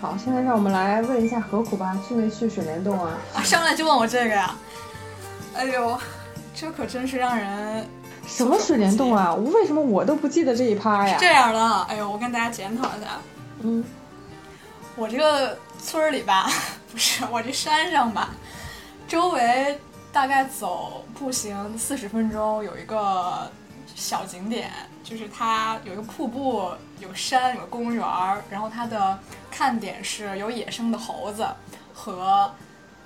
[0.00, 3.18] 好，现在让我们来问一下何苦吧，去没去水帘洞啊？
[3.34, 4.56] 啊，上来就问我这个呀？
[5.54, 5.98] 哎呦，
[6.54, 7.86] 这可真是让人
[8.26, 9.34] 什么水帘洞啊？
[9.34, 11.18] 为什么我都不记得这一趴呀？
[11.20, 11.82] 这样的。
[11.82, 13.18] 哎呦，我跟大家检讨一下，
[13.60, 13.84] 嗯，
[14.96, 16.50] 我这个村儿里吧，
[16.90, 18.30] 不是我这山上吧，
[19.06, 19.78] 周围
[20.12, 23.50] 大概走步行四十分钟有一个
[23.94, 24.70] 小景点，
[25.04, 29.18] 就是它有一个瀑布，有山，有公园儿，然后它的
[29.50, 31.46] 看点是有野生的猴子
[31.92, 32.52] 和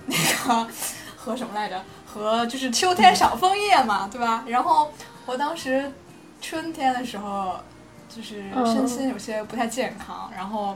[0.06, 0.68] 那个
[1.16, 1.82] 和什么来着？
[2.06, 4.44] 和就是秋天赏枫叶嘛，对吧？
[4.46, 4.92] 然后
[5.26, 5.90] 我当时
[6.40, 7.56] 春天的时候，
[8.08, 10.74] 就是身心有些不太健康，然后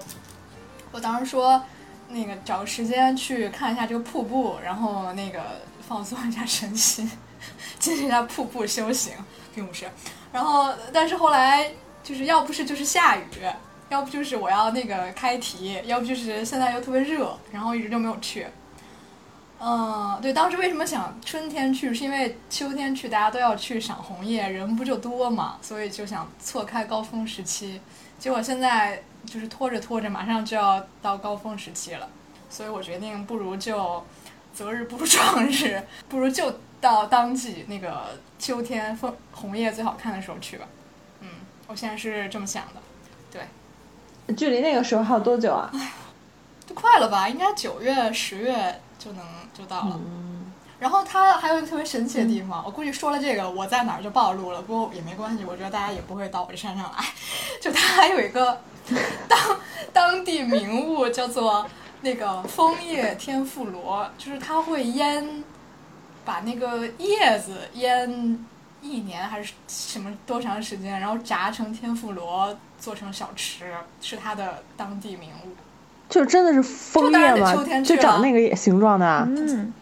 [0.91, 1.63] 我当时说，
[2.09, 5.41] 那个找个时间去看一下这个瀑布，然后那个
[5.87, 7.09] 放松一下身心，
[7.79, 9.13] 进行一下瀑布修行，
[9.59, 9.87] 并不是。
[10.33, 11.69] 然后，但是后来
[12.05, 13.25] 就是要不是就是下雨，
[13.89, 18.47] 要不就是我要那个开题，要不就是现在又特别热，然后一直就没有去。
[19.61, 27.81] 嗯，对，当时为什么想春天去，是因为秋天去大家都要去赏红叶，人不就多嘛，所以就想错开高峰时期
[28.21, 32.09] 结果现在就是拖着拖着，马上就要到高峰时期了，
[32.49, 34.05] 所以我决定不如就
[34.55, 40.67] 择日不如撞日，不如就到当季那个秋天枫红叶最好看的时候去吧。
[41.21, 41.29] 嗯，
[41.67, 42.81] 我现在是这么想的。
[43.31, 45.71] 对，距离那个时候还有多久啊？
[46.67, 47.29] 就快了吧？
[47.29, 50.01] 应该九月、十月就能就到了。
[50.79, 57.05] 然后它还有一个特别神奇的地方，我估计说了这个，我在哪儿就暴露了，不过也没关系，我觉得大家也不会到我这山上来。
[57.61, 58.61] 就它还有一个
[59.27, 59.39] 当
[59.93, 61.67] 当地名物叫做
[62.03, 65.43] 那个枫叶天妇罗，就是它会腌，
[66.29, 68.39] 把那个叶子腌
[68.83, 73.73] 一年还是什么多长时间，然后炸成天妇罗做成小吃，
[74.03, 75.57] 是它的当地名物。
[76.11, 77.83] 就真的是枫叶吗秋天？
[77.83, 79.27] 就长那个形状的啊？
[79.27, 79.73] 嗯，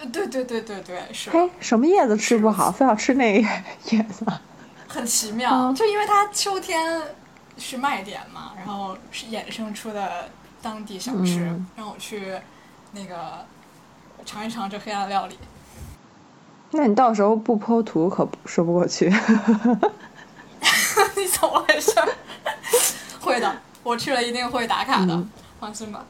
[0.00, 1.30] 呃对对对对对，是。
[1.30, 3.48] 嘿，什么叶子吃不好，非要吃那个
[3.90, 4.26] 叶子？
[4.86, 7.00] 很奇妙，嗯就因为它秋天
[7.56, 10.28] 是卖点嘛，然后是衍生出的
[10.60, 12.34] 当地小吃，嗯让我去
[12.92, 13.46] 那个
[14.26, 15.38] 尝一尝这黑暗料理。
[16.72, 19.06] 那你到时候不剖图可说不过去。
[21.16, 21.92] 你怎么回事？
[23.20, 23.50] 会的，
[23.82, 25.28] 我去了一定会打卡的，嗯
[25.60, 26.04] 放心吧。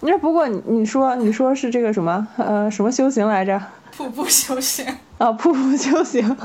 [0.00, 3.60] 那不过你你说你说是这个什么呃什么修行来着？
[3.96, 4.86] 瀑布修行，
[5.18, 6.36] 啊，瀑布修行。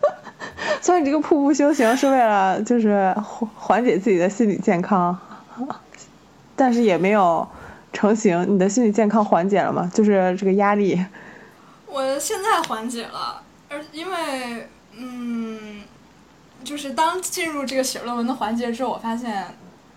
[0.80, 5.18] 所以这个瀑布修行是为了就是缓缓解自己的心理健康，
[6.54, 7.46] 但是也没有
[7.92, 8.54] 成型。
[8.54, 9.90] 你的心理健康缓解了吗？
[9.94, 11.04] 就是这个压力。
[11.96, 15.82] 我现在缓解了，而因为嗯，
[16.62, 19.46] 就是当进入这个写论文的环节之后，我发现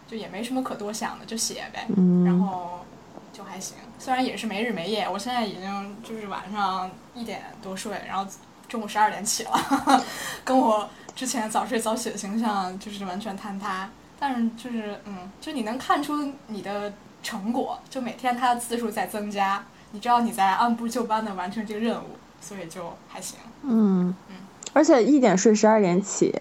[0.07, 2.85] 就也没什么可多想的，就写呗，嗯然后
[3.33, 3.75] 就还行。
[3.97, 8.25] 虽然也是没日没夜，我现在已经就是晚上一点多睡，然后
[8.69, 10.03] 中午十二点起了，
[10.45, 13.89] 跟我之前早睡早起的形象就是完全坍塌。
[14.17, 19.61] 但是就是嗯，就你能看出你的成果，就每天它的字数在增加，
[19.91, 23.37] 你知道你在按部就班的完成这个任务，所以就还行。
[23.63, 24.35] 嗯嗯，
[24.73, 26.33] 而且一点睡，十二点起，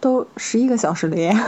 [0.00, 1.34] 都十一个小时了耶。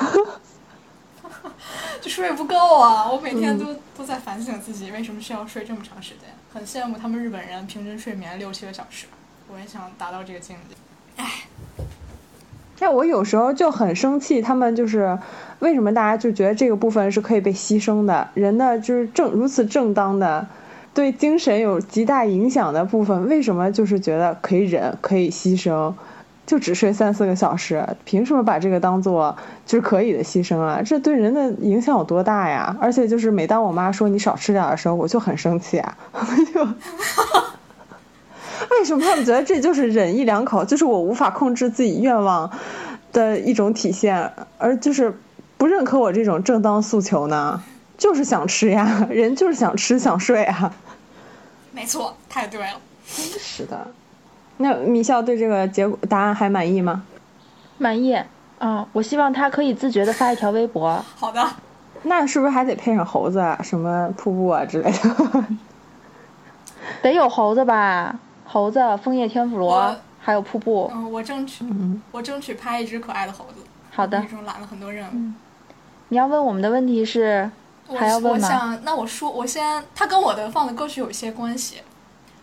[2.01, 3.11] 就睡不够啊！
[3.11, 9.07] 我每天都、都在反省自己为什么需要睡这么长时间，很羡慕他们日本人平均睡眠六七个小时，
[9.53, 11.25] 我也想达到这个境界。
[12.79, 15.19] 但我有时候就很生气，他们就是
[15.59, 18.29] 为什么大家就觉得这个部分是可以被牺牲的？
[18.35, 20.47] 人的就是正如此正当的，
[20.97, 25.93] 对精神有极大影响的部分，为什么就是觉得可以忍，可以牺牲？
[26.47, 29.36] 就只睡三四个小时，凭什么把这个当做
[29.66, 30.81] 就是可以的牺牲啊？
[30.82, 32.74] 这对人的影响有多大呀？
[32.81, 35.98] 而且就是每当我妈说你少吃点的时候，我就很生气啊，
[36.55, 36.64] 就
[38.70, 42.51] 为什么他们觉得这就是忍一两口，就是我无法控制自己愿望
[43.12, 45.14] 的一种体现，而就是
[45.59, 47.62] 不认可我这种正当诉求呢？
[47.97, 50.73] 就是想吃呀，人就是想吃想睡啊。
[51.73, 52.81] 没错，太对了。
[53.05, 53.86] 是的。
[54.59, 57.05] 那米笑对这个结果答案还满意吗？
[57.78, 58.18] 满意。
[58.59, 61.05] 嗯，我希望他可以自觉的发一条微博。
[61.16, 61.47] 好的，
[62.05, 65.44] 那是不是还得配上猴子啊、什么瀑布啊之类的？
[67.02, 68.18] 得有猴子吧？
[68.47, 70.90] 猴子、枫叶天妇罗，还有瀑布。
[70.94, 73.62] 嗯，我争取，嗯我争取拍一只可爱的猴子。
[73.90, 75.32] 好的那，种揽了很多任务。
[76.09, 77.51] 你要问我们的问题是，我
[77.95, 81.83] 还要问吗我想，那我说，我先，它跟我的放的歌曲有一些关系。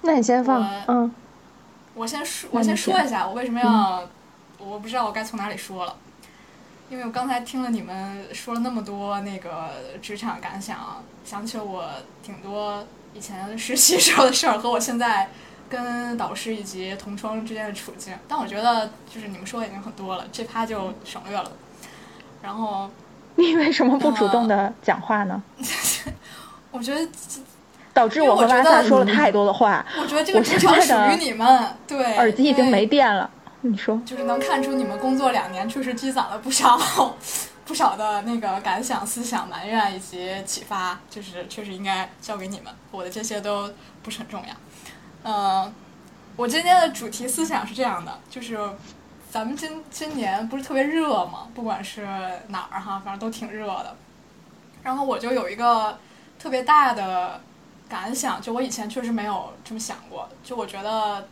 [0.01, 0.65] 那你先放
[1.95, 4.07] 我先说，我先说一下，我为什么要，
[4.57, 5.95] 我不知道我该从哪里说了，
[6.89, 9.69] 因为我刚才听了你们说了那么多那个
[10.01, 11.85] 职场感想，想起了我
[12.23, 12.83] 挺多
[13.13, 15.29] 以前实习时候的事儿和我现在
[15.69, 21.51] 跟导师以及同窗之间的处境，但我觉得就是你们说的已经很多了，这趴就省略了。
[22.41, 22.89] 然后
[23.35, 25.41] 你为什么不主动的讲话呢？
[26.71, 27.07] 我觉得，
[27.93, 33.29] 导致我和拉萨说了太多的话，我觉得这个我职场属于你们，对，耳机已经没电了。
[33.61, 36.77] 你说，就是能看出你们工作两年确实积攒了不少
[37.65, 42.73] 不少的那个感想、思想、埋怨以及启发，就是确实应该交给你们。
[42.91, 44.53] 我的这些都不是很重要。
[45.23, 45.73] 嗯、
[46.35, 48.59] 我今天的主题思想是这样的，就是
[49.33, 52.05] 咱们今今年不是特别热嘛，不管是
[52.49, 53.95] 哪儿哈，反正都挺热的。
[54.83, 55.97] 然后我就有一个
[56.37, 57.41] 特别大的
[57.89, 61.27] 感想，就我以前确实没有这么想过，就我觉得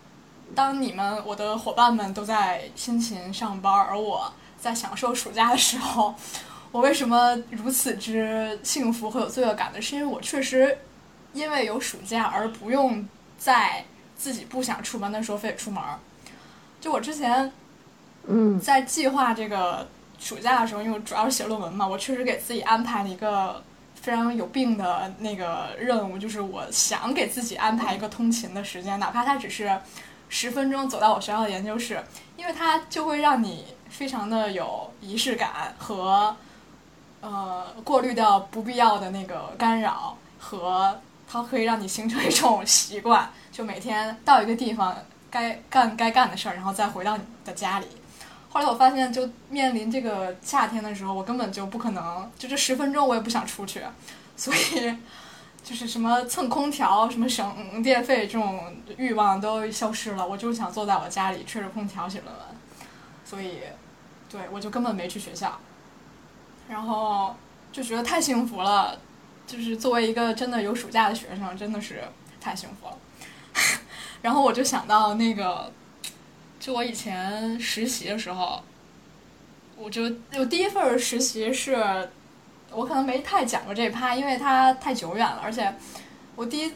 [0.55, 6.15] 当你们我的伙伴们都在辛勤上班，而我在享受暑假的时候，
[6.71, 9.79] 我为什么如此之幸福和有罪恶感呢？
[9.79, 10.75] 是因为我确实
[11.33, 13.07] 因为有暑假而不用
[13.37, 15.79] 在自己不想出门的时候非得出门。
[16.79, 17.53] 就我之前
[18.27, 19.87] 嗯在计划这个
[20.19, 23.63] 暑假的时候，因为主要是写论文嘛，我确实给自己安排了一个
[23.95, 29.79] 非常有病的那个任务，就是我想给自己安排一个通勤的时间，哪怕它只是
[30.29, 32.01] 十分钟走到我学校的研究室，
[32.37, 36.35] 因为它就会让你非常的有仪式感和
[37.21, 44.95] 呃过滤掉不必要的那个干扰，和它可以让你形成一种习惯，就每天到一个地方
[45.29, 47.87] 该干该干的事儿，然后再回到你的家里。
[48.53, 53.81] 后来我发现，就面临这个夏天的时候，我根本就不可能，就这十分钟我也不想出去，
[54.35, 54.93] 所以
[55.63, 60.27] 就是什么蹭空调、什么省电费这种欲望都消失了。
[60.27, 62.45] 我就想坐在我家里吹着空调写论文，
[63.23, 63.59] 所以
[64.29, 65.57] 对我就根本没去学校，
[66.67, 67.33] 然后
[67.71, 68.99] 就觉得太幸福了。
[69.47, 72.01] 就是作为一个真的有暑假的学生，真的是
[72.39, 72.97] 太幸福了。
[74.21, 75.69] 然后我就想到那个，
[76.61, 78.61] 就我以前实习的时候，
[79.75, 80.03] 我就
[80.37, 81.75] 我第一份实习是，
[82.71, 85.75] 我可能没太讲过这趴，因为它太久远了，而且
[86.35, 86.71] 我第一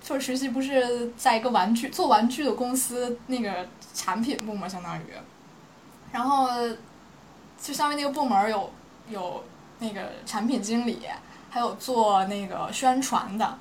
[0.00, 5.02] 份实习不是在一个玩具做玩具的公司那个产品部嘛，相当于，
[6.12, 6.48] 然后
[7.60, 8.72] 就相当于那个部门有
[9.08, 9.44] 有
[9.80, 11.00] 那个产品经理。
[11.50, 13.56] 还有做那个宣传的，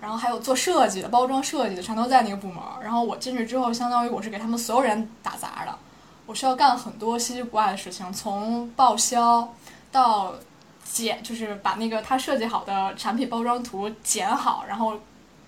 [0.00, 2.56] 然后还有做设计的、包装设计的，全都在那个部门。
[2.82, 5.78] 然后我进去之后，相当于我是给他们所有人打杂的，
[6.26, 9.52] 我需要干很多稀奇古怪的事情，从报销
[9.90, 10.34] 到
[10.84, 14.94] 剪，就是把那个他设计好的产品包装图剪好，然后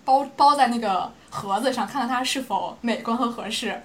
[0.04, 3.82] 包包在那个盒子上，看看它是否美观和合适，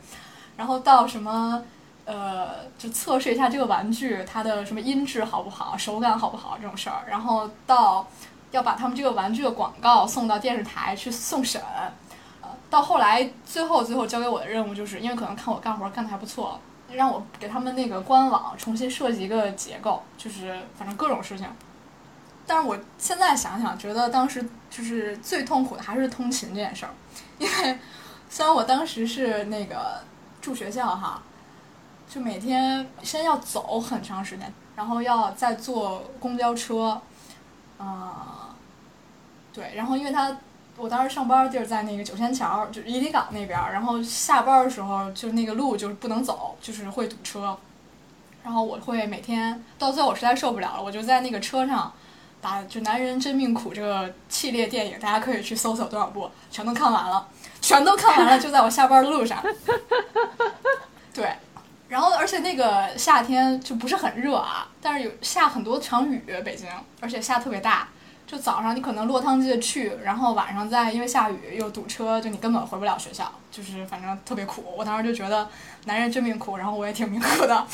[0.58, 1.64] 然后到什么。
[2.08, 8.08] 呃，就测试一下这个玩具它的什么音质好不好，手感好不好这种事儿，然后到
[8.56, 11.62] 要把他们这个玩具的广告送到电视台去送审，
[12.42, 16.60] 呃，到后来最后最后交给我的任务就是，因为可能看我干活干的还不错，
[16.90, 21.48] 让我给他们那个官网重新设计一个结构，就是反正各种事情。
[22.48, 26.92] 但是我现在想想，觉得当时就是最痛苦的还是通勤这件事儿，
[27.38, 27.80] 因为
[28.30, 30.02] 虽然我当时是那个
[30.42, 31.22] 住学校哈。
[32.08, 37.02] 就每天先要走很长时间，然后要再坐公交车，
[37.80, 38.35] 啊，
[39.56, 40.36] 对，然后因为他
[40.76, 47.58] 我当时上班地儿在那个九仙桥，就怡林港那边儿，然后下班的时候就是那个路就是不能走，就是会堵车，
[48.44, 51.90] 然后我会每天到最后我实在受不了了，我就在那个车上
[52.42, 57.26] 把就《男人真命苦》这个系列电影，大家可以去搜搜多少部，全都看完了，
[57.62, 59.42] 全都看完了，就在我下班的路上，
[61.14, 61.32] 对。
[61.88, 66.68] 然后，而且那个夏天就不是很热啊，但是有下很多场雨，北京，
[67.00, 67.88] 而且下特别大。
[68.28, 74.64] 就早上你可能落汤鸡的去，然后晚上再因为下雨又堵车，就你根本回不了学校，就是反正特别苦。
[74.76, 75.48] 我当时就觉得
[75.86, 77.68] 男人真命苦，然后我也挺命苦的，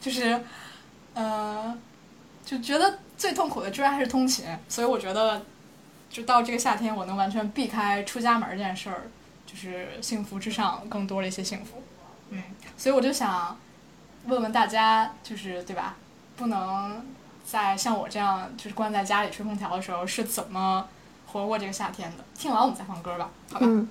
[0.00, 0.38] 就是，
[1.14, 1.74] 呃，
[2.44, 4.44] 就觉得最痛苦的居然还是通勤。
[4.68, 5.40] 所以我觉得，
[6.10, 9.02] 就到这个夏天，我能完全避开出家门这件事儿，
[9.46, 11.82] 就是幸福之上更多了一些幸福。
[12.28, 12.42] 嗯，
[12.76, 13.58] 所以我就想
[14.26, 15.96] 问问大家，就是对吧？
[16.36, 17.04] 不能
[17.44, 20.88] 在像我这样就是关在家里吹空调的时候，是怎么
[21.26, 22.24] 活过这个夏天的？
[22.34, 23.66] 听完我们再放歌吧，好吧？
[23.68, 23.88] 嗯，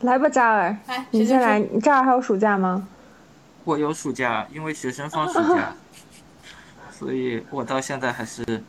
[0.00, 1.58] 来吧，扎尔，来，你先来。
[1.58, 2.88] 你扎尔还有暑假吗？
[3.64, 5.74] 我有暑假，因为学生放暑假，
[6.90, 8.62] 所以我到现在还是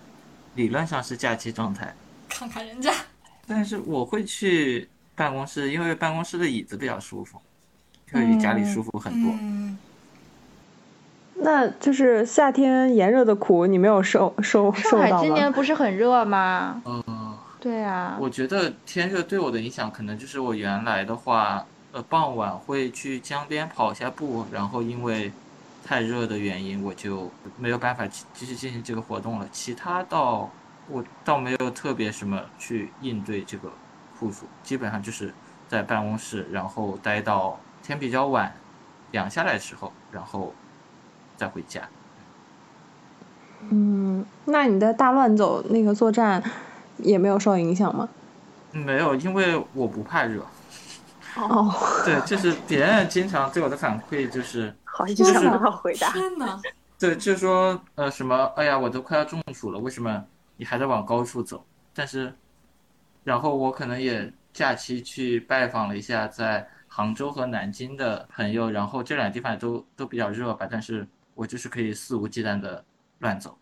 [0.55, 1.93] 理论上是假期状态。
[2.27, 2.91] 看看人家，
[3.47, 7.39] 但是我会去办公室，因为办公室的椅子比较舒服。
[8.11, 9.31] 会比家里舒服很多。
[9.39, 9.77] 嗯，
[11.49, 15.11] 那就是夏天炎热的苦，你没有受 受受上海？
[15.19, 16.79] 今年不是很热吗？
[16.85, 17.03] 嗯，
[17.59, 25.31] 对啊，我觉得天热对我的影响，可能就是我原来的话，呃，傍晚会去江边跑一下步，然后因为
[25.83, 29.47] 太热的原因，我就没有办法继继续进行这个活动了。
[29.51, 30.47] 其他倒
[30.87, 33.71] 我倒没有特别什么去应对这个
[34.19, 35.33] 酷暑，基本上就是
[35.67, 37.59] 在办公室，然后待到。
[37.81, 38.53] 天比较晚，
[39.09, 40.53] 凉下来的时候，然后
[41.39, 41.81] 再回家。
[43.69, 46.43] 嗯，那你的大乱走那个作战
[46.97, 48.09] 也没有受影响吗？
[48.73, 50.45] 没有，因为我不怕热。
[51.37, 56.11] 哦，对，就是别人经常对我的反馈就是，好意就是思让他回答。
[56.11, 56.59] 天哪！
[56.99, 60.21] 对，就是说呃什么，哎呀，我都快要中暑了，为什么
[60.57, 61.65] 你还在往高处走？
[61.95, 62.33] 但是，
[63.23, 66.67] 然后我可能也假期去拜访了一下在。
[66.91, 71.07] 杭州和南京的朋友，然后这两个地方都都比较热吧，但是
[71.39, 72.83] 我就是可以肆无忌惮的
[73.19, 73.57] 乱走，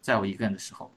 [0.00, 0.90] 在我一个人的时候。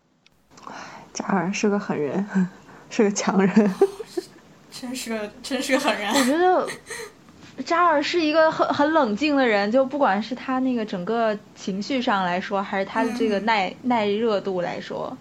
[1.14, 2.26] 扎尔是个狠人，
[2.90, 3.72] 是个强人。
[4.72, 6.12] 真是个真是个狠人。
[6.12, 6.68] 我觉得
[7.64, 15.16] 扎尔是一个很很冷静的人，就不管是他那个整个情绪上来说，还是他的这个耐、耐热度来说，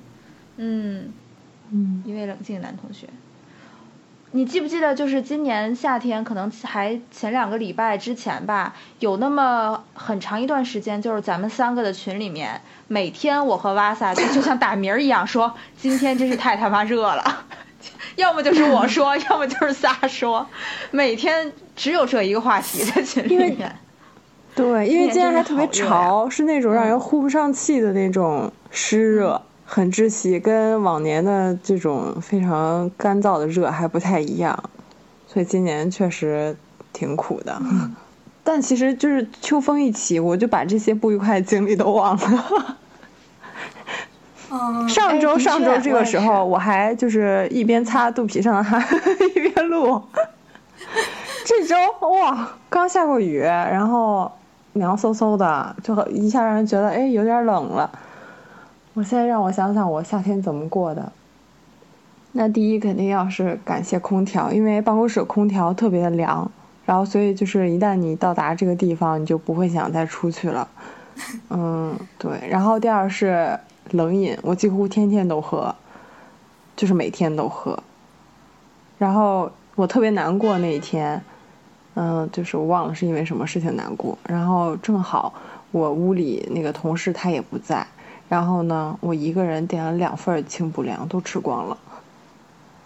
[0.57, 1.13] 嗯，
[1.69, 3.07] 嗯，一位冷静的男同学。
[4.33, 17.45] 你记不记得，就是今年夏天，可能还前两个礼拜之前吧，有那么很长一段时间，就是咱们三个的群里面，每天我和瓦萨就就像打鸣儿一样说，今天真是太他妈热了，
[18.15, 20.47] 要么就是我说，要么就是仨说，
[20.93, 23.77] 每天只有这一个话题在群里面。
[24.55, 29.43] 对，因为今天还特别潮，是那种让人呼不上气的那种湿热，
[29.73, 34.65] 很窒息，跟往年的这种非常干燥的热还不太一样，
[35.29, 36.57] 所以今年确实
[36.93, 37.57] 挺苦的。
[38.43, 42.77] 但其实就是秋风一起，我就把这些不愉快的经历都忘了。
[44.51, 48.85] 嗯，上周哎上周这个时候，我还就是一边擦肚皮上的汗
[49.37, 50.03] 一边录。
[51.45, 51.77] 这周
[52.09, 54.33] 哇，刚下过雨，然后
[54.73, 57.89] 凉飕飕的，就一下让人觉得哎有点冷了。
[58.95, 61.13] 我现在让我想想我夏天怎么过的。
[62.33, 66.51] 那第一肯定要是感谢空调，因为办公室空调特别的凉，
[66.85, 70.69] 然后所以就是一旦你到达这个地方，你就不会想再出去了。
[71.51, 72.49] 嗯，对。
[72.49, 73.59] 然后第二是
[73.91, 75.75] 冷饮，我几乎天天都喝，
[76.77, 77.83] 就是每天都喝。
[78.99, 81.21] 然后我特别难过那一天，
[81.95, 84.17] 嗯，就是我忘了是因为什么事情难过。
[84.27, 85.35] 然后正好
[85.73, 87.87] 我屋里那个同事他也不在，
[88.31, 91.77] 然后呢，我一个人点了两份清补凉，都吃光了。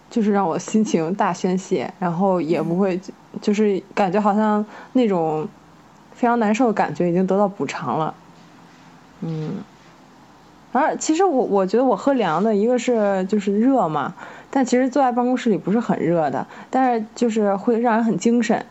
[0.09, 2.99] 就是让我心情大宣泄，然后也不会，
[3.41, 5.45] 就是感觉好像那种
[6.13, 8.13] 非常难受的感觉已经得到补偿了。
[9.21, 9.55] 嗯，
[10.71, 14.13] 而其实我我觉得我喝凉的，一个是就是热嘛，
[14.49, 18.65] 但其实坐在办公室里不是很热的，但是就是会让人很精神，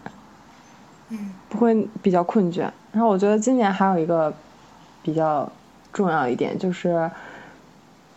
[1.11, 2.71] 嗯，不会比较困倦。
[2.93, 4.33] 然后我觉得今年还有一个
[5.03, 5.51] 比较
[5.95, 7.11] 重要一点就是，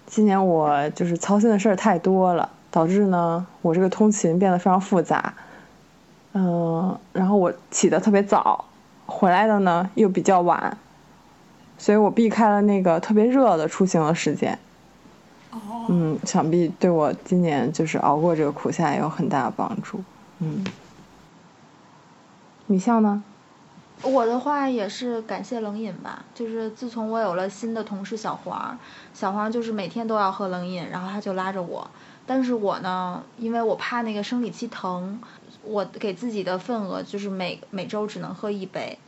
[0.07, 5.33] 今年我就是操心的事儿太多了，导致呢我这个通勤变得非常复杂。
[6.33, 8.65] 嗯，然后我起得特别早，
[9.05, 10.77] 回来的呢又比较晚，
[11.77, 14.57] 所以我避开了那个特别热的出行的时间。
[15.51, 20.03] 哦，嗯，想必对我今年就是熬过这个苦夏也有很大的帮助。
[20.39, 20.65] 嗯，
[22.65, 23.23] 米笑呢？
[24.03, 28.78] 我的话也是感谢冷饮吧，就是自从我有了新的同事小黄，
[29.14, 31.90] 小黄就是每天都要喝冷饮，然后他就拉着我，
[32.26, 35.19] 但是我呢，因为我怕那个生理期疼，
[35.64, 38.99] 我给自己的份额就是每每周只能喝一杯，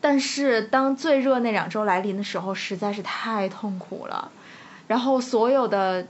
[0.00, 4.30] 但是当最热那两周来临的时候，实在是太痛苦了，
[4.86, 6.06] 然后所有的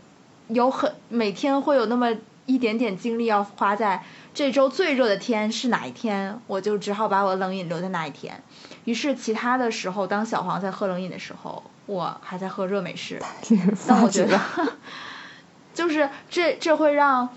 [0.48, 2.12] 有很每天会有那么
[2.52, 4.04] 一点点精力要花在
[4.34, 8.42] 这周最热的天是哪一天，我就只好把我的冷饮留在那一天。
[8.84, 13.22] 于是其他的时候，当小黄在喝冷饮的时候，我还在喝热美式。
[13.86, 14.40] 但我觉得，
[15.74, 17.28] 就是这这会让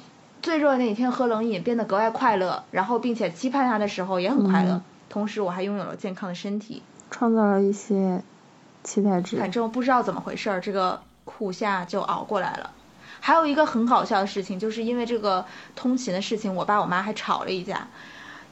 [0.41, 4.73] 最热的那一天喝冷饮变得格外快乐，然后并且期盼它的时候也很快乐。
[4.73, 6.81] 嗯同时，我还拥有了健康的身体。
[7.11, 8.23] 创造了一些
[8.83, 9.37] 期待值。
[9.37, 12.71] 反正不知道怎么回事儿，这个苦夏就熬过来了。
[13.25, 15.45] 还有一个很搞笑的事情，就是因为这个
[15.77, 17.87] 通勤的事情，我爸我妈还吵了一架。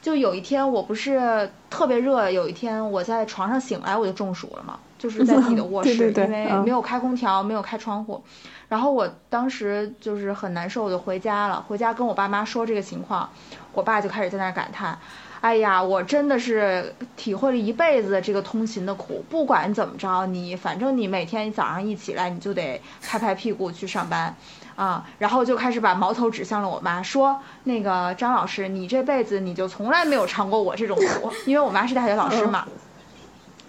[0.02, 8.24] 就有一天我不是特别热，有一天我在床上醒来我就中暑了嘛，就是在自己的 卧室，对对对因为嗯没有开空调，没有开窗户。
[8.70, 11.62] 然后我当时就是很难受，我就回家了。
[11.68, 13.30] 回家跟我爸妈说这个情况，
[13.74, 14.98] 我爸就开始在那儿感叹
[15.42, 19.24] ：“哎呀，我真的是体会了一辈子这个通勤的苦。
[19.30, 24.34] 不管怎么着，你反正你每天早上一起来，你就得拍拍屁股去上班。”
[24.76, 32.68] 啊，然后就开始把矛头指向了我妈，说那个张老师，你这辈子你就从来没有尝过我这种苦，因为我妈是大学老师嘛。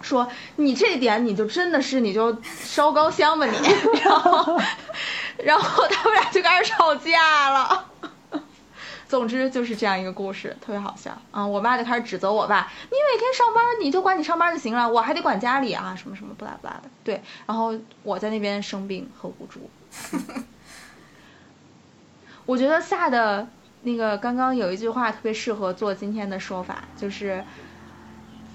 [0.03, 0.27] 说
[0.57, 3.57] 你这点你就真的是你就烧高香吧你，
[4.03, 4.61] 然后
[5.39, 7.85] 然后他们俩就开始吵架了。
[9.07, 16.91] 总之就是这样一个故事，特别好笑啊、我妈就开始指责我爸，你每天上班你就管你上班就行了，我还得管家里啊，什么什么不拉不拉的。
[17.05, 17.73] 对，然后
[18.03, 19.71] 我在那边生病和无助。
[22.47, 23.47] 我觉得夏的
[23.83, 27.43] 那个刚刚有一句话特别适合做今天的说法，就是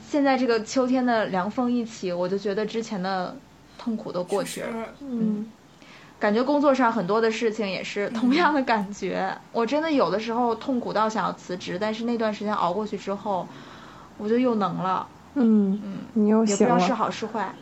[0.08, 3.36] 现在这个秋天的凉风一起，我就觉得之前的
[3.78, 4.68] 痛苦都过去了。
[4.68, 5.52] 是嗯，
[6.20, 9.38] 感觉工作上很多的事情也是同样的感觉。
[9.52, 13.48] 我真的有的时候痛苦到想要辞职，但是那段时间熬过去之后，
[14.18, 15.08] 我就又能了。
[15.36, 16.94] 嗯，嗯，你又醒也不知道是。
[16.94, 17.54] 好是坏。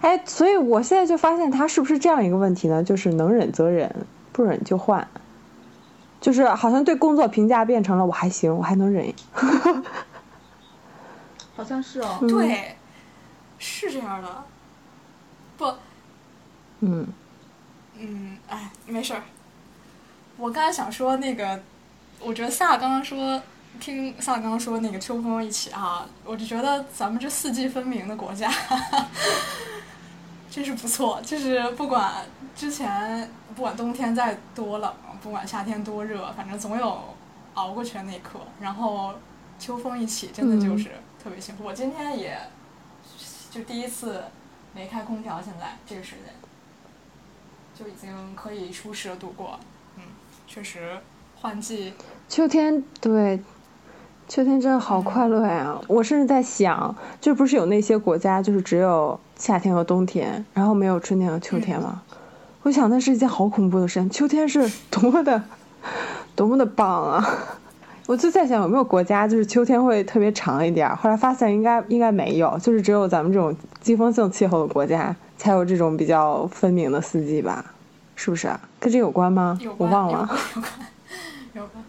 [0.00, 2.82] 哎，所以我现在就发现他是不是这样一个问题呢？
[2.82, 3.94] 就是能忍则忍，
[4.32, 5.06] 不忍就换。
[6.20, 9.12] 就是好像对工作评价变成了我还行，我还能忍。
[11.56, 12.18] 好像是哦。
[12.20, 12.76] 嗯对，
[13.58, 14.44] 是这样的。
[15.56, 15.74] 不，
[16.80, 17.06] 嗯，
[17.98, 19.22] 嗯，哎，没事儿。
[20.36, 21.60] 我刚才想说那个，
[22.20, 23.42] 我觉得萨刚刚说，
[23.80, 28.48] 听萨刚刚说那个秋风一起啊，我就觉得咱们这四季分明的国家，
[30.48, 31.20] 真是不错。
[31.22, 32.24] 就是不管
[32.54, 36.98] 之前不管冬天再多冷，不管夏天多热，反正总有
[37.54, 38.40] 熬过去的那一刻。
[38.60, 39.14] 然后
[39.58, 40.90] 秋风一起，真的就是
[41.22, 41.64] 特别幸福。
[41.64, 42.38] 我今天也
[43.50, 44.22] 就第一次
[44.74, 46.34] 没开空调，现在这个时间
[47.74, 49.58] 就已经可以舒适的度过。
[49.96, 50.02] 嗯，
[50.46, 50.98] 确实
[51.40, 51.92] 换季
[52.28, 53.40] 秋天对，
[54.28, 55.80] 秋天真的好快乐呀！
[55.88, 62.02] 我甚至在想，就不是有那些国家就是只有夏天和冬天，然后没有春天和秋天吗？
[62.68, 64.10] 我想那是一件好恐怖的事情。
[64.10, 65.42] 秋天是多么的
[66.36, 67.26] 多么的棒啊！
[68.04, 77.64] 我就在想有没有国家就是秋天会特别长一点儿，后来发现应该应该没有，就是只有咱们这种季风性气候的国家才有这种比较分明的四季吧？
[78.14, 78.60] 是不是啊？
[78.78, 79.58] 跟这有关吗？
[79.62, 80.28] 关我忘了。
[80.28, 80.70] 有关
[81.54, 81.82] 有关。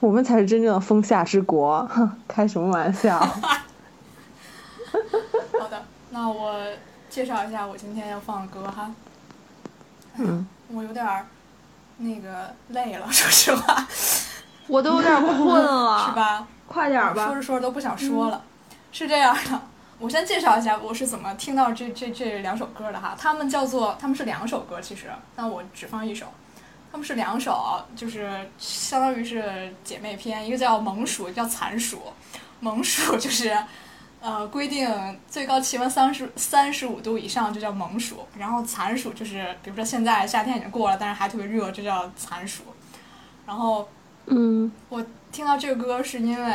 [0.00, 3.18] 我们才是真正的风夏之国，哼， 开什么玩笑？
[3.20, 3.28] 好
[5.68, 6.54] 的，那我
[7.10, 8.90] 介绍一下我今天要放的歌哈。
[10.20, 11.26] 嗯，我有点儿
[11.98, 13.86] 那个累了，说实话，
[14.66, 16.14] 我都有点困了， 是？
[16.14, 16.46] 吧？
[16.66, 17.42] 快点儿吧说着。
[17.42, 18.42] 说着都不想说了。
[18.92, 19.60] 是这样的，
[19.98, 23.16] 我先介绍一下我是怎么听到这这这两首歌的哈。
[23.18, 26.26] 他们叫做，他们是两首歌，其实，但我只放一首。
[26.92, 31.96] 他们是两首，就是相当于是姐妹篇，一个叫《猛鼠》，一个叫《残鼠》。
[32.58, 33.56] 猛鼠就是，
[34.20, 34.86] 呃，规定
[35.28, 42.64] 最高气温三十三十五度以上就叫猛暑，然后残暑就是，比如说现在夏天已经过了，但是还特别热，这叫残暑。
[43.46, 43.88] 然后
[44.26, 46.52] 嗯我听到这个歌是因为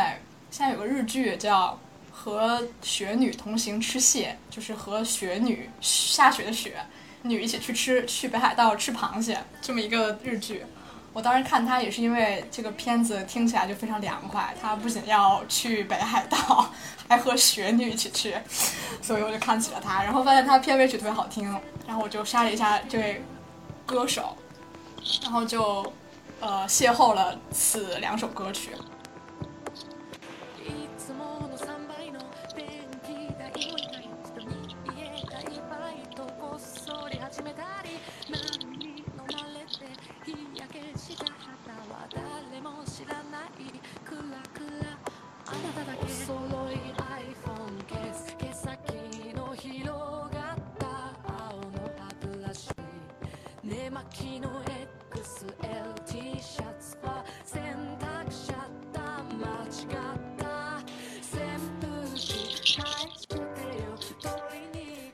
[0.52, 1.78] 现在有个日剧叫
[2.16, 6.78] 《和雪女同行吃蟹》，就是和雪女下雪的雪
[7.24, 10.64] 女一起去吃去北海道吃螃蟹这么一个日剧。
[11.12, 16.70] 我当时看它也是因为这个片子听起来就非常凉快，它不仅要去北海道，
[17.08, 18.36] 还和雪女一起去，
[19.02, 21.44] 所以我就看起了他，然后发现它片尾曲特别好听，
[21.86, 23.22] 然后我就杀了一下这位
[23.86, 24.36] 歌手，
[25.22, 25.94] 然后就
[26.40, 28.72] 呃邂逅了此两首歌曲。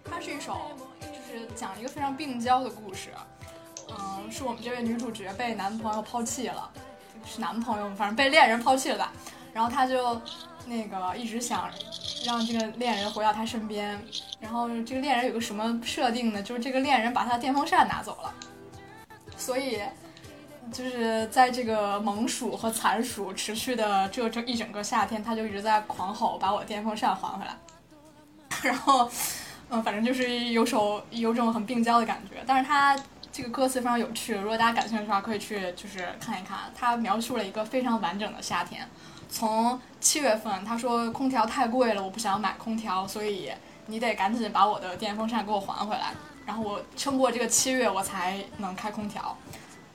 [0.03, 0.57] 它是一首
[0.99, 3.09] 就是讲一个非常病娇的故事，
[3.89, 6.69] 嗯，是我们这位女主角被男朋友抛弃了，
[7.25, 9.11] 是男朋友，反正被恋人抛弃了吧，
[9.53, 10.21] 然后她就
[10.71, 11.69] 那个一直想
[12.25, 14.01] 让这个恋人回到他身边，
[14.39, 16.41] 然后这个恋人有个什么设定呢？
[16.41, 18.33] 就是这个恋人把他的电风扇拿走了，
[19.35, 19.81] 所以。
[20.71, 27.57] 就是在这个猛暑和残暑持续的这这一整个夏天，他就一直在狂吼，把我电风扇还回来。
[28.63, 29.09] 然后，
[29.69, 32.41] 嗯，反正就是有首有种很病娇的感觉。
[32.47, 32.97] 但是他
[33.33, 36.57] 这个歌词非常有趣，如果大家感兴趣的话，可以去就是看一看。
[36.73, 38.87] 他描述了一个非常完整的夏天，
[39.31, 43.49] 从七月份，他说空调太贵了，我不想买空调，所以
[43.87, 46.11] 你得赶紧把我的电风扇给我还回来。
[46.45, 49.35] 然后我撑过这个七月，我才能开空调。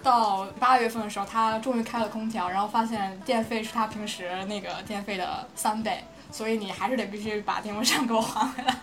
[0.03, 8.75] 到八月份的时候，他终于开了空调，然后发现电费是他平时那个电费的三倍，所以你还是得必须把电风扇给我还回来。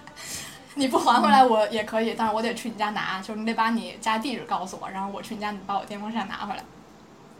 [0.76, 6.64] 你不还回来我也可以，但是我得去你家拿，就是你得把你家地址告诉我，然后我去你家你把我电风扇拿回来。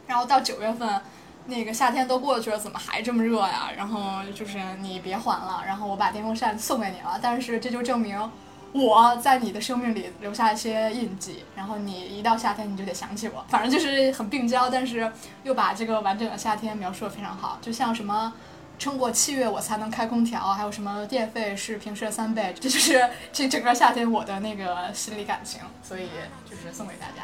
[0.06, 1.00] 然后到九月份，
[1.46, 3.70] 那个夏天都过去了，怎么还这么热呀？
[3.76, 8.30] 然后就是你别还了，然后我把电风扇送给你了，但是这就证明
[8.72, 15.12] 我在你的生命里留下一些印记，然后你一到夏天你就得想起我，反正就是很病娇，但是
[15.42, 18.32] 又把这个完整的夏天描述的非常好，就像什么。
[18.76, 26.08] 撑过七月我才能开空调，还有什么电费是平时的三倍，这就是这整个夏天我的那个心理感情，所以
[26.44, 27.22] 就是送给大家。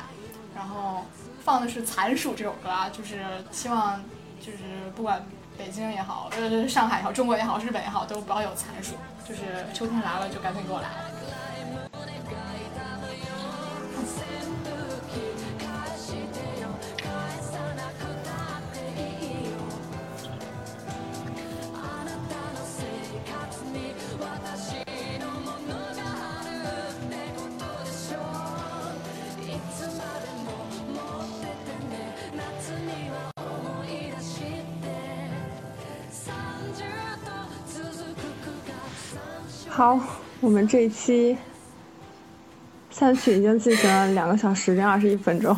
[0.55, 1.05] 然后
[1.42, 4.00] 放的是《残暑》这首歌啊，就是希望
[4.40, 4.58] 就是
[4.94, 5.24] 不管
[5.58, 8.94] 北京也好，呃上海也好，中国也好，日本也好，都不要有残暑，
[9.26, 10.88] 就是秋天来了就赶紧给我来。
[39.72, 39.97] 好，
[40.40, 41.38] 我们这一期
[42.90, 45.56] 三曲已经进行了两个小时零二十一分钟，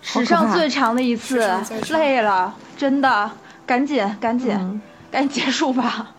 [0.00, 1.44] 史上最长的一次
[1.90, 3.28] 累了，真的，
[3.66, 4.80] 赶紧赶紧、嗯
[5.10, 6.14] 赶紧结束吧。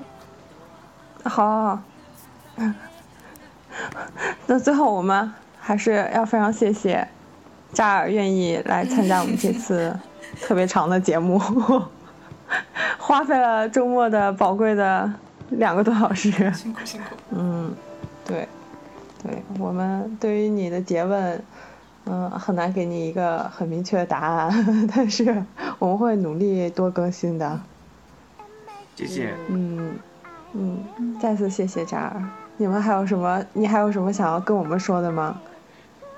[1.24, 1.80] 好。
[4.46, 7.08] 那最后我们还是要非常谢谢
[7.72, 9.98] 扎尔愿意来参加我们这次
[10.42, 11.40] 特别长的节目，
[13.00, 15.12] 花费了周末的宝贵的
[15.58, 16.32] 两个多小时。
[16.54, 17.16] 辛苦辛苦。
[17.32, 17.74] 嗯，
[18.26, 18.48] 对，
[19.24, 21.44] 对我们对于你的诘问，
[22.06, 25.44] 嗯、很难给你一个很明确的答案，但是
[25.80, 27.60] 我们会努力多更新的。
[28.96, 29.34] 谢谢。
[29.50, 29.96] 嗯
[30.54, 32.24] 嗯，再次谢谢扎尔。
[32.58, 33.44] 你们还有什么？
[33.54, 35.40] 你还有什么想要跟我们说的吗？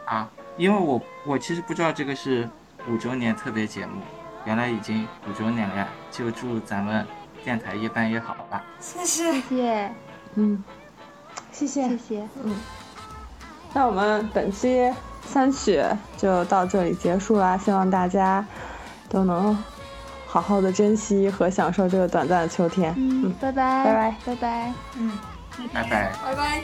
[0.05, 2.47] 啊，因为我我其实不知道这个是
[2.87, 3.93] 五周年特别节目，
[4.45, 7.05] 原来已经五周年了呀，就祝咱们
[7.47, 9.89] 电台越办越好吧，谢谢，谢谢，
[10.35, 10.61] 嗯，
[11.53, 12.53] 谢谢，谢谢，嗯，
[13.73, 14.93] 那我们本期
[15.25, 15.81] 三曲
[16.17, 18.45] 就到这里结束啦，希望大家
[19.07, 19.57] 都能
[20.25, 25.11] 好好的珍惜和享受这个短暂的秋天，嗯，拜拜，拜拜，拜拜，嗯，
[25.73, 26.63] 拜拜，拜拜。